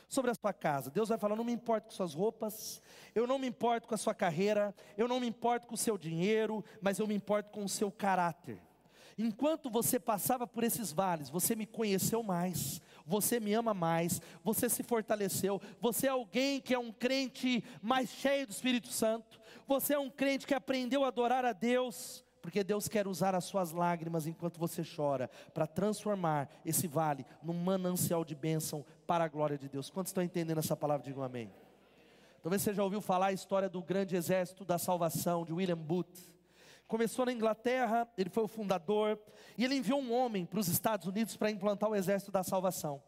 sobre 0.09 0.31
a 0.31 0.35
sua 0.35 0.51
casa. 0.51 0.89
Deus 0.89 1.07
vai 1.07 1.17
falar: 1.17 1.35
não 1.35 1.45
me 1.45 1.53
importo 1.53 1.87
com 1.87 1.93
suas 1.93 2.13
roupas, 2.13 2.81
eu 3.15 3.25
não 3.25 3.39
me 3.39 3.47
importo 3.47 3.87
com 3.87 3.95
a 3.95 3.97
sua 3.97 4.13
carreira, 4.13 4.75
eu 4.97 5.07
não 5.07 5.19
me 5.19 5.27
importo 5.27 5.67
com 5.67 5.75
o 5.75 5.77
seu 5.77 5.97
dinheiro, 5.97 6.65
mas 6.81 6.99
eu 6.99 7.07
me 7.07 7.15
importo 7.15 7.51
com 7.51 7.63
o 7.63 7.69
seu 7.69 7.91
caráter. 7.91 8.59
Enquanto 9.17 9.69
você 9.69 9.99
passava 9.99 10.47
por 10.47 10.63
esses 10.63 10.91
vales, 10.91 11.29
você 11.29 11.53
me 11.53 11.65
conheceu 11.65 12.23
mais, 12.23 12.81
você 13.05 13.39
me 13.39 13.53
ama 13.53 13.73
mais, 13.73 14.21
você 14.43 14.69
se 14.69 14.81
fortaleceu, 14.81 15.61
você 15.79 16.07
é 16.07 16.09
alguém 16.09 16.61
que 16.61 16.73
é 16.73 16.79
um 16.79 16.91
crente 16.91 17.63
mais 17.81 18.09
cheio 18.09 18.47
do 18.47 18.51
Espírito 18.51 18.87
Santo, 18.87 19.39
você 19.67 19.93
é 19.93 19.99
um 19.99 20.09
crente 20.09 20.47
que 20.47 20.53
aprendeu 20.53 21.03
a 21.03 21.09
adorar 21.09 21.43
a 21.43 21.51
Deus 21.51 22.23
porque 22.49 22.63
Deus 22.63 22.87
quer 22.87 23.07
usar 23.07 23.35
as 23.35 23.43
suas 23.43 23.71
lágrimas 23.71 24.25
enquanto 24.25 24.59
você 24.59 24.81
chora, 24.83 25.29
para 25.53 25.67
transformar 25.67 26.49
esse 26.65 26.87
vale 26.87 27.23
num 27.43 27.53
manancial 27.53 28.25
de 28.25 28.33
bênção 28.33 28.83
para 29.05 29.23
a 29.23 29.27
glória 29.27 29.55
de 29.55 29.69
Deus. 29.69 29.91
Quantos 29.91 30.09
estão 30.09 30.23
entendendo 30.23 30.57
essa 30.57 30.75
palavra? 30.75 31.05
Digam 31.05 31.21
amém. 31.21 31.53
Talvez 32.41 32.63
você 32.63 32.73
já 32.73 32.83
ouviu 32.83 33.01
falar 33.01 33.27
a 33.27 33.33
história 33.33 33.69
do 33.69 33.83
grande 33.83 34.15
exército 34.15 34.65
da 34.65 34.79
salvação, 34.79 35.45
de 35.45 35.53
William 35.53 35.77
Booth. 35.77 36.33
Começou 36.87 37.23
na 37.23 37.31
Inglaterra, 37.31 38.11
ele 38.17 38.31
foi 38.31 38.45
o 38.45 38.47
fundador, 38.47 39.19
e 39.55 39.63
ele 39.63 39.75
enviou 39.75 40.01
um 40.01 40.11
homem 40.11 40.43
para 40.43 40.59
os 40.59 40.67
Estados 40.67 41.05
Unidos 41.05 41.37
para 41.37 41.51
implantar 41.51 41.87
o 41.87 41.95
exército 41.95 42.31
da 42.31 42.41
salvação. 42.41 42.99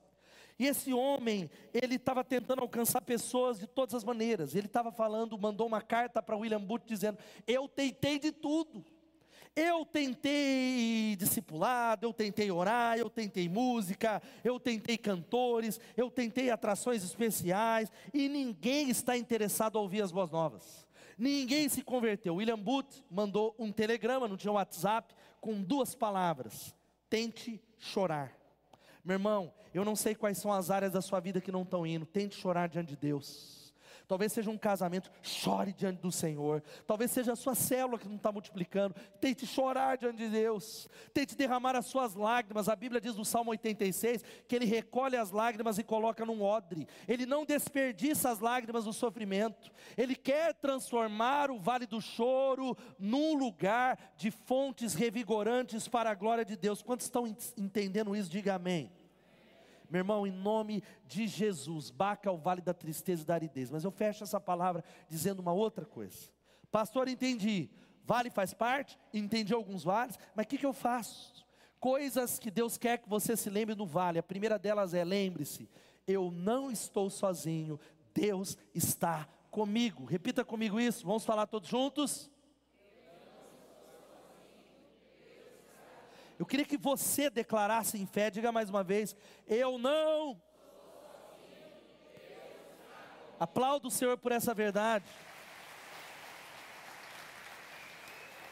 E 0.59 0.67
esse 0.67 0.93
homem, 0.93 1.49
ele 1.73 1.95
estava 1.95 2.23
tentando 2.23 2.61
alcançar 2.61 3.01
pessoas 3.01 3.57
de 3.57 3.65
todas 3.65 3.95
as 3.95 4.03
maneiras. 4.03 4.53
Ele 4.53 4.67
estava 4.67 4.91
falando, 4.91 5.35
mandou 5.35 5.65
uma 5.65 5.81
carta 5.81 6.21
para 6.21 6.37
William 6.37 6.61
Booth 6.61 6.85
dizendo: 6.85 7.17
Eu 7.47 7.67
tentei 7.67 8.19
de 8.19 8.31
tudo. 8.31 8.85
Eu 9.53 9.85
tentei 9.85 11.15
discipulado, 11.17 12.05
eu 12.05 12.13
tentei 12.13 12.49
orar, 12.49 12.97
eu 12.97 13.09
tentei 13.09 13.49
música, 13.49 14.21
eu 14.45 14.57
tentei 14.57 14.97
cantores, 14.97 15.77
eu 15.97 16.09
tentei 16.09 16.49
atrações 16.49 17.03
especiais 17.03 17.91
e 18.13 18.29
ninguém 18.29 18.89
está 18.89 19.17
interessado 19.17 19.77
a 19.77 19.81
ouvir 19.81 20.01
as 20.01 20.11
boas 20.11 20.31
novas. 20.31 20.87
Ninguém 21.17 21.67
se 21.67 21.83
converteu. 21.83 22.35
William 22.35 22.57
Booth 22.57 23.03
mandou 23.11 23.53
um 23.59 23.73
telegrama, 23.73 24.27
não 24.27 24.37
tinha 24.37 24.53
WhatsApp, 24.53 25.13
com 25.41 25.61
duas 25.61 25.93
palavras: 25.93 26.73
tente 27.09 27.61
chorar. 27.77 28.33
Meu 29.03 29.15
irmão, 29.15 29.53
eu 29.73 29.83
não 29.83 29.97
sei 29.97 30.15
quais 30.15 30.37
são 30.37 30.53
as 30.53 30.71
áreas 30.71 30.93
da 30.93 31.01
sua 31.01 31.19
vida 31.19 31.41
que 31.41 31.51
não 31.51 31.63
estão 31.63 31.85
indo, 31.85 32.05
tente 32.05 32.35
chorar 32.35 32.69
diante 32.69 32.89
de 32.89 32.95
Deus 32.95 33.60
talvez 34.11 34.33
seja 34.33 34.51
um 34.51 34.57
casamento, 34.57 35.09
chore 35.21 35.71
diante 35.71 36.01
do 36.01 36.11
Senhor, 36.11 36.61
talvez 36.85 37.11
seja 37.11 37.31
a 37.31 37.35
sua 37.37 37.55
célula 37.55 37.97
que 37.97 38.09
não 38.09 38.17
está 38.17 38.29
multiplicando, 38.29 38.93
tente 39.21 39.47
chorar 39.47 39.97
diante 39.97 40.17
de 40.17 40.27
Deus, 40.27 40.89
tente 41.13 41.33
derramar 41.33 41.77
as 41.77 41.85
suas 41.85 42.13
lágrimas. 42.13 42.67
A 42.67 42.75
Bíblia 42.75 42.99
diz 42.99 43.15
no 43.15 43.23
Salmo 43.23 43.51
86 43.51 44.21
que 44.49 44.53
ele 44.53 44.65
recolhe 44.65 45.15
as 45.15 45.31
lágrimas 45.31 45.77
e 45.77 45.83
coloca 45.83 46.25
num 46.25 46.41
odre, 46.41 46.89
ele 47.07 47.25
não 47.25 47.45
desperdiça 47.45 48.29
as 48.29 48.41
lágrimas 48.41 48.83
do 48.83 48.91
sofrimento, 48.91 49.71
ele 49.95 50.13
quer 50.13 50.55
transformar 50.55 51.49
o 51.49 51.57
vale 51.57 51.87
do 51.87 52.01
choro 52.01 52.75
num 52.99 53.37
lugar 53.37 53.97
de 54.17 54.29
fontes 54.29 54.93
revigorantes 54.93 55.87
para 55.87 56.11
a 56.11 56.15
glória 56.15 56.43
de 56.43 56.57
Deus. 56.57 56.81
Quantos 56.81 57.05
estão 57.05 57.25
entendendo 57.57 58.13
isso? 58.13 58.29
Diga 58.29 58.55
amém. 58.55 58.91
Meu 59.91 59.99
irmão, 59.99 60.25
em 60.25 60.31
nome 60.31 60.81
de 61.05 61.27
Jesus, 61.27 61.89
Baca 61.89 62.31
o 62.31 62.37
vale 62.37 62.61
da 62.61 62.73
tristeza 62.73 63.23
e 63.23 63.25
da 63.25 63.33
aridez. 63.33 63.69
Mas 63.69 63.83
eu 63.83 63.91
fecho 63.91 64.23
essa 64.23 64.39
palavra 64.39 64.83
dizendo 65.07 65.41
uma 65.41 65.51
outra 65.51 65.85
coisa. 65.85 66.31
Pastor, 66.71 67.09
entendi. 67.09 67.69
Vale 68.05 68.29
faz 68.29 68.53
parte, 68.53 68.97
entendi 69.13 69.53
alguns 69.53 69.83
vales, 69.83 70.17
mas 70.35 70.45
o 70.45 70.49
que, 70.49 70.57
que 70.57 70.65
eu 70.65 70.73
faço? 70.73 71.45
Coisas 71.79 72.39
que 72.39 72.49
Deus 72.49 72.77
quer 72.77 72.97
que 72.97 73.09
você 73.09 73.35
se 73.35 73.49
lembre 73.49 73.75
no 73.75 73.85
vale. 73.85 74.17
A 74.17 74.23
primeira 74.23 74.57
delas 74.57 74.93
é: 74.93 75.03
lembre-se, 75.03 75.69
eu 76.07 76.31
não 76.31 76.71
estou 76.71 77.09
sozinho, 77.09 77.79
Deus 78.13 78.57
está 78.73 79.27
comigo. 79.49 80.05
Repita 80.05 80.43
comigo 80.43 80.79
isso, 80.79 81.05
vamos 81.05 81.25
falar 81.25 81.47
todos 81.47 81.69
juntos? 81.69 82.31
Eu 86.41 86.45
queria 86.47 86.65
que 86.65 86.75
você 86.75 87.29
declarasse 87.29 87.99
em 87.99 88.05
fé, 88.07 88.31
diga 88.31 88.51
mais 88.51 88.67
uma 88.67 88.83
vez: 88.83 89.15
Eu 89.47 89.77
não. 89.77 90.41
Aplaudo 93.39 93.89
o 93.89 93.91
Senhor 93.91 94.17
por 94.17 94.31
essa 94.31 94.51
verdade. 94.51 95.05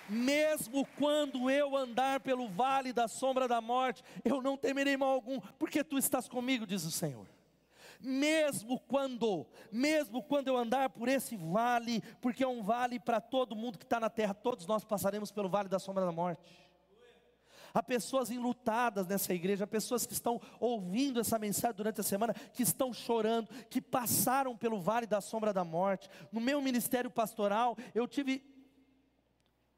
Mesmo 0.07 0.85
quando 0.99 1.49
eu 1.49 1.75
andar 1.75 2.19
pelo 2.19 2.47
vale 2.47 2.93
da 2.93 3.07
sombra 3.07 3.47
da 3.47 3.59
morte, 3.59 4.03
eu 4.23 4.39
não 4.39 4.55
temerei 4.55 4.95
mal 4.95 5.09
algum, 5.09 5.39
porque 5.57 5.83
tu 5.83 5.97
estás 5.97 6.29
comigo, 6.29 6.67
diz 6.67 6.83
o 6.85 6.91
Senhor. 6.91 7.25
Mesmo 7.99 8.79
quando, 8.81 9.47
mesmo 9.71 10.21
quando 10.21 10.47
eu 10.47 10.57
andar 10.57 10.91
por 10.91 11.07
esse 11.07 11.35
vale, 11.35 12.03
porque 12.21 12.43
é 12.43 12.47
um 12.47 12.61
vale 12.61 12.99
para 12.99 13.19
todo 13.19 13.55
mundo 13.55 13.79
que 13.79 13.83
está 13.83 13.99
na 13.99 14.11
terra, 14.11 14.35
todos 14.35 14.67
nós 14.67 14.85
passaremos 14.85 15.31
pelo 15.31 15.49
vale 15.49 15.67
da 15.67 15.79
sombra 15.79 16.05
da 16.05 16.11
morte. 16.11 16.39
Há 17.73 17.81
pessoas 17.83 18.29
enlutadas 18.29 19.07
nessa 19.07 19.33
igreja, 19.33 19.63
há 19.63 19.67
pessoas 19.67 20.05
que 20.05 20.13
estão 20.13 20.39
ouvindo 20.59 21.19
essa 21.19 21.37
mensagem 21.39 21.75
durante 21.75 22.01
a 22.01 22.03
semana, 22.03 22.33
que 22.33 22.63
estão 22.63 22.93
chorando, 22.93 23.49
que 23.69 23.81
passaram 23.81 24.55
pelo 24.55 24.79
vale 24.79 25.05
da 25.05 25.21
sombra 25.21 25.53
da 25.53 25.63
morte. 25.63 26.09
No 26.31 26.41
meu 26.41 26.61
ministério 26.61 27.09
pastoral, 27.09 27.77
eu 27.93 28.07
tive 28.07 28.43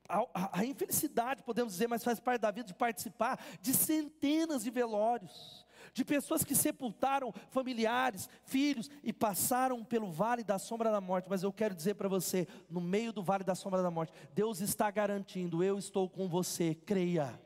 a, 0.07 0.19
a, 0.33 0.59
a 0.59 0.65
infelicidade, 0.65 1.43
podemos 1.43 1.73
dizer, 1.73 1.87
mas 1.87 2.03
faz 2.03 2.19
parte 2.19 2.41
da 2.41 2.51
vida, 2.51 2.67
de 2.67 2.73
participar 2.73 3.39
de 3.61 3.73
centenas 3.73 4.63
de 4.63 4.69
velórios 4.69 5.65
de 5.93 6.05
pessoas 6.05 6.43
que 6.43 6.55
sepultaram 6.55 7.33
familiares, 7.49 8.29
filhos 8.45 8.89
e 9.03 9.11
passaram 9.11 9.83
pelo 9.83 10.11
vale 10.11 10.43
da 10.43 10.57
sombra 10.57 10.91
da 10.91 11.01
morte. 11.01 11.29
Mas 11.29 11.43
eu 11.43 11.51
quero 11.51 11.75
dizer 11.75 11.95
para 11.95 12.07
você, 12.07 12.47
no 12.69 12.79
meio 12.79 13.11
do 13.11 13.21
vale 13.21 13.43
da 13.43 13.55
sombra 13.55 13.81
da 13.81 13.91
morte, 13.91 14.13
Deus 14.33 14.61
está 14.61 14.89
garantindo: 14.89 15.63
eu 15.63 15.77
estou 15.77 16.09
com 16.09 16.27
você, 16.27 16.75
creia 16.75 17.39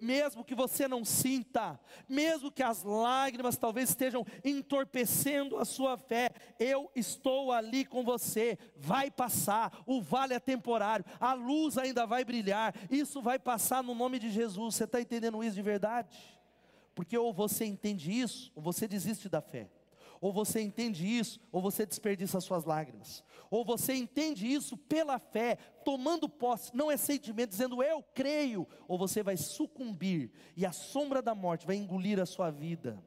mesmo 0.00 0.44
que 0.44 0.54
você 0.54 0.86
não 0.86 1.04
sinta, 1.04 1.78
mesmo 2.08 2.50
que 2.50 2.62
as 2.62 2.82
lágrimas 2.82 3.56
talvez 3.56 3.90
estejam 3.90 4.24
entorpecendo 4.44 5.56
a 5.56 5.64
sua 5.64 5.96
fé, 5.96 6.30
eu 6.58 6.90
estou 6.94 7.52
ali 7.52 7.84
com 7.84 8.04
você, 8.04 8.58
vai 8.76 9.10
passar, 9.10 9.82
o 9.86 10.00
vale 10.00 10.34
é 10.34 10.40
temporário, 10.40 11.04
a 11.18 11.32
luz 11.32 11.78
ainda 11.78 12.06
vai 12.06 12.24
brilhar, 12.24 12.74
isso 12.90 13.20
vai 13.20 13.38
passar 13.38 13.82
no 13.82 13.94
nome 13.94 14.18
de 14.18 14.30
Jesus, 14.30 14.74
você 14.74 14.84
está 14.84 15.00
entendendo 15.00 15.42
isso 15.42 15.54
de 15.54 15.62
verdade? 15.62 16.08
Porque 16.94 17.16
ou 17.16 17.32
você 17.32 17.64
entende 17.64 18.12
isso, 18.12 18.52
ou 18.54 18.62
você 18.62 18.86
desiste 18.86 19.28
da 19.28 19.40
fé. 19.40 19.68
Ou 20.20 20.32
você 20.32 20.60
entende 20.60 21.06
isso, 21.06 21.40
ou 21.50 21.62
você 21.62 21.86
desperdiça 21.86 22.38
as 22.38 22.44
suas 22.44 22.64
lágrimas. 22.64 23.24
Ou 23.50 23.64
você 23.64 23.94
entende 23.94 24.46
isso 24.46 24.76
pela 24.76 25.18
fé, 25.18 25.56
tomando 25.84 26.28
posse, 26.28 26.76
não 26.76 26.90
é 26.90 26.96
sentimento, 26.96 27.50
dizendo 27.50 27.82
eu 27.82 28.02
creio, 28.14 28.68
ou 28.86 28.98
você 28.98 29.22
vai 29.22 29.36
sucumbir 29.36 30.30
e 30.56 30.66
a 30.66 30.72
sombra 30.72 31.22
da 31.22 31.34
morte 31.34 31.66
vai 31.66 31.76
engolir 31.76 32.20
a 32.20 32.26
sua 32.26 32.50
vida. 32.50 33.02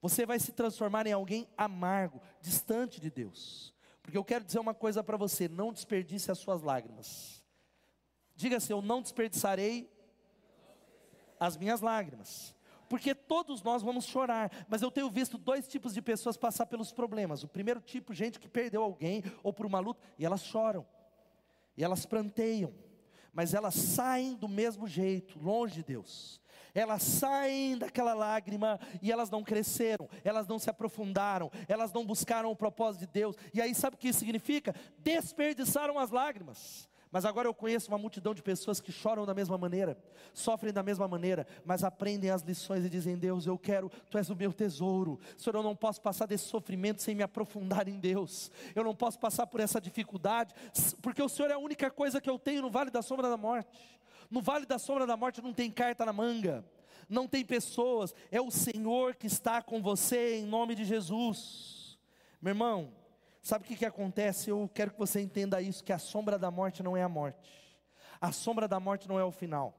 Você 0.00 0.26
vai 0.26 0.38
se 0.38 0.52
transformar 0.52 1.06
em 1.06 1.12
alguém 1.12 1.48
amargo, 1.56 2.20
distante 2.40 3.00
de 3.00 3.10
Deus. 3.10 3.74
Porque 4.02 4.18
eu 4.18 4.24
quero 4.24 4.44
dizer 4.44 4.58
uma 4.58 4.74
coisa 4.74 5.02
para 5.02 5.16
você: 5.16 5.48
não 5.48 5.72
desperdice 5.72 6.30
as 6.30 6.38
suas 6.38 6.62
lágrimas. 6.62 7.42
Diga 8.34 8.58
assim: 8.58 8.72
eu 8.72 8.82
não 8.82 9.00
desperdiçarei 9.00 9.90
as 11.40 11.56
minhas 11.56 11.80
lágrimas. 11.80 12.53
Porque 12.94 13.12
todos 13.12 13.60
nós 13.60 13.82
vamos 13.82 14.04
chorar, 14.04 14.52
mas 14.68 14.80
eu 14.80 14.88
tenho 14.88 15.10
visto 15.10 15.36
dois 15.36 15.66
tipos 15.66 15.94
de 15.94 16.00
pessoas 16.00 16.36
passar 16.36 16.64
pelos 16.66 16.92
problemas. 16.92 17.42
O 17.42 17.48
primeiro 17.48 17.80
tipo, 17.80 18.14
gente 18.14 18.38
que 18.38 18.48
perdeu 18.48 18.84
alguém 18.84 19.20
ou 19.42 19.52
por 19.52 19.66
uma 19.66 19.80
luta, 19.80 20.00
e 20.16 20.24
elas 20.24 20.44
choram, 20.44 20.86
e 21.76 21.82
elas 21.82 22.06
pranteiam, 22.06 22.72
mas 23.32 23.52
elas 23.52 23.74
saem 23.74 24.36
do 24.36 24.46
mesmo 24.46 24.86
jeito, 24.86 25.36
longe 25.40 25.74
de 25.74 25.82
Deus. 25.82 26.40
Elas 26.72 27.02
saem 27.02 27.76
daquela 27.76 28.14
lágrima 28.14 28.78
e 29.02 29.10
elas 29.10 29.28
não 29.28 29.42
cresceram, 29.42 30.08
elas 30.22 30.46
não 30.46 30.60
se 30.60 30.70
aprofundaram, 30.70 31.50
elas 31.66 31.92
não 31.92 32.06
buscaram 32.06 32.48
o 32.52 32.56
propósito 32.56 33.00
de 33.00 33.06
Deus. 33.08 33.34
E 33.52 33.60
aí 33.60 33.74
sabe 33.74 33.96
o 33.96 33.98
que 33.98 34.10
isso 34.10 34.20
significa? 34.20 34.72
Desperdiçaram 34.98 35.98
as 35.98 36.10
lágrimas. 36.10 36.88
Mas 37.14 37.24
agora 37.24 37.46
eu 37.46 37.54
conheço 37.54 37.92
uma 37.92 37.96
multidão 37.96 38.34
de 38.34 38.42
pessoas 38.42 38.80
que 38.80 38.90
choram 38.90 39.24
da 39.24 39.32
mesma 39.32 39.56
maneira, 39.56 39.96
sofrem 40.32 40.72
da 40.72 40.82
mesma 40.82 41.06
maneira, 41.06 41.46
mas 41.64 41.84
aprendem 41.84 42.28
as 42.28 42.42
lições 42.42 42.84
e 42.84 42.90
dizem: 42.90 43.16
Deus, 43.16 43.46
eu 43.46 43.56
quero, 43.56 43.88
tu 44.10 44.18
és 44.18 44.30
o 44.30 44.34
meu 44.34 44.52
tesouro. 44.52 45.20
Senhor, 45.38 45.54
eu 45.54 45.62
não 45.62 45.76
posso 45.76 46.00
passar 46.00 46.26
desse 46.26 46.48
sofrimento 46.48 47.00
sem 47.00 47.14
me 47.14 47.22
aprofundar 47.22 47.86
em 47.86 48.00
Deus. 48.00 48.50
Eu 48.74 48.82
não 48.82 48.96
posso 48.96 49.16
passar 49.20 49.46
por 49.46 49.60
essa 49.60 49.80
dificuldade, 49.80 50.56
porque 51.00 51.22
o 51.22 51.28
Senhor 51.28 51.52
é 51.52 51.54
a 51.54 51.58
única 51.58 51.88
coisa 51.88 52.20
que 52.20 52.28
eu 52.28 52.36
tenho 52.36 52.62
no 52.62 52.68
vale 52.68 52.90
da 52.90 53.00
sombra 53.00 53.28
da 53.28 53.36
morte. 53.36 54.00
No 54.28 54.42
vale 54.42 54.66
da 54.66 54.80
sombra 54.80 55.06
da 55.06 55.16
morte 55.16 55.40
não 55.40 55.54
tem 55.54 55.70
carta 55.70 56.04
na 56.04 56.12
manga, 56.12 56.64
não 57.08 57.28
tem 57.28 57.44
pessoas, 57.44 58.12
é 58.28 58.40
o 58.40 58.50
Senhor 58.50 59.14
que 59.14 59.28
está 59.28 59.62
com 59.62 59.80
você 59.80 60.40
em 60.40 60.46
nome 60.46 60.74
de 60.74 60.84
Jesus. 60.84 61.96
Meu 62.42 62.50
irmão, 62.50 62.92
Sabe 63.44 63.62
o 63.62 63.68
que, 63.68 63.76
que 63.76 63.84
acontece? 63.84 64.48
Eu 64.48 64.70
quero 64.72 64.90
que 64.90 64.98
você 64.98 65.20
entenda 65.20 65.60
isso: 65.60 65.84
que 65.84 65.92
a 65.92 65.98
sombra 65.98 66.38
da 66.38 66.50
morte 66.50 66.82
não 66.82 66.96
é 66.96 67.02
a 67.02 67.08
morte, 67.10 67.76
a 68.18 68.32
sombra 68.32 68.66
da 68.66 68.80
morte 68.80 69.06
não 69.06 69.20
é 69.20 69.22
o 69.22 69.30
final. 69.30 69.78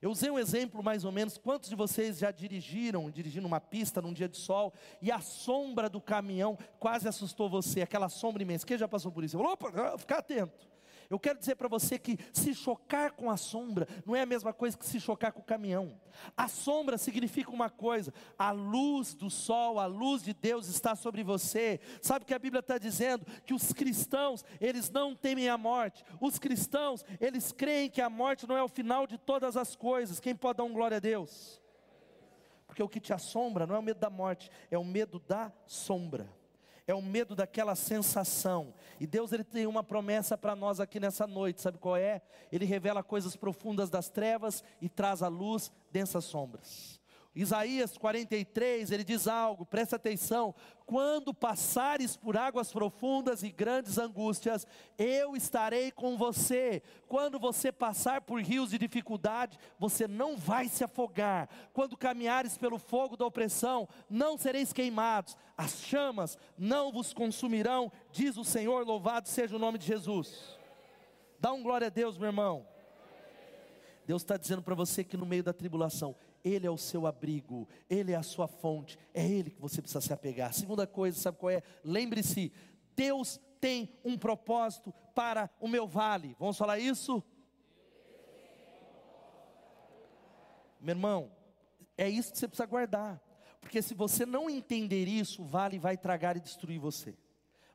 Eu 0.00 0.10
usei 0.10 0.30
um 0.30 0.38
exemplo 0.38 0.82
mais 0.82 1.06
ou 1.06 1.10
menos. 1.10 1.38
Quantos 1.38 1.70
de 1.70 1.74
vocês 1.74 2.18
já 2.18 2.30
dirigiram, 2.30 3.10
dirigindo 3.10 3.46
uma 3.46 3.62
pista 3.62 4.02
num 4.02 4.12
dia 4.12 4.28
de 4.28 4.36
sol, 4.36 4.74
e 5.00 5.10
a 5.10 5.20
sombra 5.20 5.88
do 5.88 6.02
caminhão 6.02 6.58
quase 6.78 7.08
assustou 7.08 7.48
você, 7.48 7.80
aquela 7.80 8.10
sombra 8.10 8.42
imensa? 8.42 8.66
Quem 8.66 8.76
já 8.76 8.86
passou 8.86 9.10
por 9.10 9.24
isso? 9.24 9.40
Opa, 9.40 9.96
fica 9.96 10.18
atento. 10.18 10.68
Eu 11.10 11.18
quero 11.18 11.38
dizer 11.38 11.54
para 11.54 11.68
você 11.68 11.98
que 11.98 12.18
se 12.34 12.54
chocar 12.54 13.12
com 13.12 13.30
a 13.30 13.36
sombra 13.36 13.88
não 14.04 14.14
é 14.14 14.20
a 14.20 14.26
mesma 14.26 14.52
coisa 14.52 14.76
que 14.76 14.84
se 14.84 15.00
chocar 15.00 15.32
com 15.32 15.40
o 15.40 15.44
caminhão. 15.44 15.98
A 16.36 16.48
sombra 16.48 16.98
significa 16.98 17.50
uma 17.50 17.70
coisa: 17.70 18.12
a 18.38 18.50
luz 18.50 19.14
do 19.14 19.30
sol, 19.30 19.80
a 19.80 19.86
luz 19.86 20.22
de 20.22 20.34
Deus 20.34 20.68
está 20.68 20.94
sobre 20.94 21.24
você. 21.24 21.80
Sabe 22.02 22.26
que 22.26 22.34
a 22.34 22.38
Bíblia 22.38 22.60
está 22.60 22.76
dizendo 22.76 23.24
que 23.46 23.54
os 23.54 23.72
cristãos 23.72 24.44
eles 24.60 24.90
não 24.90 25.16
temem 25.16 25.48
a 25.48 25.56
morte. 25.56 26.04
Os 26.20 26.38
cristãos 26.38 27.02
eles 27.18 27.52
creem 27.52 27.88
que 27.88 28.02
a 28.02 28.10
morte 28.10 28.46
não 28.46 28.56
é 28.56 28.62
o 28.62 28.68
final 28.68 29.06
de 29.06 29.16
todas 29.16 29.56
as 29.56 29.74
coisas. 29.74 30.20
Quem 30.20 30.36
pode 30.36 30.58
dar 30.58 30.64
um 30.64 30.74
glória 30.74 30.98
a 30.98 31.00
Deus? 31.00 31.62
Porque 32.66 32.82
o 32.82 32.88
que 32.88 33.00
te 33.00 33.14
assombra 33.14 33.66
não 33.66 33.74
é 33.74 33.78
o 33.78 33.82
medo 33.82 33.98
da 33.98 34.10
morte, 34.10 34.50
é 34.70 34.76
o 34.76 34.84
medo 34.84 35.18
da 35.18 35.50
sombra 35.64 36.37
é 36.88 36.94
o 36.94 37.02
medo 37.02 37.36
daquela 37.36 37.76
sensação. 37.76 38.72
E 38.98 39.06
Deus 39.06 39.30
ele 39.30 39.44
tem 39.44 39.66
uma 39.66 39.84
promessa 39.84 40.38
para 40.38 40.56
nós 40.56 40.80
aqui 40.80 40.98
nessa 40.98 41.26
noite, 41.26 41.60
sabe 41.60 41.76
qual 41.76 41.96
é? 41.96 42.22
Ele 42.50 42.64
revela 42.64 43.02
coisas 43.02 43.36
profundas 43.36 43.90
das 43.90 44.08
trevas 44.08 44.64
e 44.80 44.88
traz 44.88 45.22
à 45.22 45.28
luz 45.28 45.70
densas 45.92 46.24
sombras. 46.24 46.97
Isaías 47.40 47.96
43, 47.96 48.90
ele 48.90 49.04
diz 49.04 49.28
algo, 49.28 49.64
presta 49.64 49.94
atenção: 49.94 50.52
quando 50.84 51.32
passares 51.32 52.16
por 52.16 52.36
águas 52.36 52.72
profundas 52.72 53.44
e 53.44 53.50
grandes 53.52 53.96
angústias, 53.96 54.66
eu 54.98 55.36
estarei 55.36 55.92
com 55.92 56.16
você. 56.16 56.82
Quando 57.06 57.38
você 57.38 57.70
passar 57.70 58.22
por 58.22 58.42
rios 58.42 58.70
de 58.70 58.78
dificuldade, 58.78 59.56
você 59.78 60.08
não 60.08 60.36
vai 60.36 60.66
se 60.66 60.82
afogar. 60.82 61.48
Quando 61.72 61.96
caminhares 61.96 62.58
pelo 62.58 62.76
fogo 62.76 63.16
da 63.16 63.24
opressão, 63.24 63.88
não 64.10 64.36
sereis 64.36 64.72
queimados. 64.72 65.36
As 65.56 65.80
chamas 65.80 66.36
não 66.58 66.90
vos 66.90 67.12
consumirão, 67.12 67.92
diz 68.10 68.36
o 68.36 68.42
Senhor. 68.42 68.84
Louvado 68.84 69.28
seja 69.28 69.54
o 69.54 69.60
nome 69.60 69.78
de 69.78 69.86
Jesus. 69.86 70.58
Dá 71.38 71.52
um 71.52 71.62
glória 71.62 71.86
a 71.86 71.90
Deus, 71.90 72.18
meu 72.18 72.30
irmão. 72.30 72.66
Deus 74.04 74.22
está 74.22 74.36
dizendo 74.36 74.62
para 74.62 74.74
você 74.74 75.04
que 75.04 75.16
no 75.16 75.26
meio 75.26 75.44
da 75.44 75.52
tribulação, 75.52 76.16
ele 76.44 76.66
é 76.66 76.70
o 76.70 76.78
seu 76.78 77.06
abrigo, 77.06 77.68
Ele 77.88 78.12
é 78.12 78.16
a 78.16 78.22
sua 78.22 78.46
fonte, 78.46 78.98
é 79.12 79.26
Ele 79.26 79.50
que 79.50 79.60
você 79.60 79.82
precisa 79.82 80.00
se 80.00 80.12
apegar. 80.12 80.52
Segunda 80.52 80.86
coisa, 80.86 81.18
sabe 81.18 81.38
qual 81.38 81.50
é? 81.50 81.62
Lembre-se, 81.82 82.52
Deus 82.94 83.40
tem 83.60 83.92
um 84.04 84.16
propósito 84.16 84.92
para 85.14 85.50
o 85.60 85.68
meu 85.68 85.86
vale. 85.86 86.36
Vamos 86.38 86.56
falar 86.56 86.78
isso? 86.78 87.22
Meu 90.80 90.94
irmão, 90.94 91.30
é 91.96 92.08
isso 92.08 92.32
que 92.32 92.38
você 92.38 92.46
precisa 92.46 92.66
guardar. 92.66 93.20
Porque 93.60 93.82
se 93.82 93.94
você 93.94 94.24
não 94.24 94.48
entender 94.48 95.06
isso, 95.06 95.42
o 95.42 95.44
vale 95.44 95.78
vai 95.78 95.96
tragar 95.96 96.36
e 96.36 96.40
destruir 96.40 96.78
você. 96.78 97.16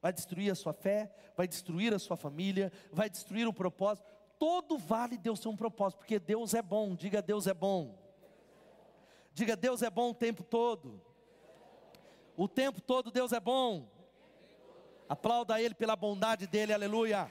Vai 0.02 0.14
destruir 0.14 0.52
a 0.52 0.56
sua 0.56 0.74
fé, 0.74 1.14
vai 1.36 1.48
destruir 1.48 1.94
a 1.94 2.00
sua 2.00 2.18
família, 2.18 2.72
vai 2.92 3.10
destruir 3.10 3.48
o 3.48 3.54
propósito. 3.54 4.08
Todo 4.40 4.78
vale 4.78 5.18
Deus 5.18 5.40
tem 5.40 5.52
um 5.52 5.56
propósito, 5.56 6.00
porque 6.00 6.20
Deus 6.20 6.54
é 6.54 6.62
bom. 6.62 6.96
Diga 6.96 7.22
Deus 7.22 7.46
é 7.46 7.54
bom. 7.54 8.03
Diga, 9.34 9.56
Deus 9.56 9.82
é 9.82 9.90
bom 9.90 10.12
o 10.12 10.14
tempo 10.14 10.44
todo. 10.44 11.02
O 12.38 12.48
tempo 12.48 12.82
todo 12.82 13.12
Deus 13.12 13.32
é 13.32 13.40
bom. 13.40 13.90
Aplauda 15.10 15.62
Ele 15.62 15.74
pela 15.74 15.96
bondade 15.96 16.48
dEle, 16.48 16.74
aleluia. 16.74 17.30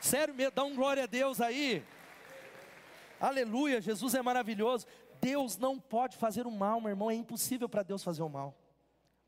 Sério 0.00 0.34
mesmo, 0.34 0.52
dá 0.52 0.64
um 0.64 0.74
glória 0.74 1.04
a 1.04 1.06
Deus 1.06 1.40
aí. 1.40 1.84
Aleluia, 3.20 3.80
Jesus 3.80 4.14
é 4.14 4.22
maravilhoso. 4.22 4.86
Deus 5.20 5.56
não 5.56 5.78
pode 5.78 6.16
fazer 6.16 6.46
o 6.46 6.50
mal, 6.50 6.80
meu 6.80 6.90
irmão, 6.90 7.10
é 7.10 7.14
impossível 7.14 7.68
para 7.68 7.82
Deus 7.82 8.02
fazer 8.02 8.22
o 8.22 8.28
mal. 8.28 8.56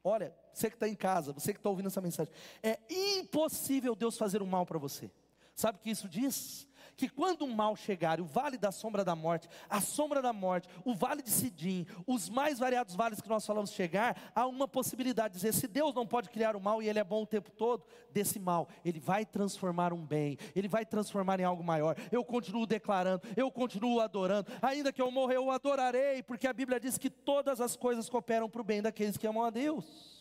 Olha, 0.03 0.35
você 0.53 0.69
que 0.69 0.77
está 0.77 0.89
em 0.89 0.95
casa, 0.95 1.33
você 1.33 1.53
que 1.53 1.61
está 1.61 1.71
ouvindo 1.71 1.87
essa 1.87 2.01
mensagem, 2.01 2.33
é 2.63 2.79
impossível 2.91 3.95
Deus 3.95 4.19
fazer 4.19 4.43
o 4.43 4.47
mal 4.47 4.67
para 4.67 4.79
você. 4.79 5.11
Sabe 5.55 5.79
o 5.79 5.81
que 5.81 5.91
isso 5.91 6.09
diz? 6.09 6.67
Que 6.97 7.09
quando 7.09 7.43
o 7.43 7.55
mal 7.55 7.77
chegar, 7.77 8.21
o 8.21 8.25
vale 8.25 8.57
da 8.57 8.73
sombra 8.73 9.05
da 9.05 9.15
morte, 9.15 9.49
a 9.69 9.81
sombra 9.81 10.23
da 10.23 10.33
morte, 10.33 10.69
o 10.85 10.95
vale 10.95 11.23
de 11.23 11.31
Sidim, 11.31 11.87
os 12.07 12.29
mais 12.29 12.59
variados 12.59 12.95
vales 12.95 13.21
que 13.21 13.29
nós 13.29 13.47
falamos 13.47 13.71
chegar, 13.71 14.17
há 14.35 14.47
uma 14.47 14.69
possibilidade 14.69 15.35
de 15.35 15.41
dizer: 15.41 15.53
se 15.53 15.67
Deus 15.67 15.95
não 15.95 16.07
pode 16.07 16.31
criar 16.31 16.57
o 16.57 16.61
mal 16.61 16.83
e 16.83 16.89
Ele 16.89 16.99
é 16.99 17.05
bom 17.05 17.23
o 17.23 17.27
tempo 17.27 17.51
todo, 17.51 17.85
desse 18.11 18.39
mal, 18.39 18.69
Ele 18.85 19.01
vai 19.01 19.25
transformar 19.25 19.93
um 19.93 20.05
bem, 20.05 20.39
Ele 20.55 20.69
vai 20.69 20.85
transformar 20.85 21.41
em 21.41 21.45
algo 21.45 21.63
maior. 21.63 21.97
Eu 22.11 22.25
continuo 22.25 22.67
declarando, 22.67 23.23
eu 23.37 23.51
continuo 23.51 24.01
adorando, 24.01 24.51
ainda 24.63 24.93
que 24.93 25.03
eu 25.03 25.11
morra, 25.11 25.35
eu 25.35 25.51
adorarei, 25.51 26.23
porque 26.23 26.47
a 26.47 26.53
Bíblia 26.53 26.79
diz 26.79 26.97
que 26.99 27.11
todas 27.11 27.61
as 27.61 27.77
coisas 27.77 28.09
cooperam 28.09 28.49
para 28.49 28.61
o 28.61 28.65
bem 28.65 28.83
daqueles 28.83 29.17
que 29.17 29.27
amam 29.27 29.45
a 29.45 29.51
Deus. 29.51 30.15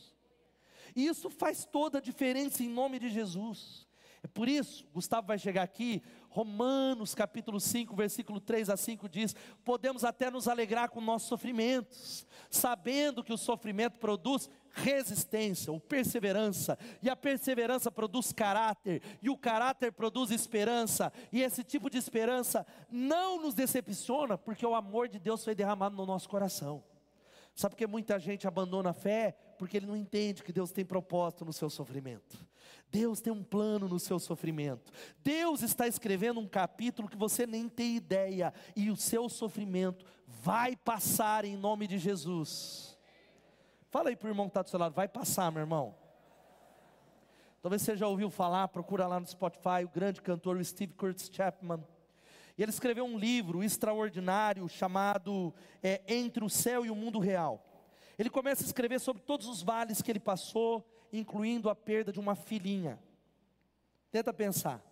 E 0.95 1.07
isso 1.07 1.29
faz 1.29 1.65
toda 1.65 1.97
a 1.97 2.01
diferença 2.01 2.63
em 2.63 2.69
nome 2.69 2.99
de 2.99 3.09
Jesus. 3.09 3.87
É 4.23 4.27
por 4.27 4.47
isso, 4.47 4.87
Gustavo 4.93 5.27
vai 5.27 5.37
chegar 5.37 5.63
aqui, 5.63 6.01
Romanos 6.29 7.13
capítulo 7.13 7.59
5, 7.59 7.93
versículo 7.93 8.39
3 8.39 8.69
a 8.69 8.77
5 8.77 9.09
diz: 9.09 9.35
podemos 9.65 10.05
até 10.05 10.31
nos 10.31 10.47
alegrar 10.47 10.89
com 10.89 11.01
nossos 11.01 11.27
sofrimentos, 11.27 12.25
sabendo 12.49 13.21
que 13.21 13.33
o 13.33 13.37
sofrimento 13.37 13.97
produz 13.97 14.49
resistência 14.71 15.73
ou 15.73 15.79
perseverança, 15.79 16.79
e 17.01 17.09
a 17.09 17.17
perseverança 17.17 17.91
produz 17.91 18.31
caráter, 18.31 19.03
e 19.21 19.29
o 19.29 19.37
caráter 19.37 19.91
produz 19.91 20.31
esperança, 20.31 21.11
e 21.29 21.41
esse 21.41 21.61
tipo 21.61 21.89
de 21.89 21.97
esperança 21.97 22.65
não 22.89 23.41
nos 23.41 23.53
decepciona, 23.53 24.37
porque 24.37 24.65
o 24.65 24.73
amor 24.73 25.09
de 25.09 25.19
Deus 25.19 25.43
foi 25.43 25.53
derramado 25.53 25.97
no 25.97 26.05
nosso 26.05 26.29
coração. 26.29 26.81
Sabe 27.53 27.75
por 27.75 27.79
que 27.79 27.87
muita 27.87 28.17
gente 28.17 28.47
abandona 28.47 28.89
a 28.89 28.93
fé? 28.93 29.37
Porque 29.59 29.77
ele 29.77 29.85
não 29.85 29.95
entende 29.95 30.43
que 30.43 30.51
Deus 30.51 30.71
tem 30.71 30.83
propósito 30.83 31.45
no 31.45 31.53
seu 31.53 31.69
sofrimento. 31.69 32.43
Deus 32.93 33.19
tem 33.19 33.33
um 33.33 33.43
plano 33.43 33.87
no 33.87 33.99
seu 33.99 34.19
sofrimento. 34.19 34.93
Deus 35.23 35.63
está 35.63 35.87
escrevendo 35.87 36.39
um 36.39 36.47
capítulo 36.47 37.09
que 37.09 37.17
você 37.17 37.47
nem 37.47 37.67
tem 37.67 37.95
ideia, 37.95 38.53
e 38.75 38.91
o 38.91 38.95
seu 38.95 39.27
sofrimento 39.27 40.05
vai 40.27 40.75
passar 40.75 41.43
em 41.43 41.57
nome 41.57 41.87
de 41.87 41.97
Jesus. 41.97 42.95
Fala 43.89 44.09
aí 44.09 44.15
para 44.15 44.27
o 44.27 44.29
irmão 44.29 44.45
que 44.45 44.51
está 44.51 44.61
do 44.61 44.69
seu 44.69 44.77
lado, 44.77 44.93
vai 44.93 45.07
passar, 45.07 45.51
meu 45.51 45.61
irmão. 45.61 45.95
Talvez 47.63 47.81
você 47.81 47.97
já 47.97 48.07
ouviu 48.07 48.29
falar, 48.29 48.67
procura 48.67 49.07
lá 49.07 49.19
no 49.19 49.25
Spotify, 49.25 49.83
o 49.83 49.89
grande 49.89 50.21
cantor 50.21 50.63
Steve 50.63 50.93
Curtis 50.93 51.31
Chapman. 51.33 51.83
E 52.55 52.61
ele 52.61 52.69
escreveu 52.69 53.05
um 53.05 53.17
livro 53.17 53.63
extraordinário 53.63 54.69
chamado 54.69 55.51
é, 55.81 56.03
Entre 56.07 56.43
o 56.43 56.49
Céu 56.49 56.85
e 56.85 56.91
o 56.91 56.95
Mundo 56.95 57.17
Real. 57.17 57.65
Ele 58.19 58.29
começa 58.29 58.63
a 58.63 58.67
escrever 58.67 58.99
sobre 58.99 59.23
todos 59.23 59.47
os 59.47 59.63
vales 59.63 59.99
que 59.99 60.11
ele 60.11 60.19
passou, 60.19 60.92
incluindo 61.13 61.69
a 61.69 61.75
perda 61.75 62.11
de 62.11 62.19
uma 62.19 62.35
filhinha. 62.35 62.99
Tenta 64.11 64.33
pensar. 64.33 64.83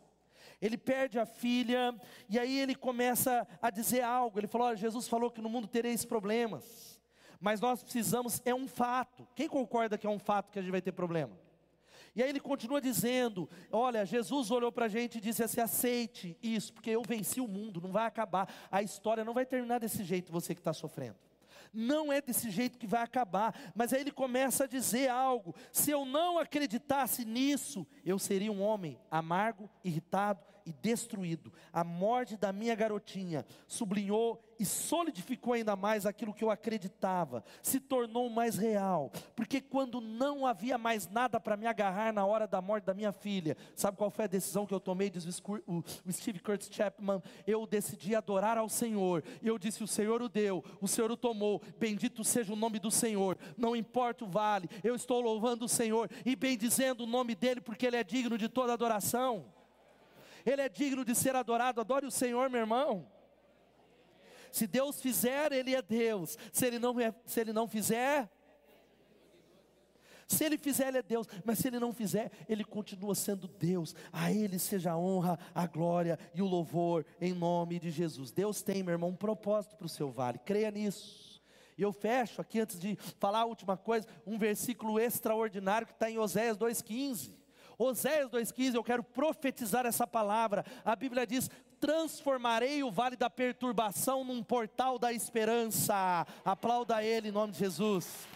Ele 0.61 0.78
perde 0.78 1.17
a 1.17 1.26
filha, 1.26 1.93
e 2.30 2.38
aí 2.38 2.59
ele 2.59 2.76
começa 2.76 3.47
a 3.61 3.72
dizer 3.72 4.01
algo. 4.01 4.39
Ele 4.39 4.47
falou: 4.47 4.76
Jesus 4.76 5.07
falou 5.07 5.32
que 5.32 5.41
no 5.41 5.49
mundo 5.49 5.67
tereis 5.67 6.05
problemas, 6.05 6.99
mas 7.39 7.59
nós 7.59 7.84
precisamos, 7.84 8.41
é 8.45 8.53
um 8.53 8.67
fato. 8.67 9.28
Quem 9.36 9.49
concorda 9.49 9.97
que 9.97 10.05
é 10.05 10.09
um 10.09 10.19
fato 10.19 10.51
que 10.51 10.59
a 10.59 10.61
gente 10.61 10.72
vai 10.72 10.82
ter 10.82 10.91
problema? 10.91 11.38
E 12.15 12.22
aí 12.22 12.30
ele 12.30 12.39
continua 12.39 12.80
dizendo: 12.80 13.49
Olha, 13.72 14.05
Jesus 14.05 14.51
olhou 14.51 14.72
para 14.72 14.86
a 14.86 14.89
gente 14.89 15.17
e 15.17 15.22
disse 15.22 15.43
assim: 15.43 15.61
aceite 15.61 16.38
isso, 16.41 16.74
porque 16.74 16.91
eu 16.91 17.01
venci 17.01 17.41
o 17.41 17.47
mundo, 17.47 17.82
não 17.82 17.91
vai 17.91 18.05
acabar, 18.05 18.47
a 18.69 18.82
história 18.82 19.26
não 19.26 19.34
vai 19.34 19.45
terminar 19.45 19.80
desse 19.80 20.03
jeito, 20.03 20.32
você 20.32 20.53
que 20.53 20.61
está 20.61 20.74
sofrendo. 20.74 21.17
Não 21.74 22.11
é 22.11 22.22
desse 22.22 22.49
jeito 22.49 22.78
que 22.78 22.86
vai 22.86 23.01
acabar, 23.01 23.55
mas 23.74 23.93
aí 23.93 24.01
ele 24.01 24.11
começa 24.11 24.65
a 24.65 24.67
dizer 24.67 25.09
algo: 25.09 25.55
se 25.72 25.89
eu 25.91 26.05
não 26.05 26.38
acreditasse 26.38 27.24
nisso, 27.24 27.88
eu 28.05 28.19
seria 28.19 28.51
um 28.51 28.61
homem 28.61 28.99
amargo, 29.09 29.69
irritado 29.84 30.51
e 30.66 30.72
destruído. 30.72 31.51
A 31.72 31.84
morte 31.84 32.38
da 32.38 32.51
minha 32.51 32.76
garotinha 32.76 33.45
sublinhou 33.68 34.41
e 34.62 34.66
solidificou 34.66 35.53
ainda 35.53 35.76
mais 35.76 36.05
aquilo 36.05 36.36
que 36.36 36.43
eu 36.43 36.51
acreditava, 36.51 37.43
se 37.64 37.80
tornou 37.80 38.30
mais 38.30 38.57
real, 38.57 39.12
porque 39.36 39.59
quando 39.59 39.99
não 39.99 40.45
havia 40.45 40.78
mais 40.78 41.09
nada 41.09 41.39
para 41.39 41.57
me 41.57 41.66
agarrar 41.66 42.14
na 42.14 42.24
hora 42.24 42.45
da 42.45 42.62
morte 42.62 42.84
da 42.84 42.93
minha 42.93 43.12
filha, 43.12 43.57
sabe 43.76 43.97
qual 43.97 44.12
foi 44.12 44.26
a 44.26 44.28
decisão 44.28 44.68
que 44.68 44.74
eu 44.74 44.80
tomei? 44.80 45.09
Diz 45.09 45.26
o, 45.66 45.84
Steve 46.12 46.39
Curtis 46.39 46.70
Chapman: 46.72 47.24
eu 47.47 47.66
decidi 47.66 48.16
adorar 48.16 48.55
ao 48.55 48.70
Senhor, 48.70 49.24
e 49.41 49.47
eu 49.47 49.57
disse: 49.57 49.84
o 49.84 49.88
Senhor 49.88 50.22
o 50.22 50.30
deu, 50.30 50.64
o 50.80 50.88
Senhor 50.88 51.09
o 51.09 51.18
tomou, 51.18 51.59
bendito 51.80 52.24
seja 52.24 52.53
o 52.53 52.55
nome 52.55 52.78
do 52.78 52.91
Senhor, 52.91 53.39
não 53.57 53.76
importa 53.76 54.26
o 54.26 54.28
vale, 54.28 54.70
eu 54.84 54.93
estou 54.93 55.22
louvando 55.22 55.66
o 55.66 55.70
Senhor 55.70 56.07
e 56.24 56.36
bendizendo 56.36 57.03
o 57.03 57.07
nome 57.07 57.34
dEle, 57.34 57.62
porque 57.62 57.88
Ele 57.88 57.95
é 57.95 58.03
digno 58.03 58.38
de 58.38 58.47
toda 58.47 58.74
adoração. 58.74 59.45
Ele 60.45 60.61
é 60.61 60.69
digno 60.69 61.03
de 61.03 61.15
ser 61.15 61.35
adorado. 61.35 61.81
Adore 61.81 62.05
o 62.05 62.11
Senhor, 62.11 62.49
meu 62.49 62.61
irmão. 62.61 63.07
Se 64.51 64.67
Deus 64.67 65.01
fizer, 65.01 65.51
Ele 65.51 65.75
é 65.75 65.81
Deus. 65.81 66.37
Se 66.51 66.65
Ele 66.65 66.79
não, 66.79 66.99
é, 66.99 67.13
se 67.25 67.39
ele 67.39 67.53
não 67.53 67.67
fizer, 67.67 68.29
se 70.31 70.45
Ele 70.45 70.57
fizer, 70.57 70.87
Ele 70.87 70.97
é 70.97 71.03
Deus. 71.03 71.27
Mas 71.43 71.59
se 71.59 71.67
Ele 71.67 71.77
não 71.77 71.91
fizer, 71.91 72.31
Ele 72.47 72.63
continua 72.63 73.13
sendo 73.13 73.47
Deus. 73.47 73.93
A 74.13 74.31
Ele 74.31 74.57
seja 74.57 74.91
a 74.91 74.97
honra, 74.97 75.37
a 75.53 75.67
glória 75.67 76.17
e 76.33 76.41
o 76.41 76.47
louvor 76.47 77.05
em 77.19 77.33
nome 77.33 77.79
de 77.79 77.91
Jesus. 77.91 78.31
Deus 78.31 78.61
tem, 78.61 78.81
meu 78.81 78.93
irmão, 78.93 79.09
um 79.09 79.15
propósito 79.15 79.75
para 79.75 79.85
o 79.85 79.89
seu 79.89 80.09
vale. 80.09 80.39
Creia 80.39 80.71
nisso. 80.71 81.41
E 81.77 81.81
eu 81.81 81.91
fecho 81.91 82.41
aqui, 82.41 82.59
antes 82.59 82.79
de 82.79 82.97
falar 83.19 83.39
a 83.39 83.45
última 83.45 83.75
coisa, 83.75 84.07
um 84.25 84.37
versículo 84.37 84.99
extraordinário 84.99 85.87
que 85.87 85.93
está 85.93 86.09
em 86.09 86.17
Oséias 86.17 86.57
2,15. 86.57 87.40
Oséias 87.82 88.29
2,15, 88.29 88.75
eu 88.75 88.84
quero 88.84 89.03
profetizar 89.03 89.88
essa 89.88 90.05
palavra. 90.05 90.63
A 90.86 90.95
Bíblia 90.95 91.25
diz: 91.25 91.49
transformarei 91.79 92.84
o 92.84 92.91
vale 92.91 93.15
da 93.15 93.29
perturbação 93.29 94.23
num 94.23 94.43
portal 94.43 94.99
da 94.99 95.11
esperança. 95.11 96.27
Aplauda 96.45 97.03
Ele 97.03 97.29
em 97.29 97.32
nome 97.32 97.53
de 97.53 97.59
Jesus. 97.59 98.27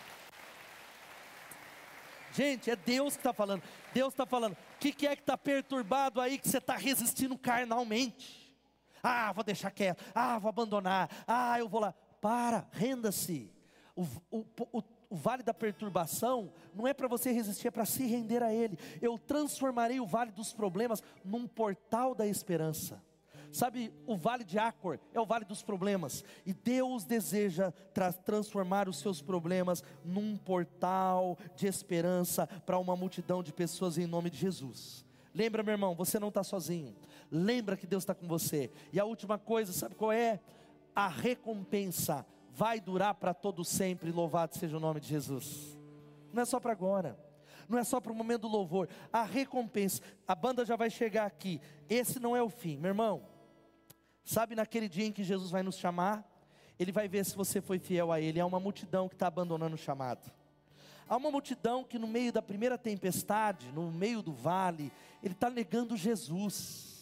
Gente, 2.33 2.71
é 2.71 2.75
Deus 2.75 3.13
que 3.13 3.19
está 3.19 3.31
falando. 3.31 3.61
Deus 3.93 4.13
está 4.13 4.25
falando. 4.25 4.53
O 4.53 4.79
que, 4.79 4.91
que 4.91 5.05
é 5.07 5.15
que 5.15 5.21
está 5.21 5.37
perturbado 5.37 6.19
aí 6.19 6.39
que 6.39 6.49
você 6.49 6.57
está 6.57 6.75
resistindo 6.75 7.37
carnalmente? 7.37 8.51
Ah, 9.01 9.31
vou 9.31 9.43
deixar 9.43 9.69
quieto. 9.69 10.03
Ah, 10.13 10.39
vou 10.39 10.49
abandonar. 10.49 11.07
Ah, 11.27 11.59
eu 11.59 11.69
vou 11.69 11.79
lá. 11.79 11.93
Para, 12.19 12.67
renda-se. 12.71 13.53
O, 13.95 14.03
o, 14.31 14.45
o, 14.73 14.83
o 15.09 15.15
vale 15.15 15.43
da 15.43 15.53
perturbação 15.53 16.51
não 16.73 16.87
é 16.87 16.93
para 16.93 17.07
você 17.07 17.31
resistir, 17.31 17.67
é 17.67 17.71
para 17.71 17.85
se 17.85 18.05
render 18.05 18.43
a 18.43 18.53
Ele. 18.53 18.77
Eu 19.01 19.17
transformarei 19.17 19.99
o 19.99 20.05
vale 20.05 20.31
dos 20.31 20.53
problemas 20.53 21.03
num 21.23 21.47
portal 21.47 22.13
da 22.15 22.27
esperança. 22.27 23.01
Sabe, 23.51 23.93
o 24.05 24.17
vale 24.17 24.43
de 24.43 24.59
Acor 24.59 24.99
é 25.13 25.19
o 25.19 25.25
vale 25.25 25.45
dos 25.45 25.63
problemas, 25.63 26.25
e 26.45 26.53
Deus 26.53 27.05
deseja 27.05 27.71
tra 27.93 28.11
transformar 28.11 28.89
os 28.89 28.99
seus 28.99 29.21
problemas 29.21 29.81
num 30.03 30.35
portal 30.35 31.37
de 31.55 31.65
esperança 31.65 32.47
para 32.65 32.77
uma 32.77 32.97
multidão 32.97 33.41
de 33.41 33.53
pessoas 33.53 33.97
em 33.97 34.05
nome 34.05 34.29
de 34.29 34.37
Jesus. 34.37 35.05
Lembra, 35.33 35.63
meu 35.63 35.73
irmão, 35.73 35.95
você 35.95 36.19
não 36.19 36.27
está 36.27 36.43
sozinho. 36.43 36.95
Lembra 37.31 37.77
que 37.77 37.87
Deus 37.87 38.03
está 38.03 38.13
com 38.13 38.27
você. 38.27 38.71
E 38.91 38.99
a 38.99 39.05
última 39.05 39.37
coisa, 39.37 39.71
sabe 39.71 39.95
qual 39.95 40.11
é? 40.11 40.39
A 40.93 41.07
recompensa 41.07 42.25
vai 42.55 42.79
durar 42.79 43.13
para 43.15 43.33
todo 43.33 43.65
sempre, 43.65 44.11
louvado 44.11 44.57
seja 44.57 44.77
o 44.77 44.79
nome 44.79 44.99
de 44.99 45.07
Jesus. 45.07 45.77
Não 46.31 46.41
é 46.41 46.45
só 46.45 46.59
para 46.59 46.71
agora, 46.71 47.17
não 47.67 47.77
é 47.77 47.83
só 47.83 47.99
para 47.99 48.11
o 48.11 48.15
momento 48.15 48.43
do 48.43 48.47
louvor, 48.47 48.87
a 49.11 49.23
recompensa, 49.23 50.01
a 50.27 50.33
banda 50.33 50.65
já 50.65 50.75
vai 50.75 50.89
chegar 50.89 51.25
aqui, 51.25 51.59
esse 51.89 52.19
não 52.19 52.35
é 52.35 52.41
o 52.41 52.49
fim, 52.49 52.77
meu 52.77 52.89
irmão. 52.89 53.27
Sabe 54.23 54.55
naquele 54.55 54.87
dia 54.87 55.05
em 55.05 55.11
que 55.11 55.23
Jesus 55.23 55.51
vai 55.51 55.61
nos 55.61 55.77
chamar? 55.77 56.27
Ele 56.79 56.91
vai 56.91 57.07
ver 57.07 57.25
se 57.25 57.35
você 57.35 57.61
foi 57.61 57.77
fiel 57.77 58.11
a 58.11 58.19
Ele. 58.19 58.39
Há 58.39 58.45
uma 58.45 58.59
multidão 58.59 59.07
que 59.07 59.15
está 59.15 59.27
abandonando 59.27 59.75
o 59.75 59.77
chamado. 59.77 60.31
Há 61.07 61.15
uma 61.15 61.29
multidão 61.29 61.83
que 61.83 61.99
no 61.99 62.07
meio 62.07 62.33
da 62.33 62.41
primeira 62.41 62.77
tempestade, 62.77 63.71
no 63.71 63.91
meio 63.91 64.23
do 64.23 64.33
vale, 64.33 64.91
ele 65.21 65.33
está 65.33 65.49
negando 65.49 65.95
Jesus. 65.95 66.94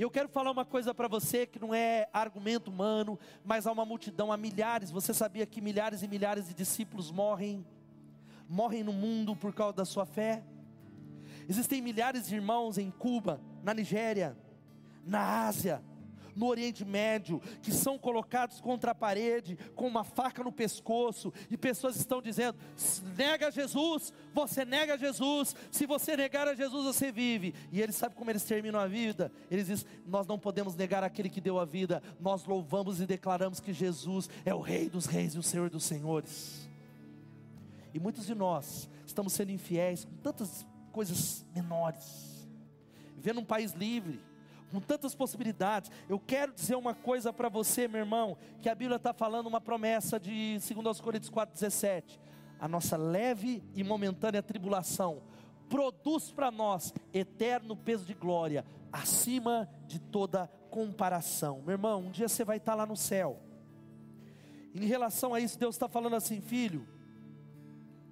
E 0.00 0.02
eu 0.02 0.10
quero 0.10 0.30
falar 0.30 0.50
uma 0.50 0.64
coisa 0.64 0.94
para 0.94 1.06
você 1.06 1.44
que 1.44 1.58
não 1.58 1.74
é 1.74 2.08
argumento 2.10 2.70
humano, 2.70 3.18
mas 3.44 3.66
há 3.66 3.70
uma 3.70 3.84
multidão, 3.84 4.32
há 4.32 4.36
milhares. 4.38 4.90
Você 4.90 5.12
sabia 5.12 5.44
que 5.44 5.60
milhares 5.60 6.02
e 6.02 6.08
milhares 6.08 6.48
de 6.48 6.54
discípulos 6.54 7.10
morrem, 7.10 7.66
morrem 8.48 8.82
no 8.82 8.94
mundo 8.94 9.36
por 9.36 9.52
causa 9.52 9.76
da 9.76 9.84
sua 9.84 10.06
fé? 10.06 10.42
Existem 11.46 11.82
milhares 11.82 12.26
de 12.26 12.34
irmãos 12.34 12.78
em 12.78 12.90
Cuba, 12.90 13.42
na 13.62 13.74
Nigéria, 13.74 14.34
na 15.04 15.46
Ásia, 15.46 15.82
no 16.34 16.46
Oriente 16.46 16.84
Médio, 16.84 17.40
que 17.62 17.72
são 17.72 17.98
colocados 17.98 18.60
contra 18.60 18.92
a 18.92 18.94
parede, 18.94 19.58
com 19.74 19.86
uma 19.86 20.04
faca 20.04 20.42
no 20.42 20.52
pescoço, 20.52 21.32
e 21.50 21.56
pessoas 21.56 21.96
estão 21.96 22.20
dizendo: 22.22 22.58
nega 23.16 23.50
Jesus, 23.50 24.12
você 24.32 24.64
nega 24.64 24.96
Jesus, 24.96 25.54
se 25.70 25.86
você 25.86 26.16
negar 26.16 26.48
a 26.48 26.54
Jesus, 26.54 26.84
você 26.84 27.12
vive. 27.12 27.54
E 27.72 27.80
eles 27.80 27.96
sabem 27.96 28.16
como 28.16 28.30
eles 28.30 28.44
terminam 28.44 28.80
a 28.80 28.86
vida? 28.86 29.32
Eles 29.50 29.66
dizem: 29.66 29.86
nós 30.06 30.26
não 30.26 30.38
podemos 30.38 30.74
negar 30.74 31.02
aquele 31.02 31.28
que 31.28 31.40
deu 31.40 31.58
a 31.58 31.64
vida, 31.64 32.02
nós 32.20 32.44
louvamos 32.44 33.00
e 33.00 33.06
declaramos 33.06 33.60
que 33.60 33.72
Jesus 33.72 34.28
é 34.44 34.54
o 34.54 34.60
Rei 34.60 34.88
dos 34.88 35.06
Reis 35.06 35.34
e 35.34 35.38
o 35.38 35.42
Senhor 35.42 35.70
dos 35.70 35.84
Senhores. 35.84 36.68
E 37.92 37.98
muitos 37.98 38.26
de 38.26 38.34
nós 38.34 38.88
estamos 39.04 39.32
sendo 39.32 39.50
infiéis 39.50 40.04
com 40.04 40.16
tantas 40.16 40.64
coisas 40.92 41.44
menores, 41.54 42.48
vivendo 43.16 43.40
um 43.40 43.44
país 43.44 43.72
livre, 43.72 44.20
com 44.70 44.80
tantas 44.80 45.14
possibilidades. 45.14 45.90
Eu 46.08 46.18
quero 46.18 46.52
dizer 46.52 46.76
uma 46.76 46.94
coisa 46.94 47.32
para 47.32 47.48
você, 47.48 47.88
meu 47.88 48.00
irmão, 48.00 48.36
que 48.60 48.68
a 48.68 48.74
Bíblia 48.74 48.96
está 48.96 49.12
falando 49.12 49.46
uma 49.46 49.60
promessa 49.60 50.18
de 50.18 50.58
2 50.58 51.00
Coríntios 51.00 51.30
4,17. 51.30 52.18
A 52.58 52.68
nossa 52.68 52.96
leve 52.96 53.62
e 53.74 53.82
momentânea 53.82 54.42
tribulação 54.42 55.22
produz 55.68 56.30
para 56.30 56.50
nós 56.50 56.92
eterno 57.14 57.76
peso 57.76 58.04
de 58.04 58.12
glória, 58.12 58.64
acima 58.92 59.68
de 59.86 59.98
toda 59.98 60.48
comparação. 60.68 61.62
Meu 61.62 61.72
irmão, 61.72 62.00
um 62.00 62.10
dia 62.10 62.28
você 62.28 62.44
vai 62.44 62.56
estar 62.58 62.72
tá 62.72 62.76
lá 62.76 62.86
no 62.86 62.96
céu. 62.96 63.40
Em 64.74 64.84
relação 64.84 65.32
a 65.32 65.40
isso, 65.40 65.58
Deus 65.58 65.74
está 65.74 65.88
falando 65.88 66.16
assim, 66.16 66.40
filho, 66.40 66.86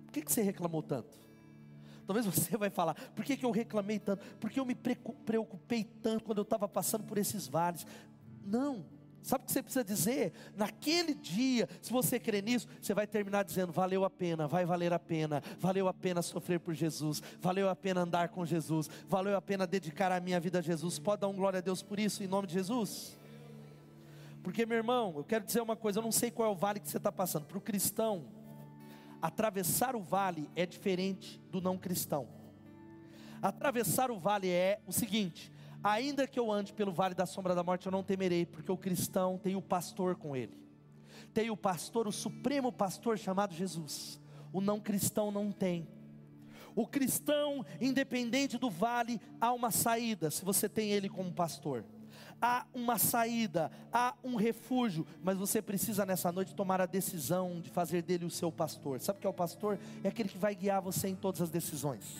por 0.07 0.13
que, 0.13 0.23
que 0.23 0.33
você 0.33 0.43
reclamou 0.43 0.83
tanto? 0.83 1.19
Talvez 2.09 2.25
você 2.25 2.57
vai 2.57 2.71
falar, 2.71 2.95
por 3.15 3.23
que, 3.23 3.37
que 3.37 3.45
eu 3.45 3.51
reclamei 3.51 3.99
tanto? 3.99 4.25
Porque 4.41 4.59
eu 4.59 4.65
me 4.65 4.75
preocupei 4.75 5.85
tanto 5.85 6.25
quando 6.25 6.39
eu 6.39 6.43
estava 6.43 6.67
passando 6.67 7.05
por 7.05 7.19
esses 7.19 7.47
vales. 7.47 7.87
Não, 8.47 8.87
sabe 9.23 9.45
o 9.45 9.47
que 9.47 9.53
você 9.53 9.63
precisa 9.63 9.85
dizer? 9.85 10.33
Naquele 10.57 11.13
dia, 11.13 11.69
se 11.83 11.93
você 11.93 12.19
crer 12.19 12.43
nisso, 12.43 12.67
você 12.81 12.95
vai 12.95 13.07
terminar 13.07 13.43
dizendo: 13.43 13.73
valeu 13.75 14.07
a 14.07 14.09
pena, 14.09 14.49
vai 14.49 14.65
valer 14.65 14.91
a 14.91 14.99
pena, 14.99 15.43
valeu 15.61 15.87
a 15.87 15.93
pena 15.93 16.23
sofrer 16.23 16.59
por 16.59 16.73
Jesus, 16.73 17.23
valeu 17.43 17.69
a 17.69 17.77
pena 17.77 18.01
andar 18.01 18.31
com 18.31 18.47
Jesus, 18.47 18.89
valeu 19.07 19.37
a 19.37 19.43
pena 19.43 19.67
dedicar 19.67 20.11
a 20.11 20.19
minha 20.19 20.41
vida 20.41 20.61
a 20.61 20.63
Jesus. 20.63 20.99
Pode 20.99 21.21
dar 21.21 21.29
um 21.29 21.37
glória 21.37 21.59
a 21.59 21.61
Deus 21.61 21.83
por 21.83 22.01
isso, 22.01 22.25
em 22.25 22.27
nome 22.27 22.47
de 22.47 22.55
Jesus? 22.55 23.19
Porque, 24.43 24.65
meu 24.65 24.79
irmão, 24.79 25.13
eu 25.15 25.25
quero 25.25 25.45
dizer 25.45 25.61
uma 25.61 25.77
coisa: 25.77 25.99
eu 25.99 26.03
não 26.03 26.13
sei 26.13 26.31
qual 26.31 26.49
é 26.49 26.51
o 26.51 26.57
vale 26.57 26.81
que 26.81 26.89
você 26.89 26.97
está 26.97 27.13
passando. 27.13 27.45
Para 27.45 27.59
o 27.59 27.61
cristão, 27.61 28.25
atravessar 29.21 29.97
o 29.97 30.01
vale 30.01 30.51
é 30.55 30.65
diferente 30.65 31.41
do 31.51 31.61
não 31.61 31.77
cristão. 31.77 32.29
Atravessar 33.41 34.11
o 34.11 34.19
vale 34.19 34.49
é 34.49 34.81
o 34.87 34.93
seguinte: 34.93 35.53
ainda 35.83 36.27
que 36.27 36.39
eu 36.39 36.51
ande 36.51 36.73
pelo 36.73 36.93
vale 36.93 37.15
da 37.15 37.27
sombra 37.27 37.55
da 37.55 37.63
morte, 37.63 37.87
eu 37.87 37.93
não 37.93 38.03
temerei, 38.03 38.47
porque 38.47 38.71
o 38.71 38.77
cristão 38.77 39.39
tem 39.39 39.57
o 39.57 39.63
pastor 39.63 40.17
com 40.17 40.35
ele. 40.35 40.59
Tem 41.33 41.51
o 41.51 41.57
pastor, 41.57 42.07
o 42.07 42.13
supremo 42.13 42.73
pastor 42.73 43.19
chamado 43.19 43.55
Jesus. 43.55 44.21
O 44.53 44.61
não 44.61 44.81
cristão 44.81 45.31
não 45.31 45.53
tem. 45.53 45.87
O 46.75 46.87
cristão, 46.87 47.65
independente 47.81 48.57
do 48.57 48.71
vale, 48.71 49.21
há 49.41 49.53
uma 49.53 49.71
saída, 49.71 50.31
se 50.31 50.45
você 50.45 50.69
tem 50.69 50.91
ele 50.91 51.09
como 51.09 51.33
pastor. 51.33 51.85
Há 52.41 52.65
uma 52.73 52.99
saída, 52.99 53.71
há 53.93 54.15
um 54.23 54.37
refúgio, 54.37 55.07
mas 55.23 55.37
você 55.37 55.61
precisa 55.61 56.07
nessa 56.07 56.31
noite 56.31 56.55
tomar 56.55 56.81
a 56.81 56.87
decisão 56.87 57.61
de 57.61 57.71
fazer 57.71 58.03
dele 58.03 58.25
o 58.25 58.31
seu 58.31 58.51
pastor. 58.51 59.01
Sabe 59.01 59.19
o 59.19 59.21
que 59.21 59.27
é 59.27 59.31
o 59.31 59.35
pastor? 59.35 59.79
É 60.03 60.09
aquele 60.09 60.29
que 60.29 60.39
vai 60.39 60.55
guiar 60.55 60.81
você 60.81 61.09
em 61.09 61.15
todas 61.15 61.43
as 61.43 61.51
decisões. 61.51 62.17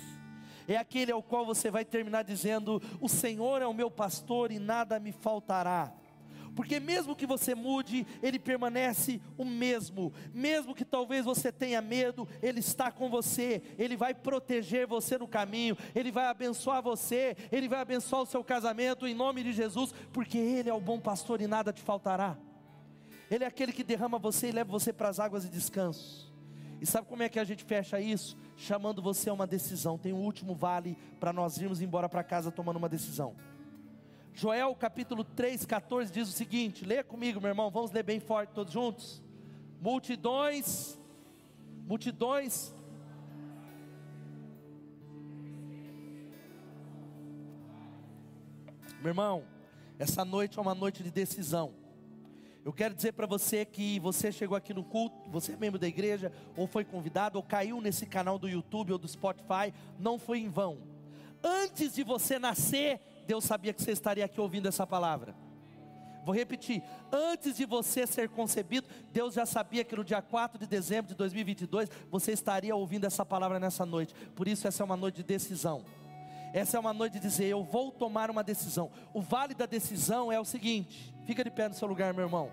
É 0.67 0.77
aquele 0.77 1.11
ao 1.11 1.23
qual 1.23 1.47
você 1.47 1.71
vai 1.71 1.85
terminar 1.85 2.23
dizendo: 2.23 2.83
O 3.01 3.09
Senhor 3.09 3.63
é 3.63 3.67
o 3.67 3.73
meu 3.73 3.91
pastor 3.91 4.53
e 4.53 4.59
nada 4.59 5.01
me 5.01 5.13
faltará 5.13 5.93
porque 6.59 6.81
mesmo 6.81 7.15
que 7.15 7.25
você 7.25 7.55
mude, 7.55 8.05
Ele 8.21 8.37
permanece 8.37 9.21
o 9.37 9.45
mesmo, 9.45 10.13
mesmo 10.35 10.75
que 10.75 10.85
talvez 10.85 11.25
você 11.25 11.53
tenha 11.53 11.81
medo, 11.81 12.27
Ele 12.43 12.59
está 12.59 12.91
com 12.91 13.09
você, 13.09 13.63
Ele 13.79 13.97
vai 13.97 14.13
proteger 14.13 14.85
você 14.85 15.17
no 15.17 15.29
caminho, 15.29 15.79
Ele 15.95 16.11
vai 16.11 16.27
abençoar 16.27 16.83
você, 16.83 17.37
Ele 17.53 17.69
vai 17.69 17.79
abençoar 17.79 18.23
o 18.23 18.27
seu 18.27 18.43
casamento 18.43 19.07
em 19.07 19.15
nome 19.15 19.45
de 19.45 19.53
Jesus, 19.53 19.95
porque 20.13 20.37
Ele 20.37 20.69
é 20.69 20.75
o 20.75 20.81
bom 20.81 20.99
pastor 20.99 21.41
e 21.41 21.47
nada 21.47 21.73
te 21.73 21.81
faltará. 21.81 22.37
Ele 23.31 23.45
é 23.45 23.47
aquele 23.47 23.73
que 23.73 23.85
derrama 23.85 24.19
você 24.19 24.49
e 24.49 24.53
leva 24.53 24.69
você 24.69 24.93
para 24.93 25.09
as 25.09 25.21
águas 25.21 25.45
de 25.45 25.51
descanso. 25.51 26.29
E 26.81 26.87
sabe 26.87 27.07
como 27.07 27.23
é 27.23 27.29
que 27.29 27.39
a 27.39 27.45
gente 27.45 27.63
fecha 27.63 28.01
isso? 28.01 28.37
Chamando 28.57 29.01
você 29.01 29.31
a 29.31 29.33
uma 29.33 29.47
decisão. 29.47 29.97
Tem 29.97 30.13
um 30.13 30.25
último 30.25 30.57
vale 30.57 30.99
para 31.21 31.33
nós 31.33 31.57
irmos 31.59 31.81
embora 31.81 32.09
para 32.09 32.25
casa 32.25 32.51
tomando 32.51 32.79
uma 32.79 32.89
decisão. 32.89 33.37
Joel 34.39 34.73
capítulo 34.77 35.25
3, 35.25 35.67
14 35.67 36.13
diz 36.13 36.29
o 36.29 36.33
seguinte: 36.33 36.85
leia 36.85 37.03
comigo, 37.03 37.41
meu 37.41 37.49
irmão, 37.49 37.73
vamos 37.73 37.91
ler 37.91 38.05
bem 38.05 38.21
forte 38.21 38.51
todos 38.51 38.73
juntos. 38.73 39.21
Multidões, 39.81 40.97
multidões. 41.85 42.73
Meu 49.01 49.09
irmão, 49.09 49.43
essa 49.99 50.25
noite 50.25 50.57
é 50.57 50.63
uma 50.63 50.75
noite 50.75 51.03
de 51.03 51.11
decisão. 51.11 51.75
Eu 52.65 52.73
quero 52.73 52.95
dizer 52.95 53.15
para 53.15 53.27
você 53.27 53.65
que 53.65 53.99
você 53.99 54.31
chegou 54.31 54.57
aqui 54.57 54.73
no 54.73 54.85
culto, 54.85 55.29
você 55.31 55.55
é 55.55 55.57
membro 55.57 55.81
da 55.81 55.89
igreja, 55.89 56.33
ou 56.57 56.69
foi 56.69 56.85
convidado, 56.85 57.39
ou 57.39 57.43
caiu 57.43 57.81
nesse 57.81 58.07
canal 58.07 58.39
do 58.39 58.49
YouTube 58.49 58.93
ou 58.93 58.99
do 58.99 59.09
Spotify, 59.09 59.75
não 59.99 60.17
foi 60.17 60.39
em 60.39 60.49
vão. 60.49 60.79
Antes 61.43 61.97
de 61.97 62.05
você 62.05 62.39
nascer, 62.39 63.01
Deus 63.29 63.45
sabia 63.45 63.75
que 63.75 63.83
você 63.83 63.93
estaria 63.93 64.25
aqui 64.25 64.41
ouvindo 64.41 64.69
essa 64.69 64.87
palavra. 64.87 65.35
Vou 66.25 66.35
repetir: 66.35 66.83
antes 67.13 67.55
de 67.55 67.67
você 67.67 68.07
ser 68.07 68.31
concebido, 68.31 68.89
Deus 69.13 69.35
já 69.35 69.45
sabia 69.45 69.85
que 69.85 69.95
no 69.95 70.03
dia 70.03 70.23
4 70.23 70.59
de 70.59 70.67
dezembro 70.67 71.09
de 71.09 71.15
2022 71.15 71.91
você 72.11 72.33
estaria 72.33 72.75
ouvindo 72.75 73.05
essa 73.05 73.27
palavra 73.27 73.61
nessa 73.61 73.85
noite. 73.85 74.15
Por 74.35 74.49
isso, 74.49 74.67
essa 74.67 74.83
é 74.83 74.85
uma 74.85 74.97
noite 74.97 75.17
de 75.17 75.25
decisão. 75.25 75.85
Essa 76.55 76.79
é 76.79 76.81
uma 76.81 76.95
noite 76.95 77.15
de 77.15 77.21
dizer: 77.21 77.45
Eu 77.45 77.63
vou 77.63 77.93
tomar 77.93 78.31
uma 78.31 78.43
decisão. 78.43 78.91
O 79.13 79.21
vale 79.21 79.53
da 79.53 79.67
decisão 79.67 80.33
é 80.33 80.41
o 80.41 80.45
seguinte: 80.47 81.15
fica 81.27 81.45
de 81.45 81.51
pé 81.51 81.69
no 81.69 81.75
seu 81.75 81.87
lugar, 81.87 82.15
meu 82.15 82.25
irmão. 82.25 82.51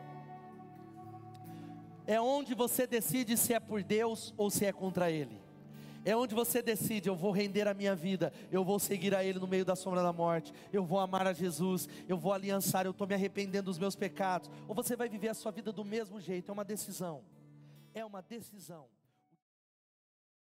É 2.05 2.19
onde 2.19 2.53
você 2.53 2.85
decide 2.85 3.37
se 3.37 3.53
é 3.53 3.61
por 3.61 3.81
Deus 3.81 4.33
ou 4.35 4.49
se 4.49 4.65
é 4.65 4.73
contra 4.73 5.09
Ele. 5.09 5.44
É 6.05 6.15
onde 6.15 6.35
você 6.35 6.61
decide: 6.61 7.09
eu 7.09 7.15
vou 7.15 7.31
render 7.31 7.67
a 7.67 7.73
minha 7.73 7.95
vida, 7.95 8.31
eu 8.51 8.63
vou 8.63 8.79
seguir 8.79 9.15
a 9.15 9.23
Ele 9.23 9.39
no 9.39 9.47
meio 9.47 9.65
da 9.65 9.75
sombra 9.75 10.03
da 10.03 10.13
morte, 10.13 10.53
eu 10.71 10.85
vou 10.85 10.99
amar 10.99 11.25
a 11.25 11.33
Jesus, 11.33 11.89
eu 12.07 12.15
vou 12.15 12.31
aliançar, 12.31 12.85
eu 12.85 12.91
estou 12.91 13.07
me 13.07 13.15
arrependendo 13.15 13.65
dos 13.65 13.79
meus 13.79 13.95
pecados. 13.95 14.49
Ou 14.67 14.75
você 14.75 14.95
vai 14.95 15.09
viver 15.09 15.29
a 15.29 15.33
sua 15.33 15.51
vida 15.51 15.71
do 15.71 15.83
mesmo 15.83 16.21
jeito, 16.21 16.51
é 16.51 16.53
uma 16.53 16.63
decisão. 16.63 17.23
É 17.93 18.05
uma 18.05 18.21
decisão. 18.21 18.87